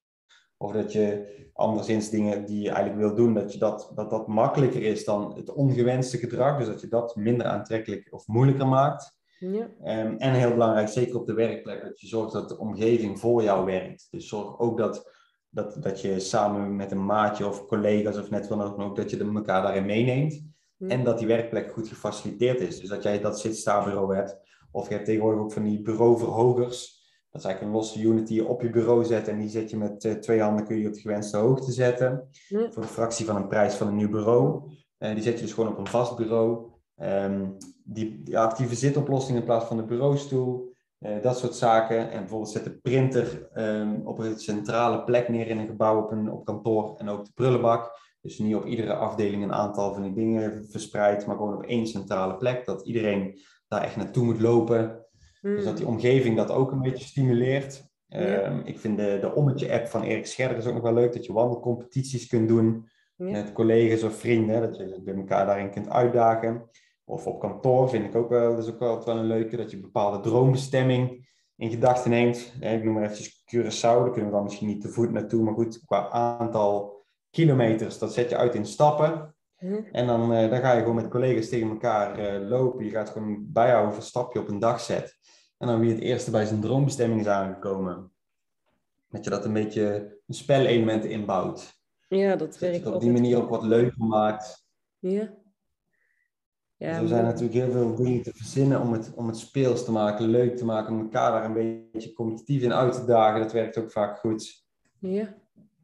Of 0.58 0.72
dat 0.72 0.92
je 0.92 1.32
anderszins 1.54 2.10
dingen 2.10 2.46
die 2.46 2.62
je 2.62 2.70
eigenlijk 2.70 3.00
wil 3.00 3.16
doen, 3.16 3.34
dat, 3.34 3.54
je 3.54 3.60
dat, 3.60 3.92
dat 3.96 4.10
dat 4.10 4.28
makkelijker 4.28 4.82
is 4.82 5.06
dan 5.06 5.36
het 5.36 5.54
ongewenste 5.54 6.18
gedrag. 6.18 6.58
Dus 6.58 6.68
dat 6.68 6.82
je 6.82 6.88
dat 6.88 7.16
minder 7.16 7.48
aantrekkelijk 7.48 8.08
of 8.12 8.28
moeilijker 8.28 8.68
maakt. 8.68 9.22
Ja. 9.52 9.70
Um, 10.06 10.18
en 10.18 10.34
heel 10.34 10.52
belangrijk, 10.52 10.88
zeker 10.88 11.20
op 11.20 11.28
de 11.28 11.34
werkplek, 11.34 11.82
dat 11.82 12.00
je 12.00 12.08
zorgt 12.08 12.34
dat 12.34 12.50
de 12.50 12.58
omgeving 12.58 13.20
voor 13.20 13.44
jou 13.44 13.66
werkt. 13.66 14.08
Dus 14.12 14.28
zorg 14.28 14.60
ook 14.60 14.78
dat, 14.78 15.12
dat, 15.50 15.78
dat 15.80 16.02
je 16.02 16.20
samen 16.20 16.76
met 16.76 16.92
een 16.92 17.06
maatje 17.06 17.48
of 17.48 17.66
collega's 17.66 18.18
of 18.18 18.30
net 18.30 18.48
dan 18.48 18.82
ook, 18.82 18.96
dat 18.96 19.10
je 19.10 19.18
elkaar 19.18 19.62
daarin 19.62 19.86
meeneemt. 19.86 20.52
En 20.88 21.04
dat 21.04 21.18
die 21.18 21.28
werkplek 21.28 21.72
goed 21.72 21.88
gefaciliteerd 21.88 22.60
is. 22.60 22.80
Dus 22.80 22.90
dat 22.90 23.04
jij 23.04 23.20
dat 23.20 23.40
zitstaanbureau 23.40 24.16
hebt. 24.16 24.38
Of 24.72 24.88
je 24.88 24.94
hebt 24.94 25.06
tegenwoordig 25.06 25.42
ook 25.42 25.54
van 25.54 25.64
die 25.64 25.82
bureauverhogers. 25.82 27.02
Dat 27.30 27.42
is 27.42 27.48
eigenlijk 27.48 27.62
een 27.62 27.82
losse 27.82 28.02
unit 28.02 28.28
die 28.28 28.42
je 28.42 28.48
op 28.48 28.62
je 28.62 28.70
bureau 28.70 29.06
zet. 29.06 29.28
En 29.28 29.40
die 29.40 29.50
zet 29.50 29.70
je 29.70 29.78
met 29.78 30.04
uh, 30.04 30.14
twee 30.14 30.42
handen 30.42 30.66
kun 30.66 30.78
je 30.78 30.88
op 30.88 30.94
de 30.94 31.00
gewenste 31.00 31.38
hoogte 31.38 31.72
zetten. 31.72 32.28
Voor 32.48 32.82
de 32.82 32.88
fractie 32.88 33.26
van 33.26 33.36
een 33.36 33.48
prijs 33.48 33.76
van 33.76 33.88
een 33.88 33.96
nieuw 33.96 34.10
bureau. 34.10 34.72
Uh, 35.00 35.14
die 35.14 35.24
zet 35.24 35.36
je 35.36 35.46
dus 35.46 35.54
gewoon 35.54 35.72
op 35.72 35.78
een 35.78 35.88
vast 35.88 36.16
bureau. 36.16 36.72
Um, 37.02 37.58
die, 37.84 38.24
die, 38.24 38.40
actieve 38.40 38.76
zitoplossing 38.76 39.38
in 39.38 39.44
plaats 39.44 39.66
van 39.66 39.78
de 39.78 39.84
bureaustoel, 39.84 40.74
uh, 41.00 41.22
dat 41.22 41.38
soort 41.38 41.56
zaken. 41.56 42.12
En 42.12 42.20
bijvoorbeeld 42.20 42.52
zet 42.52 42.64
de 42.64 42.78
printer 42.78 43.50
um, 43.56 44.02
op 44.08 44.20
een 44.20 44.40
centrale 44.40 45.04
plek 45.04 45.30
neer 45.30 45.48
in 45.48 45.58
een 45.58 45.68
gebouw 45.68 46.02
op, 46.02 46.12
een, 46.12 46.32
op 46.32 46.46
kantoor 46.46 46.96
en 46.98 47.10
ook 47.10 47.26
de 47.26 47.32
prullenbak. 47.34 48.02
Dus 48.22 48.40
niet 48.40 48.56
op 48.56 48.66
iedere 48.66 48.94
afdeling 48.94 49.44
een 49.44 49.54
aantal 49.54 49.94
van 49.94 50.04
die 50.04 50.14
dingen 50.14 50.66
verspreid, 50.70 51.26
maar 51.26 51.36
gewoon 51.36 51.56
op 51.56 51.64
één 51.64 51.88
centrale 51.88 52.38
plek. 52.38 52.66
Dat 52.66 52.86
iedereen 52.86 53.40
daar 53.68 53.84
echt 53.84 53.96
naartoe 53.96 54.24
moet 54.26 54.42
lopen. 54.42 55.06
Mm. 55.42 55.56
Dus 55.56 55.64
dat 55.64 55.78
die 55.78 55.88
omgeving 55.88 56.38
dat 56.38 56.52
ook 56.52 56.72
een 56.72 56.82
beetje 56.82 57.06
stimuleert. 57.06 57.92
Um, 58.10 58.62
ik 58.66 58.80
vind 58.80 58.98
de, 58.98 59.18
de 59.22 59.36
Ommetje-app 59.36 59.88
van 59.88 60.04
Erik 60.04 60.26
Scherder 60.26 60.58
is 60.58 60.66
ook 60.66 60.74
nog 60.74 60.84
wel 60.84 60.94
leuk, 60.94 61.14
dat 61.14 61.26
je 61.26 61.34
wandelcompetities 61.34 62.28
kunt 62.28 62.48
doen 62.48 62.88
met 63.16 63.54
collega's 63.54 64.04
of 64.04 64.16
vrienden. 64.16 64.62
Dat 64.62 64.78
je 64.78 65.02
bij 65.04 65.16
elkaar 65.16 65.46
daarin 65.46 65.72
kunt 65.72 65.90
uitdagen. 65.90 66.70
Of 67.14 67.28
op 67.28 67.40
kantoor 67.40 67.90
vind 67.90 68.06
ik 68.06 68.16
ook 68.16 68.30
wel, 68.30 68.56
dat 68.56 68.66
is 68.66 68.72
ook 68.72 68.80
wel, 68.80 69.04
wel 69.04 69.18
een 69.18 69.26
leuke, 69.26 69.58
dat 69.58 69.70
je 69.70 69.76
een 69.76 69.82
bepaalde 69.82 70.20
droombestemming 70.20 71.32
in 71.56 71.70
gedachten 71.70 72.12
neemt. 72.12 72.54
Ik 72.60 72.84
noem 72.84 72.94
maar 72.94 73.04
eventjes 73.04 73.44
Curaçao, 73.56 73.80
daar 73.82 74.12
kunnen 74.12 74.30
we 74.30 74.36
dan 74.36 74.44
misschien 74.44 74.68
niet 74.68 74.82
te 74.82 74.90
voet 74.90 75.12
naartoe, 75.12 75.44
maar 75.44 75.54
goed, 75.54 75.86
qua 75.86 76.10
aantal 76.10 77.06
kilometers, 77.30 78.00
dat 78.00 78.14
zet 78.14 78.30
je 78.30 78.38
uit 78.38 78.56
in 78.56 78.66
stappen. 78.66 79.36
En 79.92 80.08
dan, 80.08 80.34
uh, 80.34 80.50
dan 80.50 80.60
ga 80.60 80.74
je 80.74 80.80
gewoon 80.80 80.96
met 80.96 81.08
collega's 81.08 81.50
tegen 81.50 81.70
elkaar 81.70 82.20
uh, 82.20 82.50
lopen. 82.50 82.86
Je 82.86 82.92
gaat 82.92 83.10
gewoon 83.10 83.52
bijhouden 83.52 83.96
een 83.96 84.02
stapje 84.02 84.40
op 84.40 84.48
een 84.48 84.60
dag 84.60 84.80
zet. 84.80 85.18
En 85.58 85.68
dan 85.68 85.80
wie 85.80 85.92
het 85.92 86.00
eerste 86.00 86.32
bij 86.32 86.46
zijn 86.46 86.62
droombestemming 86.62 87.22
is 87.22 87.28
aangekomen. 87.28 88.12
Dat 89.10 89.24
je 89.24 89.30
dat 89.30 89.46
een 89.46 89.54
beetje 89.54 90.18
een 90.28 90.34
spelelement 90.34 91.06
inbouwt. 91.06 91.82
Ja, 92.08 92.30
dat 92.30 92.40
Dat 92.40 92.60
je 92.60 92.66
werkt 92.66 92.86
het 92.86 92.94
op 92.94 93.02
die 93.02 93.12
manier 93.12 93.38
ook 93.38 93.50
wat 93.50 93.64
leuker 93.64 94.06
maakt. 94.06 94.66
Ja. 95.00 95.43
Ja, 96.78 96.92
Dus 96.92 97.02
er 97.02 97.08
zijn 97.08 97.24
natuurlijk 97.24 97.54
heel 97.54 97.72
veel 97.72 97.96
dingen 97.96 98.22
te 98.24 98.32
verzinnen 98.34 98.82
om 98.82 98.92
het, 98.94 99.14
om 99.16 99.28
het 99.28 99.38
speels 99.38 99.86
te 99.86 99.92
maken, 99.92 100.26
leuk 100.30 100.58
te 100.58 100.66
maken, 100.66 100.94
om 100.94 101.00
elkaar 101.02 101.32
daar 101.32 101.46
een 101.46 101.88
beetje 101.92 102.14
competitief 102.14 102.62
in 102.62 102.74
uit 102.74 102.94
te 102.94 103.06
dagen. 103.06 103.42
Dat 103.42 103.52
werkt 103.52 103.78
ook 103.78 103.92
vaak 103.92 104.18
goed. 104.20 104.66
Ja. 105.00 105.36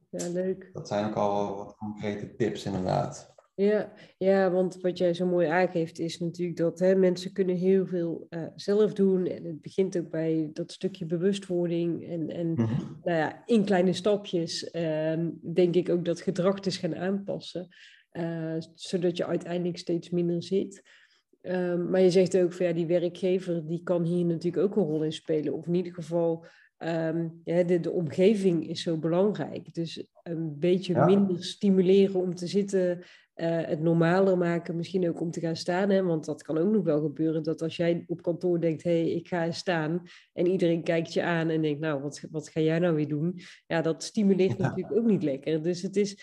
ja, 0.10 0.28
leuk. 0.30 0.70
Dat 0.74 0.88
zijn 0.88 1.06
ook 1.06 1.16
al 1.16 1.56
wat 1.58 1.76
concrete 1.76 2.36
tips 2.36 2.66
inderdaad. 2.66 3.38
Ja, 3.56 3.92
ja, 4.18 4.52
want 4.52 4.82
wat 4.82 4.98
jij 4.98 5.14
zo 5.14 5.26
mooi 5.26 5.48
aangeeft 5.48 6.00
is 6.00 6.20
natuurlijk 6.20 6.58
dat 6.58 6.80
hè, 6.80 6.96
mensen 6.96 7.34
kunnen 7.34 7.56
heel 7.56 7.86
veel 7.86 8.26
eh, 8.30 8.44
zelf 8.56 8.94
doen. 8.94 9.26
En 9.26 9.44
het 9.46 9.62
begint 9.62 9.98
ook 9.98 10.10
bij 10.10 10.50
dat 10.54 10.72
stukje 10.72 11.06
bewustwording. 11.06 12.08
En, 12.10 12.30
en 12.30 12.48
Mhm. 12.52 12.74
nou 13.04 13.18
ja, 13.18 13.44
in 13.46 13.66
kleine 13.66 13.94
stapjes 13.94 14.70
ehm, 14.72 15.30
denk 15.54 15.76
ik 15.76 15.90
ook 15.90 16.06
dat 16.06 16.22
gedrag 16.22 16.60
te 16.60 16.72
gaan 16.72 16.96
aanpassen. 16.96 17.68
Eh, 18.20 18.56
zodat 18.76 19.18
je 19.18 19.26
uiteindelijk 19.26 19.78
steeds 19.78 20.10
minder 20.10 20.44
zit. 20.44 20.82
Ehm, 21.42 21.90
maar 21.90 22.02
je 22.02 22.12
zegt 22.12 22.38
ook 22.38 22.54
van 22.54 22.66
ja, 22.66 22.74
die 22.74 22.86
werkgever 22.86 23.68
die 23.68 23.84
kan 23.84 24.04
hier 24.04 24.26
natuurlijk 24.26 24.64
ook 24.64 24.76
een 24.76 24.84
rol 24.84 25.04
in 25.04 25.12
spelen. 25.14 25.54
Of 25.54 25.68
in 25.68 25.74
ieder 25.74 25.94
geval, 25.94 26.46
ehm, 26.78 27.28
ja, 27.44 27.64
de, 27.64 27.80
de 27.80 27.92
omgeving 27.92 28.68
is 28.70 28.82
zo 28.82 28.98
belangrijk. 28.98 29.74
Dus 29.74 30.08
een 30.24 30.60
beetje 30.60 30.94
Ja. 30.94 31.06
minder 31.06 31.44
stimuleren 31.44 32.22
om 32.22 32.36
te 32.36 32.48
zitten, 32.48 33.02
eh, 33.34 33.66
het 33.66 33.82
normaler 33.82 34.38
maken, 34.38 34.76
misschien 34.76 35.08
ook 35.10 35.22
om 35.22 35.32
te 35.32 35.40
gaan 35.40 35.56
staan. 35.56 35.90
Hè? 35.90 36.04
Want 36.04 36.26
dat 36.26 36.44
kan 36.44 36.58
ook 36.58 36.72
nog 36.72 36.84
wel 36.84 37.02
gebeuren 37.02 37.44
dat 37.44 37.62
als 37.62 37.76
jij 37.76 38.04
op 38.08 38.22
kantoor 38.22 38.60
denkt, 38.62 38.84
hé, 38.84 39.02
hey, 39.02 39.12
ik 39.12 39.28
ga 39.28 39.46
eens 39.46 39.58
staan. 39.58 40.02
En 40.34 40.48
iedereen 40.48 40.84
kijkt 40.84 41.14
je 41.14 41.24
aan 41.24 41.50
en 41.50 41.62
denkt, 41.62 41.80
nou, 41.80 42.02
wat, 42.02 42.24
wat 42.32 42.50
ga 42.50 42.60
jij 42.60 42.80
nou 42.80 42.96
weer 42.96 43.08
doen? 43.08 43.40
Ja, 43.68 43.82
dat 43.82 44.04
stimuleert 44.04 44.58
Ja. 44.58 44.68
natuurlijk 44.68 44.98
ook 44.98 45.06
niet 45.06 45.24
lekker. 45.24 45.62
Dus 45.64 45.82
het 45.82 45.96
is 45.96 46.18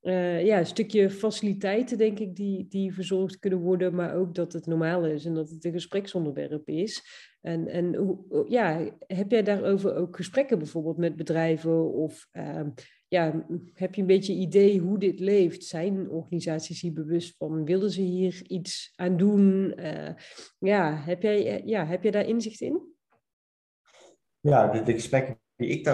eh, 0.00 0.44
ja, 0.44 0.58
een 0.58 0.66
stukje 0.66 1.10
faciliteiten, 1.10 1.98
denk 1.98 2.18
ik, 2.18 2.36
die, 2.36 2.66
die 2.68 2.94
verzorgd 2.94 3.38
kunnen 3.38 3.58
worden, 3.58 3.94
maar 3.94 4.14
ook 4.14 4.34
dat 4.34 4.52
het 4.52 4.66
normaal 4.66 5.06
is 5.06 5.24
en 5.24 5.34
dat 5.34 5.50
het 5.50 5.64
een 5.64 5.72
gespreksonderwerp 5.72 6.68
is. 6.68 7.02
En, 7.40 7.68
en 7.68 7.94
hoe, 7.94 8.44
ja, 8.48 8.90
heb 9.06 9.30
jij 9.30 9.42
daarover 9.42 9.94
ook 9.94 10.16
gesprekken 10.16 10.58
bijvoorbeeld 10.58 10.96
met 10.96 11.16
bedrijven 11.16 11.92
of 11.92 12.28
ehm, 12.30 12.70
ja, 13.08 13.46
heb 13.74 13.94
je 13.94 14.00
een 14.00 14.06
beetje 14.06 14.32
idee 14.32 14.78
hoe 14.78 14.98
dit 14.98 15.20
leeft? 15.20 15.64
Zijn 15.64 16.10
organisaties 16.10 16.80
hier 16.80 16.92
bewust 16.92 17.36
van? 17.36 17.64
Willen 17.64 17.90
ze 17.90 18.00
hier 18.00 18.42
iets 18.46 18.92
aan 18.96 19.16
doen? 19.16 19.74
Eh, 19.74 20.14
ja, 20.58 20.96
heb 20.96 21.22
jij, 21.22 21.62
ja, 21.64 21.86
heb 21.86 22.02
jij 22.02 22.12
daar 22.12 22.26
inzicht 22.26 22.60
in? 22.60 22.96
Ja, 24.40 24.72
de, 24.72 24.82
de 24.82 24.92
gesprekken 24.92 25.40
die 25.56 25.68
ik 25.68 25.84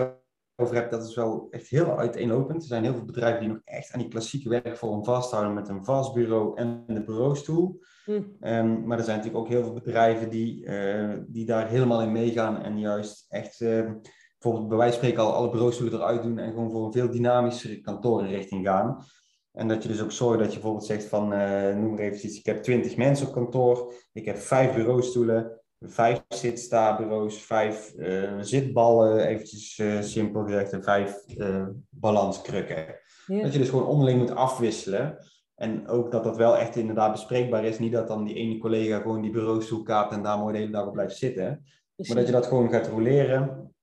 daarover 0.57 0.83
heb, 0.83 0.91
dat 0.91 1.09
is 1.09 1.15
wel 1.15 1.47
echt 1.51 1.69
heel 1.69 1.99
uiteenlopend. 1.99 2.63
Er 2.63 2.69
zijn 2.69 2.85
heel 2.85 2.95
veel 2.95 3.05
bedrijven 3.05 3.41
die 3.41 3.49
nog 3.49 3.61
echt 3.65 3.93
aan 3.93 4.01
die 4.01 4.09
klassieke 4.09 4.49
werkvorm 4.49 5.05
vasthouden 5.05 5.55
met 5.55 5.69
een 5.69 5.85
vast 5.85 6.15
bureau 6.15 6.57
en 6.57 6.85
de 6.87 7.05
bureaustoel. 7.05 7.81
Hm, 8.05 8.23
Ehm, 8.41 8.87
maar 8.87 8.99
er 8.99 9.05
zijn 9.05 9.17
natuurlijk 9.17 9.45
ook 9.45 9.53
heel 9.53 9.63
veel 9.63 9.73
bedrijven 9.73 10.31
die, 10.31 10.67
eh, 10.67 11.19
die 11.27 11.47
daar 11.47 11.69
helemaal 11.69 12.03
in 12.03 12.13
meegaan 12.13 12.63
en 12.63 12.79
juist 12.79 13.27
echt, 13.29 13.61
eh, 13.61 13.91
bijvoorbeeld 14.39 14.69
bij 14.69 14.79
wijze 14.79 14.99
van 14.99 15.05
spreken 15.05 15.23
al 15.23 15.35
alle 15.35 15.51
bureaustoelen 15.51 16.01
eruit 16.01 16.23
doen 16.23 16.39
en 16.39 16.51
gewoon 16.51 16.71
voor 16.71 16.85
een 16.85 16.93
veel 16.93 17.11
dynamischere 17.11 17.81
kantorenrichting 17.81 18.67
gaan. 18.67 19.05
En 19.53 19.69
dat 19.69 19.83
je 19.83 19.89
dus 19.89 20.03
ook 20.03 20.13
zorgt 20.13 20.39
dat 20.39 20.49
je 20.49 20.55
bijvoorbeeld 20.55 20.87
zegt 20.87 21.05
van, 21.05 21.33
eh, 21.33 21.77
noem 21.77 21.91
maar 21.91 21.99
even 21.99 22.27
iets, 22.27 22.39
ik 22.39 22.47
heb 22.47 22.63
20 22.63 22.97
mensen 22.97 23.27
op 23.27 23.33
kantoor, 23.33 23.93
ik 24.13 24.25
heb 24.25 24.37
vijf 24.37 24.75
bureaustoelen, 24.75 25.61
vijf 25.87 26.23
zitstabureaus, 26.29 27.43
vijf 27.43 27.95
eh, 27.95 28.39
zitballen, 28.41 29.27
eventjes 29.27 29.79
eh, 29.79 30.01
simpel 30.01 30.45
gezegd, 30.45 30.73
en 30.73 30.83
vijf 30.83 31.25
eh, 31.27 31.67
balanskrukken. 31.89 32.87
ja. 33.27 33.43
Dat 33.43 33.53
je 33.53 33.59
dus 33.59 33.69
gewoon 33.69 33.87
onderling 33.87 34.19
moet 34.19 34.35
afwisselen. 34.35 35.19
En 35.55 35.89
ook 35.89 36.11
dat 36.11 36.25
dat 36.25 36.37
wel 36.37 36.57
echt 36.57 36.77
inderdaad 36.77 37.13
bespreekbaar 37.13 37.65
is. 37.65 37.79
Niet 37.79 37.93
dat 37.93 38.09
dan 38.09 38.25
die 38.25 38.35
ene 38.35 38.59
collega 38.59 39.01
gewoon 39.01 39.23
die 39.23 39.31
bureaustoel 39.31 39.83
kaapt 39.83 40.13
en 40.13 40.23
daar 40.23 40.39
mooi 40.39 40.53
de 40.53 40.59
hele 40.59 40.73
dag 40.73 40.87
op 40.87 40.93
blijft 40.93 41.17
zitten. 41.17 41.65
Maar 41.97 42.17
dat 42.17 42.27
je 42.27 42.33
dat 42.33 42.47
gewoon 42.47 42.71
gaat 42.71 42.89
roleren. 42.89 43.75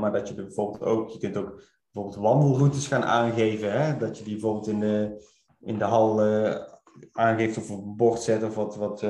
Maar 0.00 0.12
dat 0.12 0.28
je 0.28 0.34
er 0.34 0.44
bijvoorbeeld 0.44 0.82
ook, 0.82 1.08
je 1.08 1.18
kunt 1.18 1.36
ook 1.36 1.62
bijvoorbeeld 1.92 2.22
wandelroutes 2.24 2.86
gaan 2.86 3.04
aangeven. 3.04 3.72
Hè? 3.72 3.96
Dat 3.96 4.18
je 4.18 4.24
die 4.24 4.32
bijvoorbeeld 4.32 4.68
in 4.68 4.80
de, 4.80 5.26
in 5.60 5.78
de 5.78 5.84
hal 5.84 6.20
aangeeft 7.12 7.56
of 7.56 7.70
op 7.70 7.84
een 7.84 7.96
bord 7.96 8.22
zet 8.22 8.42
of 8.42 8.54
wat, 8.54 8.76
wat 8.76 9.06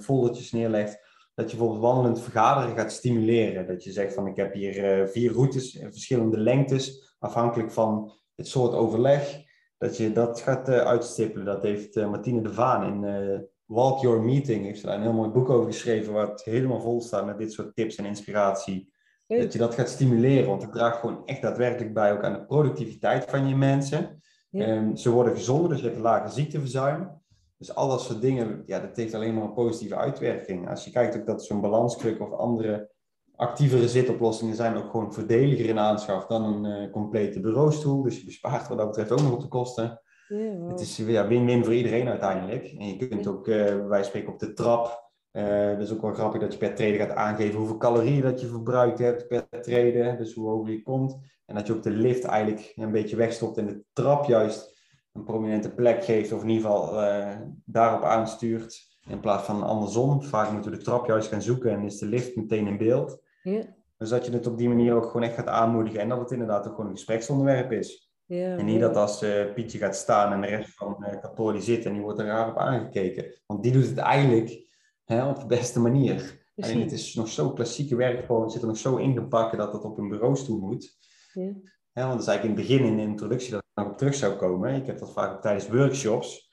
foldertjes 0.00 0.52
neerlegt. 0.52 1.11
Dat 1.34 1.50
je 1.50 1.56
bijvoorbeeld 1.56 1.84
wandelend 1.84 2.20
vergaderen 2.20 2.76
gaat 2.76 2.92
stimuleren. 2.92 3.66
Dat 3.66 3.84
je 3.84 3.92
zegt 3.92 4.14
van 4.14 4.26
ik 4.26 4.36
heb 4.36 4.52
hier 4.52 4.84
eh, 4.84 5.06
vier 5.06 5.32
routes, 5.32 5.74
in 5.74 5.92
verschillende 5.92 6.38
lengtes, 6.38 7.16
afhankelijk 7.18 7.72
van 7.72 8.12
het 8.34 8.48
soort 8.48 8.72
overleg. 8.72 9.42
Dat 9.78 9.96
je 9.96 10.12
dat 10.12 10.40
gaat 10.40 10.68
eh, 10.68 10.78
uitstippelen. 10.78 11.46
Dat 11.46 11.62
heeft 11.62 11.96
eh, 11.96 12.10
Martine 12.10 12.42
de 12.42 12.52
Vaan 12.52 13.04
in 13.04 13.48
Walk 13.64 14.00
Your 14.00 14.22
Meeting, 14.22 14.64
heeft 14.64 14.80
ze 14.80 14.86
daar 14.86 14.96
een 14.96 15.02
heel 15.02 15.12
mooi 15.12 15.30
boek 15.30 15.50
over 15.50 15.72
geschreven, 15.72 16.12
waar 16.12 16.28
het 16.28 16.44
helemaal 16.44 16.80
vol 16.80 17.00
staat 17.00 17.26
met 17.26 17.38
dit 17.38 17.52
soort 17.52 17.74
tips 17.74 17.96
en 17.96 18.04
inspiratie. 18.04 18.92
Leuk. 19.26 19.40
Dat 19.40 19.52
je 19.52 19.58
dat 19.58 19.74
gaat 19.74 19.88
stimuleren, 19.88 20.48
want 20.48 20.62
het 20.62 20.72
draagt 20.72 20.98
gewoon 20.98 21.26
echt 21.26 21.42
daadwerkelijk 21.42 21.94
bij 21.94 22.12
ook 22.12 22.24
aan 22.24 22.32
de 22.32 22.44
productiviteit 22.44 23.24
van 23.24 23.48
je 23.48 23.56
mensen. 23.56 24.22
Ja. 24.50 24.66
Ehm, 24.66 24.94
ze 24.94 25.10
worden 25.10 25.34
gezonder, 25.34 25.68
dus 25.68 25.78
je 25.78 25.84
hebt 25.84 25.96
een 25.96 26.02
lager 26.02 26.30
ziekteverzuim. 26.30 27.21
Dus 27.62 27.74
al 27.74 27.88
dat 27.88 28.00
soort 28.00 28.20
dingen, 28.20 28.62
ja, 28.66 28.80
dat 28.80 28.96
heeft 28.96 29.14
alleen 29.14 29.34
maar 29.34 29.44
een 29.44 29.52
positieve 29.52 29.96
uitwerking. 29.96 30.68
Als 30.68 30.84
je 30.84 30.90
kijkt 30.90 31.16
ook 31.16 31.26
dat 31.26 31.44
zo'n 31.44 31.60
balanskruk 31.60 32.20
of 32.20 32.32
andere 32.32 32.90
actievere 33.36 33.88
zitoplossingen 33.88 34.54
zijn 34.54 34.76
ook 34.76 34.90
gewoon 34.90 35.12
voordeliger 35.12 35.66
in 35.66 35.78
aanschaf 35.78 36.26
dan 36.26 36.44
een 36.44 36.84
eh, 36.86 36.90
complete 36.90 37.40
bureaustoel. 37.40 38.02
Dus 38.02 38.18
je 38.18 38.24
bespaart 38.24 38.68
wat 38.68 38.78
dat 38.78 38.86
betreft 38.86 39.10
ook 39.10 39.20
nog 39.20 39.32
op 39.32 39.40
de 39.40 39.48
kosten. 39.48 40.00
Ja. 40.28 40.66
Het 40.66 40.80
is 40.80 40.96
ja, 40.96 41.26
win-win 41.26 41.64
voor 41.64 41.74
iedereen 41.74 42.08
uiteindelijk. 42.08 42.74
En 42.78 42.86
je 42.86 43.08
kunt 43.08 43.26
ook, 43.26 43.46
wijze 43.46 43.86
van 43.88 44.04
spreken, 44.04 44.32
op 44.32 44.38
de 44.38 44.52
trap. 44.52 45.10
eh 45.30 45.68
dat 45.68 45.80
is 45.80 45.92
ook 45.92 46.02
wel 46.02 46.14
grappig 46.14 46.40
dat 46.40 46.52
je 46.52 46.58
per 46.58 46.74
treden 46.74 47.06
gaat 47.06 47.16
aangeven 47.16 47.58
hoeveel 47.58 47.76
calorieën 47.76 48.22
dat 48.22 48.40
je 48.40 48.46
verbruikt 48.46 48.98
hebt 48.98 49.28
per 49.28 49.46
treden. 49.60 50.16
Dus 50.18 50.34
hoe 50.34 50.48
hoger 50.48 50.72
je 50.72 50.82
komt. 50.82 51.18
En 51.46 51.54
dat 51.54 51.66
je 51.66 51.72
ook 51.72 51.82
de 51.82 51.90
lift 51.90 52.24
eigenlijk 52.24 52.72
een 52.76 52.92
beetje 52.92 53.16
wegstopt 53.16 53.56
en 53.56 53.66
de 53.66 53.84
trap 53.92 54.24
juist 54.24 54.72
een 55.12 55.24
prominente 55.24 55.70
plek 55.70 56.04
geeft. 56.04 56.32
Of 56.32 56.42
in 56.42 56.48
ieder 56.48 56.70
geval 56.70 57.02
eh, 57.02 57.36
daarop 57.64 58.02
aanstuurt. 58.02 58.90
In 59.08 59.20
plaats 59.20 59.44
van 59.44 59.62
andersom. 59.62 60.22
Vaak 60.22 60.52
moeten 60.52 60.70
we 60.70 60.76
de 60.76 60.82
trap 60.82 61.06
juist 61.06 61.28
gaan 61.28 61.42
zoeken 61.42 61.70
en 61.70 61.82
is 61.84 61.98
de 61.98 62.06
lift 62.06 62.36
meteen 62.36 62.66
in 62.66 62.78
beeld. 62.78 63.22
Ja, 63.42 63.62
Dus 63.98 64.08
dat 64.08 64.26
je 64.26 64.32
het 64.32 64.46
op 64.46 64.58
die 64.58 64.68
manier 64.68 64.94
ook 64.94 65.06
gewoon 65.06 65.22
echt 65.22 65.34
gaat 65.34 65.46
aanmoedigen. 65.46 66.00
En 66.00 66.08
dat 66.08 66.18
het 66.18 66.30
inderdaad 66.30 66.66
ook 66.66 66.74
gewoon 66.74 66.90
een 66.90 66.96
gespreksonderwerp 66.96 67.72
is. 67.72 68.12
ja, 68.26 68.56
En 68.56 68.64
niet 68.64 68.80
dat 68.80 68.96
als 68.96 69.22
eh, 69.22 69.52
Pietje 69.54 69.78
gaat 69.78 69.96
staan 69.96 70.32
en 70.32 70.40
de 70.40 70.46
rest 70.46 70.74
van 70.74 70.96
het 70.98 71.20
kantoor 71.20 71.52
die 71.52 71.62
zit 71.62 71.84
en 71.84 71.92
die 71.92 72.02
wordt 72.02 72.18
er 72.18 72.26
raar 72.26 72.48
op 72.50 72.58
aangekeken. 72.58 73.40
Want 73.46 73.62
die 73.62 73.72
doet 73.72 73.86
het 73.88 73.98
eigenlijk 73.98 74.70
hè, 75.04 75.28
op 75.28 75.40
de 75.40 75.46
beste 75.46 75.80
manier. 75.80 76.40
Alleen 76.56 76.80
het 76.80 76.92
is 76.92 77.14
nog 77.14 77.28
zo 77.28 77.50
klassieke 77.52 77.96
werkvorm, 77.96 78.42
het 78.42 78.52
zit 78.52 78.60
er 78.62 78.68
nog 78.68 78.76
zo 78.76 78.96
ingepakt 78.96 79.56
dat 79.56 79.72
het 79.72 79.84
op 79.84 79.98
een 79.98 80.08
bureaustoel 80.08 80.60
moet. 80.60 80.96
Ja. 81.32 81.52
Hè, 81.92 82.02
want 82.02 82.12
dat 82.12 82.20
is 82.20 82.26
eigenlijk 82.26 82.42
in 82.42 82.50
het 82.50 82.68
begin 82.68 82.84
in 82.86 82.96
de 82.96 83.02
introductie 83.02 83.61
op 83.74 83.96
terug 83.96 84.14
zou 84.14 84.34
komen. 84.34 84.74
Ik 84.74 84.86
heb 84.86 84.98
dat 84.98 85.12
vaak 85.12 85.32
ook 85.32 85.42
tijdens 85.42 85.68
workshops. 85.68 86.50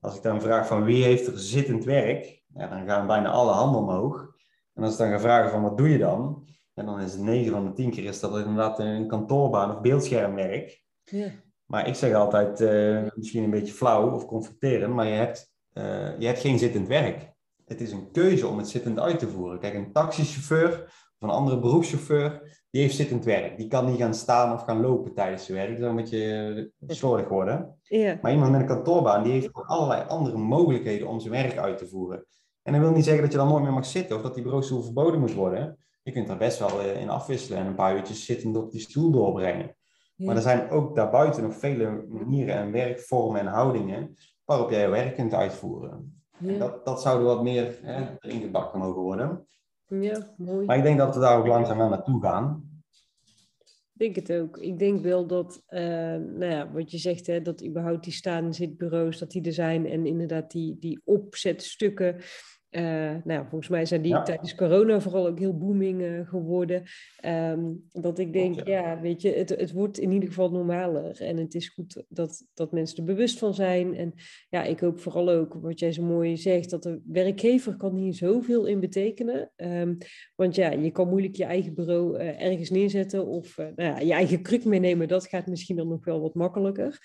Als 0.00 0.16
ik 0.16 0.22
dan 0.22 0.40
vraag 0.40 0.66
van 0.66 0.84
wie 0.84 1.04
heeft 1.04 1.26
er 1.26 1.38
zittend 1.38 1.84
werk, 1.84 2.42
ja, 2.54 2.66
dan 2.66 2.86
gaan 2.86 3.06
bijna 3.06 3.30
alle 3.30 3.52
handen 3.52 3.80
omhoog. 3.80 4.34
En 4.74 4.82
als 4.82 4.92
ik 4.92 4.98
dan 4.98 5.10
ga 5.10 5.20
vragen 5.20 5.50
van 5.50 5.62
wat 5.62 5.78
doe 5.78 5.88
je 5.88 5.98
dan? 5.98 6.48
En 6.74 6.86
dan 6.86 7.00
is 7.00 7.12
het 7.12 7.22
9 7.22 7.52
van 7.52 7.64
de 7.64 7.72
10 7.72 7.90
keer 7.90 8.04
is 8.04 8.20
dat 8.20 8.36
inderdaad 8.36 8.78
een 8.78 9.08
kantoorbaan 9.08 9.70
of 9.70 9.80
beeldschermwerk. 9.80 10.84
Ja. 11.04 11.30
Maar 11.66 11.88
ik 11.88 11.94
zeg 11.94 12.14
altijd, 12.14 12.60
eh, 12.60 13.02
misschien 13.14 13.44
een 13.44 13.50
beetje 13.50 13.72
flauw 13.72 14.10
of 14.10 14.26
confronterend, 14.26 14.94
maar 14.94 15.06
je 15.06 15.14
hebt, 15.14 15.52
eh, 15.72 16.18
je 16.18 16.26
hebt 16.26 16.38
geen 16.38 16.58
zittend 16.58 16.88
werk. 16.88 17.32
Het 17.64 17.80
is 17.80 17.92
een 17.92 18.10
keuze 18.10 18.46
om 18.46 18.58
het 18.58 18.68
zittend 18.68 18.98
uit 18.98 19.18
te 19.18 19.28
voeren. 19.28 19.58
Kijk, 19.58 19.74
een 19.74 19.92
taxichauffeur 19.92 20.82
of 20.84 21.14
een 21.18 21.28
andere 21.28 21.60
beroepschauffeur, 21.60 22.61
die 22.72 22.80
heeft 22.80 22.96
zittend 22.96 23.24
werk. 23.24 23.56
Die 23.56 23.68
kan 23.68 23.86
niet 23.86 23.98
gaan 23.98 24.14
staan 24.14 24.52
of 24.52 24.62
gaan 24.62 24.80
lopen 24.80 25.14
tijdens 25.14 25.44
zijn 25.44 25.58
werk. 25.58 25.70
Dat 25.70 25.78
zou 25.78 25.90
een 25.90 25.96
beetje 25.96 26.72
eh, 26.86 26.96
slordig 26.96 27.28
worden. 27.28 27.78
Ja. 27.82 28.18
Maar 28.22 28.32
iemand 28.32 28.50
met 28.50 28.60
een 28.60 28.66
kantoorbaan, 28.66 29.22
die 29.22 29.32
heeft 29.32 29.52
allerlei 29.52 30.04
andere 30.08 30.36
mogelijkheden 30.36 31.08
om 31.08 31.20
zijn 31.20 31.32
werk 31.32 31.56
uit 31.56 31.78
te 31.78 31.88
voeren. 31.88 32.26
En 32.62 32.72
dat 32.72 32.82
wil 32.82 32.90
niet 32.90 33.04
zeggen 33.04 33.22
dat 33.22 33.32
je 33.32 33.38
dan 33.38 33.48
nooit 33.48 33.62
meer 33.62 33.72
mag 33.72 33.86
zitten 33.86 34.16
of 34.16 34.22
dat 34.22 34.34
die 34.34 34.42
bureaustoel 34.42 34.82
verboden 34.82 35.20
moet 35.20 35.34
worden. 35.34 35.78
Je 36.02 36.12
kunt 36.12 36.26
daar 36.26 36.36
best 36.36 36.58
wel 36.58 36.80
eh, 36.80 37.00
in 37.00 37.10
afwisselen 37.10 37.58
en 37.58 37.66
een 37.66 37.74
paar 37.74 37.96
uurtjes 37.96 38.24
zittend 38.24 38.56
op 38.56 38.70
die 38.70 38.80
stoel 38.80 39.10
doorbrengen. 39.10 39.76
Maar 40.16 40.36
er 40.36 40.42
zijn 40.42 40.70
ook 40.70 40.96
daarbuiten 40.96 41.42
nog 41.42 41.54
vele 41.54 42.06
manieren 42.08 42.54
en 42.54 42.72
werkvormen 42.72 43.40
en 43.40 43.46
houdingen 43.46 44.16
waarop 44.44 44.70
jij 44.70 44.80
je 44.80 44.88
werk 44.88 45.14
kunt 45.14 45.34
uitvoeren. 45.34 46.22
En 46.38 46.58
dat, 46.58 46.84
dat 46.84 47.02
zou 47.02 47.18
er 47.18 47.24
wat 47.24 47.42
meer 47.42 47.78
hè, 47.82 48.16
erin 48.18 48.40
gebakken 48.40 48.78
mogen 48.78 49.02
worden. 49.02 49.46
Ja, 50.00 50.34
mooi. 50.36 50.66
Maar 50.66 50.76
ik 50.76 50.82
denk 50.82 50.98
dat 50.98 51.14
we 51.14 51.20
daar 51.20 51.38
ook 51.38 51.46
langzaam 51.46 51.78
wel 51.78 51.88
naartoe 51.88 52.22
gaan. 52.22 52.70
Ik 53.92 54.14
denk 54.14 54.16
het 54.16 54.40
ook. 54.40 54.58
Ik 54.58 54.78
denk 54.78 55.02
wel 55.02 55.26
dat, 55.26 55.62
eh, 55.66 55.82
nou 56.16 56.44
ja, 56.44 56.72
wat 56.72 56.90
je 56.90 56.98
zegt, 56.98 57.26
hè, 57.26 57.42
dat 57.42 57.64
überhaupt 57.64 58.04
die 58.04 58.12
staan 58.12 58.54
zitbureaus, 58.54 59.18
dat 59.18 59.30
die 59.30 59.42
er 59.42 59.52
zijn. 59.52 59.86
En 59.86 60.06
inderdaad 60.06 60.50
die, 60.50 60.78
die 60.78 61.00
opzetstukken, 61.04 62.16
Uh, 62.76 63.14
nou, 63.24 63.46
volgens 63.48 63.68
mij 63.68 63.86
zijn 63.86 64.02
die 64.02 64.22
tijdens 64.22 64.54
corona 64.54 65.00
vooral 65.00 65.26
ook 65.26 65.38
heel 65.38 65.58
booming 65.58 66.00
uh, 66.00 66.28
geworden. 66.28 66.82
Um, 67.26 67.88
dat 67.92 68.18
ik 68.18 68.32
denk, 68.32 68.66
ja. 68.66 69.00
weet 69.00 69.22
je, 69.22 69.32
het, 69.32 69.48
het 69.48 69.72
wordt 69.72 69.98
in 69.98 70.12
ieder 70.12 70.28
geval 70.28 70.50
normaler. 70.50 71.20
En 71.20 71.36
het 71.36 71.54
is 71.54 71.68
goed 71.68 72.04
dat, 72.08 72.44
dat 72.54 72.72
mensen 72.72 72.98
er 72.98 73.04
bewust 73.04 73.38
van 73.38 73.54
zijn. 73.54 73.96
En 73.96 74.12
ja, 74.48 74.62
ik 74.62 74.80
hoop 74.80 75.00
vooral 75.00 75.30
ook, 75.30 75.54
wat 75.54 75.78
jij 75.78 75.92
zo 75.92 76.02
mooi 76.02 76.36
zegt, 76.36 76.70
dat 76.70 76.82
de 76.82 77.00
werkgever 77.04 77.76
kan 77.76 77.96
hier 77.96 78.14
zoveel 78.14 78.66
in 78.66 78.80
betekenen. 78.80 79.52
Um, 79.56 79.98
want 80.34 80.54
ja, 80.54 80.70
je 80.70 80.90
kan 80.90 81.08
moeilijk 81.08 81.36
je 81.36 81.44
eigen 81.44 81.74
bureau 81.74 82.18
uh, 82.18 82.42
ergens 82.42 82.70
neerzetten 82.70 83.26
of 83.26 83.56
nou 83.56 83.72
ja, 83.76 83.98
je 83.98 84.12
eigen 84.12 84.42
kruk 84.42 84.64
meenemen. 84.64 85.08
Dat 85.08 85.26
gaat 85.26 85.46
misschien 85.46 85.76
dan 85.76 85.88
nog 85.88 86.04
wel 86.04 86.20
wat 86.20 86.34
makkelijker. 86.34 86.98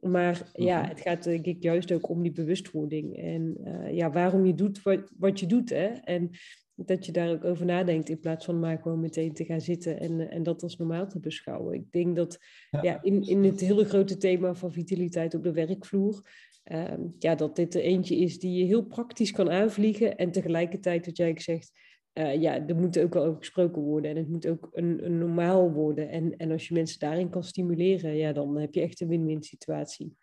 Maar 0.00 0.50
ja, 0.52 0.80
mhm. 0.80 0.88
het 0.88 1.00
gaat 1.00 1.24
denk 1.24 1.44
ik 1.44 1.62
juist 1.62 1.92
ook 1.92 2.08
om 2.08 2.22
die 2.22 2.32
bewustwording. 2.32 3.16
En 3.16 3.56
uh, 3.64 3.96
ja, 3.96 4.10
waarom 4.10 4.46
je 4.46 4.54
doet 4.54 4.82
wat, 4.82 5.12
wat 5.18 5.40
je 5.40 5.46
doet. 5.46 5.70
Hè? 5.70 5.86
En 5.86 6.30
dat 6.74 7.06
je 7.06 7.12
daar 7.12 7.30
ook 7.30 7.44
over 7.44 7.64
nadenkt 7.64 8.08
in 8.08 8.20
plaats 8.20 8.44
van 8.44 8.58
maar 8.58 8.78
gewoon 8.78 9.00
meteen 9.00 9.32
te 9.32 9.44
gaan 9.44 9.60
zitten 9.60 10.00
en, 10.00 10.30
en 10.30 10.42
dat 10.42 10.62
als 10.62 10.76
normaal 10.76 11.08
te 11.08 11.20
beschouwen. 11.20 11.74
Ik 11.74 11.92
denk 11.92 12.16
dat 12.16 12.38
ja. 12.82 13.02
in, 13.02 13.22
in 13.22 13.44
het 13.44 13.60
hele 13.60 13.84
grote 13.84 14.16
thema 14.16 14.54
van 14.54 14.72
vitaliteit 14.72 15.34
op 15.34 15.42
de 15.42 15.52
werkvloer, 15.52 16.22
uh, 16.64 16.84
ja, 17.18 17.34
dat 17.34 17.56
dit 17.56 17.74
er 17.74 17.80
eentje 17.80 18.16
is 18.16 18.38
die 18.38 18.58
je 18.58 18.64
heel 18.64 18.84
praktisch 18.84 19.30
kan 19.30 19.50
aanvliegen 19.50 20.16
en 20.16 20.30
tegelijkertijd, 20.30 21.06
wat 21.06 21.16
jij 21.16 21.38
zegt, 21.38 21.72
uh, 22.20 22.40
ja, 22.40 22.66
er 22.66 22.76
moet 22.76 22.98
ook 22.98 23.14
wel 23.14 23.24
over 23.24 23.38
gesproken 23.38 23.82
worden 23.82 24.10
en 24.10 24.16
het 24.16 24.28
moet 24.28 24.46
ook 24.46 24.68
een, 24.72 25.04
een 25.04 25.18
normaal 25.18 25.72
worden. 25.72 26.08
En, 26.08 26.36
en 26.36 26.50
als 26.50 26.68
je 26.68 26.74
mensen 26.74 26.98
daarin 26.98 27.30
kan 27.30 27.44
stimuleren, 27.44 28.16
ja, 28.16 28.32
dan 28.32 28.56
heb 28.56 28.74
je 28.74 28.80
echt 28.80 29.00
een 29.00 29.08
win-win 29.08 29.42
situatie. 29.42 30.16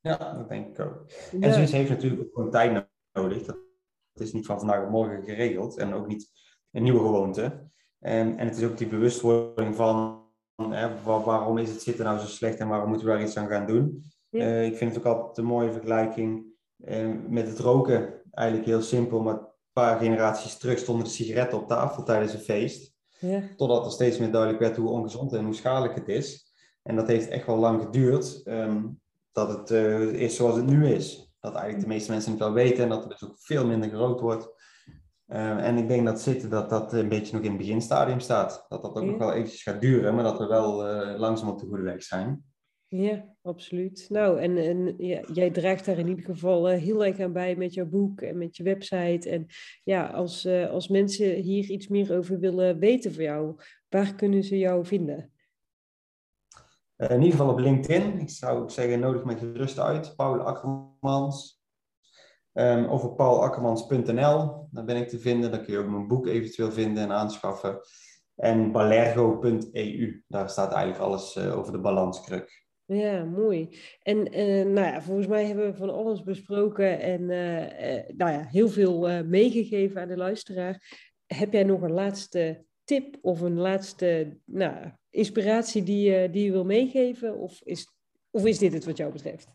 Ja, 0.00 0.36
dat 0.36 0.48
denk 0.48 0.68
ik 0.68 0.80
ook. 0.80 1.06
En 1.40 1.52
zoiets 1.52 1.72
heeft 1.72 1.90
natuurlijk 1.90 2.22
ook 2.22 2.34
gewoon 2.34 2.50
tijd 2.50 2.86
nodig. 3.12 3.42
Dat, 3.42 3.56
is 4.14 4.32
niet 4.32 4.46
van 4.46 4.58
vandaag 4.58 4.84
op 4.84 4.90
morgen 4.90 5.24
geregeld 5.24 5.78
en 5.78 5.92
ook 5.92 6.06
niet 6.06 6.30
een 6.70 6.82
nieuwe 6.82 6.98
gewoonte. 6.98 7.70
En, 7.98 8.36
en 8.36 8.46
het 8.46 8.56
is 8.56 8.64
ook 8.64 8.78
die 8.78 8.86
bewustwording 8.86 9.74
van 9.74 10.22
hè, 10.56 11.02
waarom 11.02 11.58
is 11.58 11.70
het 11.70 11.82
zitten 11.82 12.04
nou 12.04 12.18
zo 12.18 12.26
slecht 12.26 12.58
en 12.58 12.68
waarom 12.68 12.88
moeten 12.88 13.06
we 13.06 13.12
daar 13.12 13.22
iets 13.22 13.36
aan 13.36 13.48
gaan 13.48 13.66
doen. 13.66 14.04
Uh, 14.30 14.66
ik 14.66 14.76
vind 14.76 14.94
het 14.94 15.06
ook 15.06 15.16
altijd 15.16 15.36
een 15.38 15.44
mooie 15.44 15.72
vergelijking 15.72 16.44
uh, 16.84 17.14
met 17.28 17.48
het 17.48 17.58
roken. 17.58 18.22
Eigenlijk 18.30 18.68
heel 18.68 18.82
simpel, 18.82 19.20
maar 19.20 19.51
paar 19.72 19.98
generaties 19.98 20.58
terug 20.58 20.78
stonden 20.78 21.04
de 21.04 21.10
sigaretten 21.10 21.58
op 21.58 21.68
tafel 21.68 22.02
tijdens 22.02 22.32
een 22.32 22.40
feest. 22.40 22.94
Ja. 23.18 23.42
Totdat 23.56 23.84
er 23.84 23.92
steeds 23.92 24.18
meer 24.18 24.30
duidelijk 24.30 24.60
werd 24.60 24.76
hoe 24.76 24.88
ongezond 24.88 25.32
en 25.32 25.44
hoe 25.44 25.54
schadelijk 25.54 25.94
het 25.94 26.08
is. 26.08 26.52
En 26.82 26.96
dat 26.96 27.06
heeft 27.06 27.28
echt 27.28 27.46
wel 27.46 27.56
lang 27.56 27.82
geduurd 27.82 28.40
ehm, 28.44 28.84
dat 29.32 29.48
het 29.48 29.70
uh, 29.70 30.12
is 30.12 30.36
zoals 30.36 30.56
het 30.56 30.66
nu 30.66 30.86
is. 30.86 31.32
Dat 31.40 31.54
eigenlijk 31.54 31.84
de 31.84 31.92
meeste 31.92 32.10
mensen 32.10 32.30
het 32.30 32.40
wel 32.40 32.52
weten 32.52 32.82
en 32.82 32.88
dat 32.88 33.02
er 33.02 33.08
dus 33.08 33.24
ook 33.24 33.38
veel 33.38 33.66
minder 33.66 33.90
gerookt 33.90 34.20
wordt. 34.20 34.48
Ehm, 35.26 35.58
en 35.58 35.76
ik 35.76 35.88
denk 35.88 36.06
dat 36.06 36.20
zitten 36.20 36.50
dat 36.50 36.70
dat 36.70 36.92
een 36.92 37.08
beetje 37.08 37.34
nog 37.36 37.42
in 37.42 37.48
het 37.48 37.58
beginstadium 37.58 38.20
staat. 38.20 38.66
Dat 38.68 38.82
dat 38.82 38.96
ook 38.96 39.04
nog 39.04 39.18
wel 39.18 39.32
eventjes 39.32 39.62
gaat 39.62 39.80
duren, 39.80 40.14
maar 40.14 40.24
dat 40.24 40.38
we 40.38 40.46
wel 40.46 40.88
uh, 40.88 41.18
langzaam 41.18 41.48
op 41.48 41.58
de 41.58 41.66
goede 41.66 41.82
weg 41.82 42.02
zijn. 42.02 42.51
Ja, 42.94 43.24
absoluut. 43.42 44.06
Nou, 44.10 44.40
en, 44.40 44.56
en 44.56 44.96
jij 45.34 45.50
draagt 45.50 45.84
daar 45.84 45.98
in 45.98 46.08
ieder 46.08 46.24
geval 46.24 46.72
uh, 46.72 46.78
heel 46.78 47.04
erg 47.04 47.20
aan 47.20 47.32
bij 47.32 47.56
met 47.56 47.74
jouw 47.74 47.86
boek 47.86 48.20
en 48.20 48.38
met 48.38 48.56
je 48.56 48.62
website. 48.62 49.30
En 49.30 49.46
ja, 49.84 50.06
als, 50.06 50.46
uh, 50.46 50.70
als 50.70 50.88
mensen 50.88 51.34
hier 51.34 51.70
iets 51.70 51.88
meer 51.88 52.16
over 52.16 52.38
willen 52.38 52.78
weten 52.78 53.12
van 53.12 53.24
jou, 53.24 53.54
waar 53.88 54.14
kunnen 54.14 54.44
ze 54.44 54.58
jou 54.58 54.86
vinden? 54.86 55.32
Uh, 56.96 57.10
in 57.10 57.22
ieder 57.22 57.30
geval 57.30 57.52
op 57.52 57.58
LinkedIn. 57.58 58.20
Ik 58.20 58.30
zou 58.30 58.70
zeggen, 58.70 59.00
nodig 59.00 59.24
me 59.24 59.36
gerust 59.36 59.78
uit. 59.78 60.16
Paul 60.16 60.40
Akkermans. 60.40 61.60
Um, 62.52 62.84
of 62.84 63.14
paulakkermans.nl. 63.14 64.68
Daar 64.70 64.84
ben 64.84 64.96
ik 64.96 65.08
te 65.08 65.18
vinden. 65.18 65.50
Daar 65.50 65.62
kun 65.62 65.72
je 65.72 65.78
ook 65.78 65.90
mijn 65.90 66.08
boek 66.08 66.26
eventueel 66.26 66.72
vinden 66.72 67.02
en 67.02 67.12
aanschaffen. 67.12 67.80
En 68.34 68.72
balergo.eu. 68.72 70.22
Daar 70.28 70.50
staat 70.50 70.72
eigenlijk 70.72 71.04
alles 71.04 71.38
over 71.38 71.72
de 71.72 71.80
balanskruk. 71.80 72.61
Ja, 72.92 73.24
mooi. 73.24 73.68
En 74.02 74.38
uh, 74.38 74.66
nou 74.66 74.86
ja, 74.86 75.02
volgens 75.02 75.26
mij 75.26 75.46
hebben 75.46 75.70
we 75.70 75.76
van 75.76 75.90
alles 75.90 76.22
besproken 76.22 77.00
en 77.00 77.20
uh, 77.22 77.96
uh, 77.96 78.02
nou 78.16 78.30
ja, 78.30 78.46
heel 78.50 78.68
veel 78.68 79.24
meegegeven 79.24 80.00
aan 80.00 80.08
de 80.08 80.16
luisteraar. 80.16 81.06
Heb 81.26 81.52
jij 81.52 81.62
nog 81.62 81.82
een 81.82 81.92
laatste 81.92 82.64
tip 82.84 83.18
of 83.20 83.40
een 83.40 83.58
laatste 83.58 84.38
nou, 84.44 84.74
inspiratie 85.10 85.82
die, 85.82 86.30
die 86.30 86.44
je 86.44 86.50
wil 86.50 86.64
meegeven? 86.64 87.38
Of 87.38 87.60
is, 87.62 87.88
of 88.30 88.44
is 88.46 88.58
dit 88.58 88.72
het 88.72 88.84
wat 88.84 88.96
jou 88.96 89.12
betreft? 89.12 89.48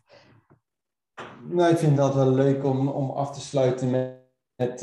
Nou, 1.48 1.72
ik 1.72 1.78
vind 1.78 1.96
dat 1.96 2.14
wel 2.14 2.30
leuk 2.30 2.64
om, 2.64 2.88
om 2.88 3.10
af 3.10 3.30
te 3.30 3.40
sluiten 3.40 3.90
met 3.90 4.16
het, 4.56 4.80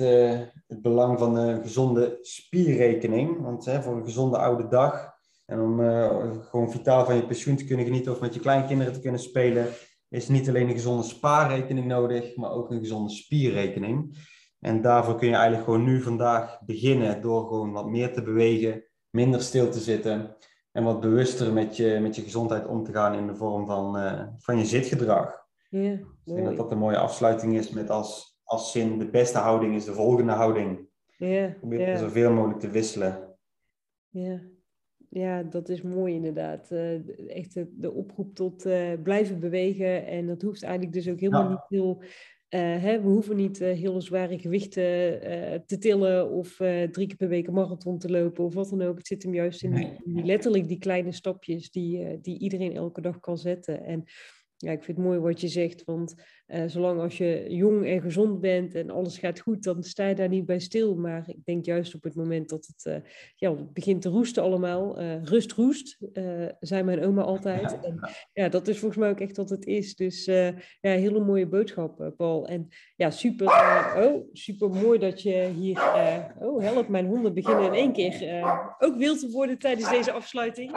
het 0.67 0.81
belang 0.81 1.19
van 1.19 1.37
een 1.37 1.61
gezonde 1.61 2.17
spierrekening. 2.21 3.41
Want 3.41 3.63
voor 3.63 3.95
een 3.95 4.05
gezonde 4.05 4.37
oude 4.37 4.67
dag 4.67 5.14
en 5.45 5.59
om 5.59 5.79
uh, 5.79 6.31
gewoon 6.49 6.71
vitaal 6.71 7.05
van 7.05 7.15
je 7.15 7.25
pensioen 7.25 7.55
te 7.55 7.65
kunnen 7.65 7.85
genieten 7.85 8.11
of 8.11 8.19
met 8.19 8.33
je 8.33 8.39
kleinkinderen 8.39 8.93
te 8.93 8.99
kunnen 8.99 9.19
spelen, 9.19 9.67
is 10.09 10.27
niet 10.27 10.49
alleen 10.49 10.67
een 10.67 10.73
gezonde 10.73 11.03
spaarrekening 11.03 11.85
nodig, 11.85 12.35
maar 12.35 12.51
ook 12.51 12.71
een 12.71 12.79
gezonde 12.79 13.09
spierrekening. 13.09 14.17
En 14.59 14.81
daarvoor 14.81 15.15
kun 15.15 15.27
je 15.27 15.33
eigenlijk 15.33 15.63
gewoon 15.63 15.83
nu 15.83 16.01
vandaag 16.01 16.59
beginnen 16.65 17.21
door 17.21 17.47
gewoon 17.47 17.71
wat 17.71 17.89
meer 17.89 18.13
te 18.13 18.23
bewegen, 18.23 18.83
minder 19.09 19.41
stil 19.41 19.69
te 19.69 19.79
zitten 19.79 20.35
en 20.71 20.83
wat 20.83 20.99
bewuster 20.99 21.53
met 21.53 21.77
je, 21.77 21.99
met 22.01 22.15
je 22.15 22.21
gezondheid 22.21 22.67
om 22.67 22.83
te 22.83 22.91
gaan 22.91 23.13
in 23.13 23.27
de 23.27 23.35
vorm 23.35 23.65
van, 23.65 23.97
uh, 23.97 24.27
van 24.37 24.57
je 24.57 24.65
zitgedrag. 24.65 25.43
Ja, 25.69 25.91
ik 25.91 26.05
denk 26.23 26.45
dat 26.45 26.57
dat 26.57 26.71
een 26.71 26.77
mooie 26.77 26.97
afsluiting 26.97 27.57
is 27.57 27.69
met 27.69 27.89
als, 27.89 28.39
als 28.43 28.71
zin 28.71 28.99
de 28.99 29.09
beste 29.09 29.37
houding 29.37 29.75
is 29.75 29.85
de 29.85 29.93
volgende 29.93 30.31
houding. 30.31 30.87
Ja, 31.17 31.55
Probeer 31.59 31.89
ja. 31.89 31.97
zoveel 31.97 32.31
mogelijk 32.31 32.59
te 32.59 32.69
wisselen. 32.69 33.37
Ja, 34.09 34.41
ja, 35.17 35.43
dat 35.43 35.69
is 35.69 35.81
mooi 35.81 36.13
inderdaad. 36.13 36.71
Uh, 36.71 37.29
echt 37.29 37.53
de, 37.81 37.91
oproep 37.91 38.35
tot 38.35 38.65
uh, 38.65 38.91
blijven 39.03 39.39
bewegen. 39.39 40.05
En 40.05 40.27
dat 40.27 40.41
hoeft 40.41 40.63
eigenlijk 40.63 40.93
dus 40.93 41.09
ook 41.09 41.19
helemaal 41.19 41.49
niet 41.49 41.65
heel... 41.69 42.01
Uh, 42.49 42.61
hè, 42.61 43.01
we 43.01 43.07
hoeven 43.07 43.35
niet 43.35 43.59
heel 43.59 44.01
zware 44.01 44.39
gewichten 44.39 44.83
te 45.65 45.77
tillen 45.79 46.29
of 46.29 46.55
drie 46.91 47.07
keer 47.07 47.15
per 47.15 47.27
week 47.27 47.47
een 47.47 47.53
marathon 47.53 47.97
te 47.97 48.11
lopen 48.11 48.43
of 48.43 48.53
wat 48.53 48.69
dan 48.69 48.81
ook. 48.81 48.97
Het 48.97 49.07
zit 49.07 49.23
hem 49.23 49.33
juist 49.33 49.63
in, 49.63 49.73
die, 49.73 50.25
letterlijk 50.25 50.67
die 50.67 50.77
kleine 50.77 51.11
stapjes 51.11 51.71
die, 51.71 52.21
die 52.21 52.39
iedereen 52.39 52.75
elke 52.75 53.01
dag 53.01 53.19
kan 53.19 53.37
zetten. 53.37 53.83
En 53.83 54.03
ja, 54.65 54.71
ik 54.71 54.83
vind 54.83 54.97
het 54.97 55.05
mooi 55.05 55.19
wat 55.19 55.41
je 55.41 55.47
zegt, 55.47 55.83
want 55.83 56.15
uh, 56.47 56.63
zolang 56.67 57.01
als 57.01 57.17
je 57.17 57.45
jong 57.47 57.85
en 57.85 58.01
gezond 58.01 58.41
bent 58.41 58.75
en 58.75 58.89
alles 58.89 59.17
gaat 59.17 59.39
goed, 59.39 59.63
dan 59.63 59.83
sta 59.83 60.07
je 60.07 60.15
daar 60.15 60.29
niet 60.29 60.45
bij 60.45 60.59
stil. 60.59 60.95
Maar 60.95 61.23
ik 61.27 61.45
denk 61.45 61.65
juist 61.65 61.95
op 61.95 62.03
het 62.03 62.15
moment 62.15 62.49
dat 62.49 62.65
het, 62.65 62.85
uh, 62.85 63.09
ja, 63.35 63.53
begint 63.73 64.01
te 64.01 64.09
roesten 64.09 64.43
allemaal, 64.43 65.01
uh, 65.01 65.23
rust 65.23 65.51
roest, 65.51 65.97
zei 66.59 66.83
mijn 66.83 67.05
oma 67.05 67.21
altijd. 67.21 67.71
Ja. 67.71 67.81
En 67.81 67.99
ja, 68.33 68.49
dat 68.49 68.67
is 68.67 68.79
volgens 68.79 68.99
mij 68.99 69.09
ook 69.09 69.19
echt 69.19 69.37
wat 69.37 69.49
het 69.49 69.65
is. 69.65 69.95
Dus 69.95 70.25
ja, 70.25 70.53
hele 70.81 71.19
mooie 71.19 71.47
boodschap, 71.47 72.13
Paul. 72.17 72.47
En 72.47 72.67
ja, 72.95 73.09
super, 73.09 73.47
oh, 73.97 74.29
super 74.33 74.69
mooi 74.69 74.99
dat 74.99 75.21
je 75.21 75.51
hier, 75.55 75.83
oh 76.39 76.61
help, 76.61 76.87
mijn 76.87 77.05
honden 77.05 77.33
beginnen 77.33 77.65
in 77.65 77.73
één 77.73 77.93
keer 77.93 78.43
ook 78.79 78.97
wild 78.97 79.19
te 79.19 79.31
worden 79.31 79.57
tijdens 79.57 79.89
deze 79.89 80.11
afsluiting. 80.11 80.71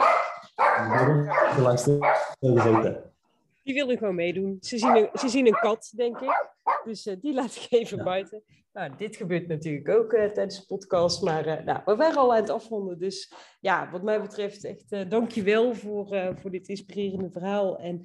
Ja, 2.41 3.08
die 3.69 3.77
willen 3.77 3.97
gewoon 3.97 4.15
meedoen. 4.15 4.57
Ze 4.59 4.77
zien 4.77 4.95
een, 4.95 5.09
ze 5.13 5.29
zien 5.29 5.47
een 5.47 5.59
kat, 5.59 5.91
denk 5.95 6.19
ik. 6.19 6.55
Dus 6.83 7.05
uh, 7.05 7.15
die 7.21 7.33
laat 7.33 7.55
ik 7.55 7.79
even 7.79 8.03
buiten. 8.03 8.43
Nou, 8.73 8.91
dit 8.97 9.15
gebeurt 9.15 9.47
natuurlijk 9.47 9.89
ook 9.89 10.13
uh, 10.13 10.25
tijdens 10.25 10.59
de 10.59 10.65
podcast. 10.65 11.21
Maar 11.21 11.47
uh, 11.47 11.65
nou, 11.65 11.81
we 11.85 11.95
waren 11.95 12.17
al 12.17 12.33
aan 12.33 12.41
het 12.41 12.49
afronden. 12.49 12.99
Dus 12.99 13.33
ja, 13.59 13.89
wat 13.91 14.03
mij 14.03 14.21
betreft 14.21 14.65
echt 14.65 14.91
uh, 14.91 15.09
dankjewel 15.09 15.73
voor, 15.73 16.33
voor 16.35 16.51
dit 16.51 16.67
inspirerende 16.67 17.31
verhaal. 17.31 17.79
En 17.79 18.01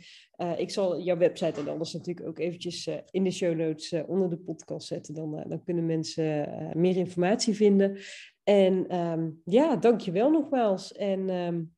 ik 0.57 0.71
zal 0.71 1.01
jouw 1.01 1.17
website 1.17 1.61
en 1.61 1.69
alles 1.69 1.93
natuurlijk 1.93 2.27
ook 2.27 2.39
eventjes 2.39 2.89
in 3.11 3.25
de 3.25 3.31
show 3.31 3.55
notes 3.57 4.05
onder 4.07 4.31
de 4.31 4.39
podcast 4.39 4.87
zetten. 4.87 5.15
Dan, 5.15 5.45
dan 5.49 5.65
kunnen 5.65 5.87
mensen 5.87 6.49
meer 6.75 6.97
informatie 6.97 7.55
vinden. 7.55 7.99
En 8.43 8.97
um, 8.97 9.41
ja, 9.45 9.77
dankjewel 9.77 10.31
nogmaals. 10.31 10.93
En 10.93 11.31
um, 11.31 11.75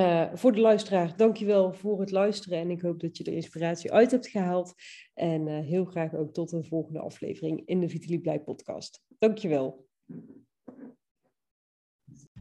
uh, 0.00 0.34
voor 0.34 0.52
de 0.52 0.60
luisteraar, 0.60 1.16
dankjewel 1.16 1.72
voor 1.72 2.00
het 2.00 2.10
luisteren 2.10 2.58
en 2.58 2.70
ik 2.70 2.80
hoop 2.80 3.00
dat 3.00 3.16
je 3.16 3.24
er 3.24 3.32
inspiratie 3.32 3.92
uit 3.92 4.10
hebt 4.10 4.28
gehaald. 4.28 4.74
En 5.14 5.46
uh, 5.46 5.58
heel 5.58 5.84
graag 5.84 6.14
ook 6.14 6.32
tot 6.32 6.52
een 6.52 6.64
volgende 6.64 7.00
aflevering 7.00 7.62
in 7.64 7.80
de 7.80 7.88
Vitaly 7.88 8.18
Blij 8.18 8.40
podcast. 8.40 9.02
Dankjewel. 9.18 9.88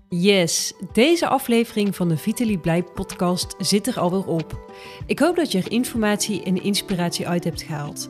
Yes, 0.10 0.74
deze 0.93 1.28
aflevering 1.28 1.95
van 1.95 2.10
de 2.10 2.18
Vitaly 2.18 2.57
Blij 2.57 2.84
podcast 2.84 3.55
zit 3.57 3.88
er 3.88 3.99
alweer 3.99 4.28
op. 4.28 4.72
Ik 5.05 5.20
hoop 5.20 5.36
dat 5.36 5.51
je 5.51 5.57
er 5.57 5.72
informatie 5.72 6.43
en 6.43 6.64
inspiratie 6.64 7.28
uit 7.28 7.43
hebt 7.43 7.62
gehaald. 7.62 8.07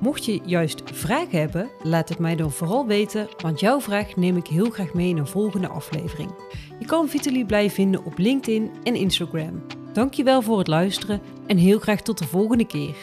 Mocht 0.00 0.24
je 0.24 0.40
juist 0.44 0.82
vragen 0.84 1.38
hebben, 1.38 1.70
laat 1.82 2.08
het 2.08 2.18
mij 2.18 2.36
dan 2.36 2.50
vooral 2.50 2.86
weten, 2.86 3.28
want 3.36 3.60
jouw 3.60 3.80
vraag 3.80 4.16
neem 4.16 4.36
ik 4.36 4.46
heel 4.46 4.70
graag 4.70 4.94
mee 4.94 5.08
in 5.08 5.18
een 5.18 5.26
volgende 5.26 5.68
aflevering. 5.68 6.30
Je 6.82 6.88
kan 6.88 7.08
Vitaly 7.08 7.44
Blij 7.44 7.70
vinden 7.70 8.04
op 8.04 8.18
LinkedIn 8.18 8.70
en 8.82 8.94
Instagram. 8.94 9.62
Dankjewel 9.92 10.42
voor 10.42 10.58
het 10.58 10.66
luisteren 10.66 11.20
en 11.46 11.56
heel 11.56 11.78
graag 11.78 12.00
tot 12.00 12.18
de 12.18 12.26
volgende 12.26 12.66
keer. 12.66 12.94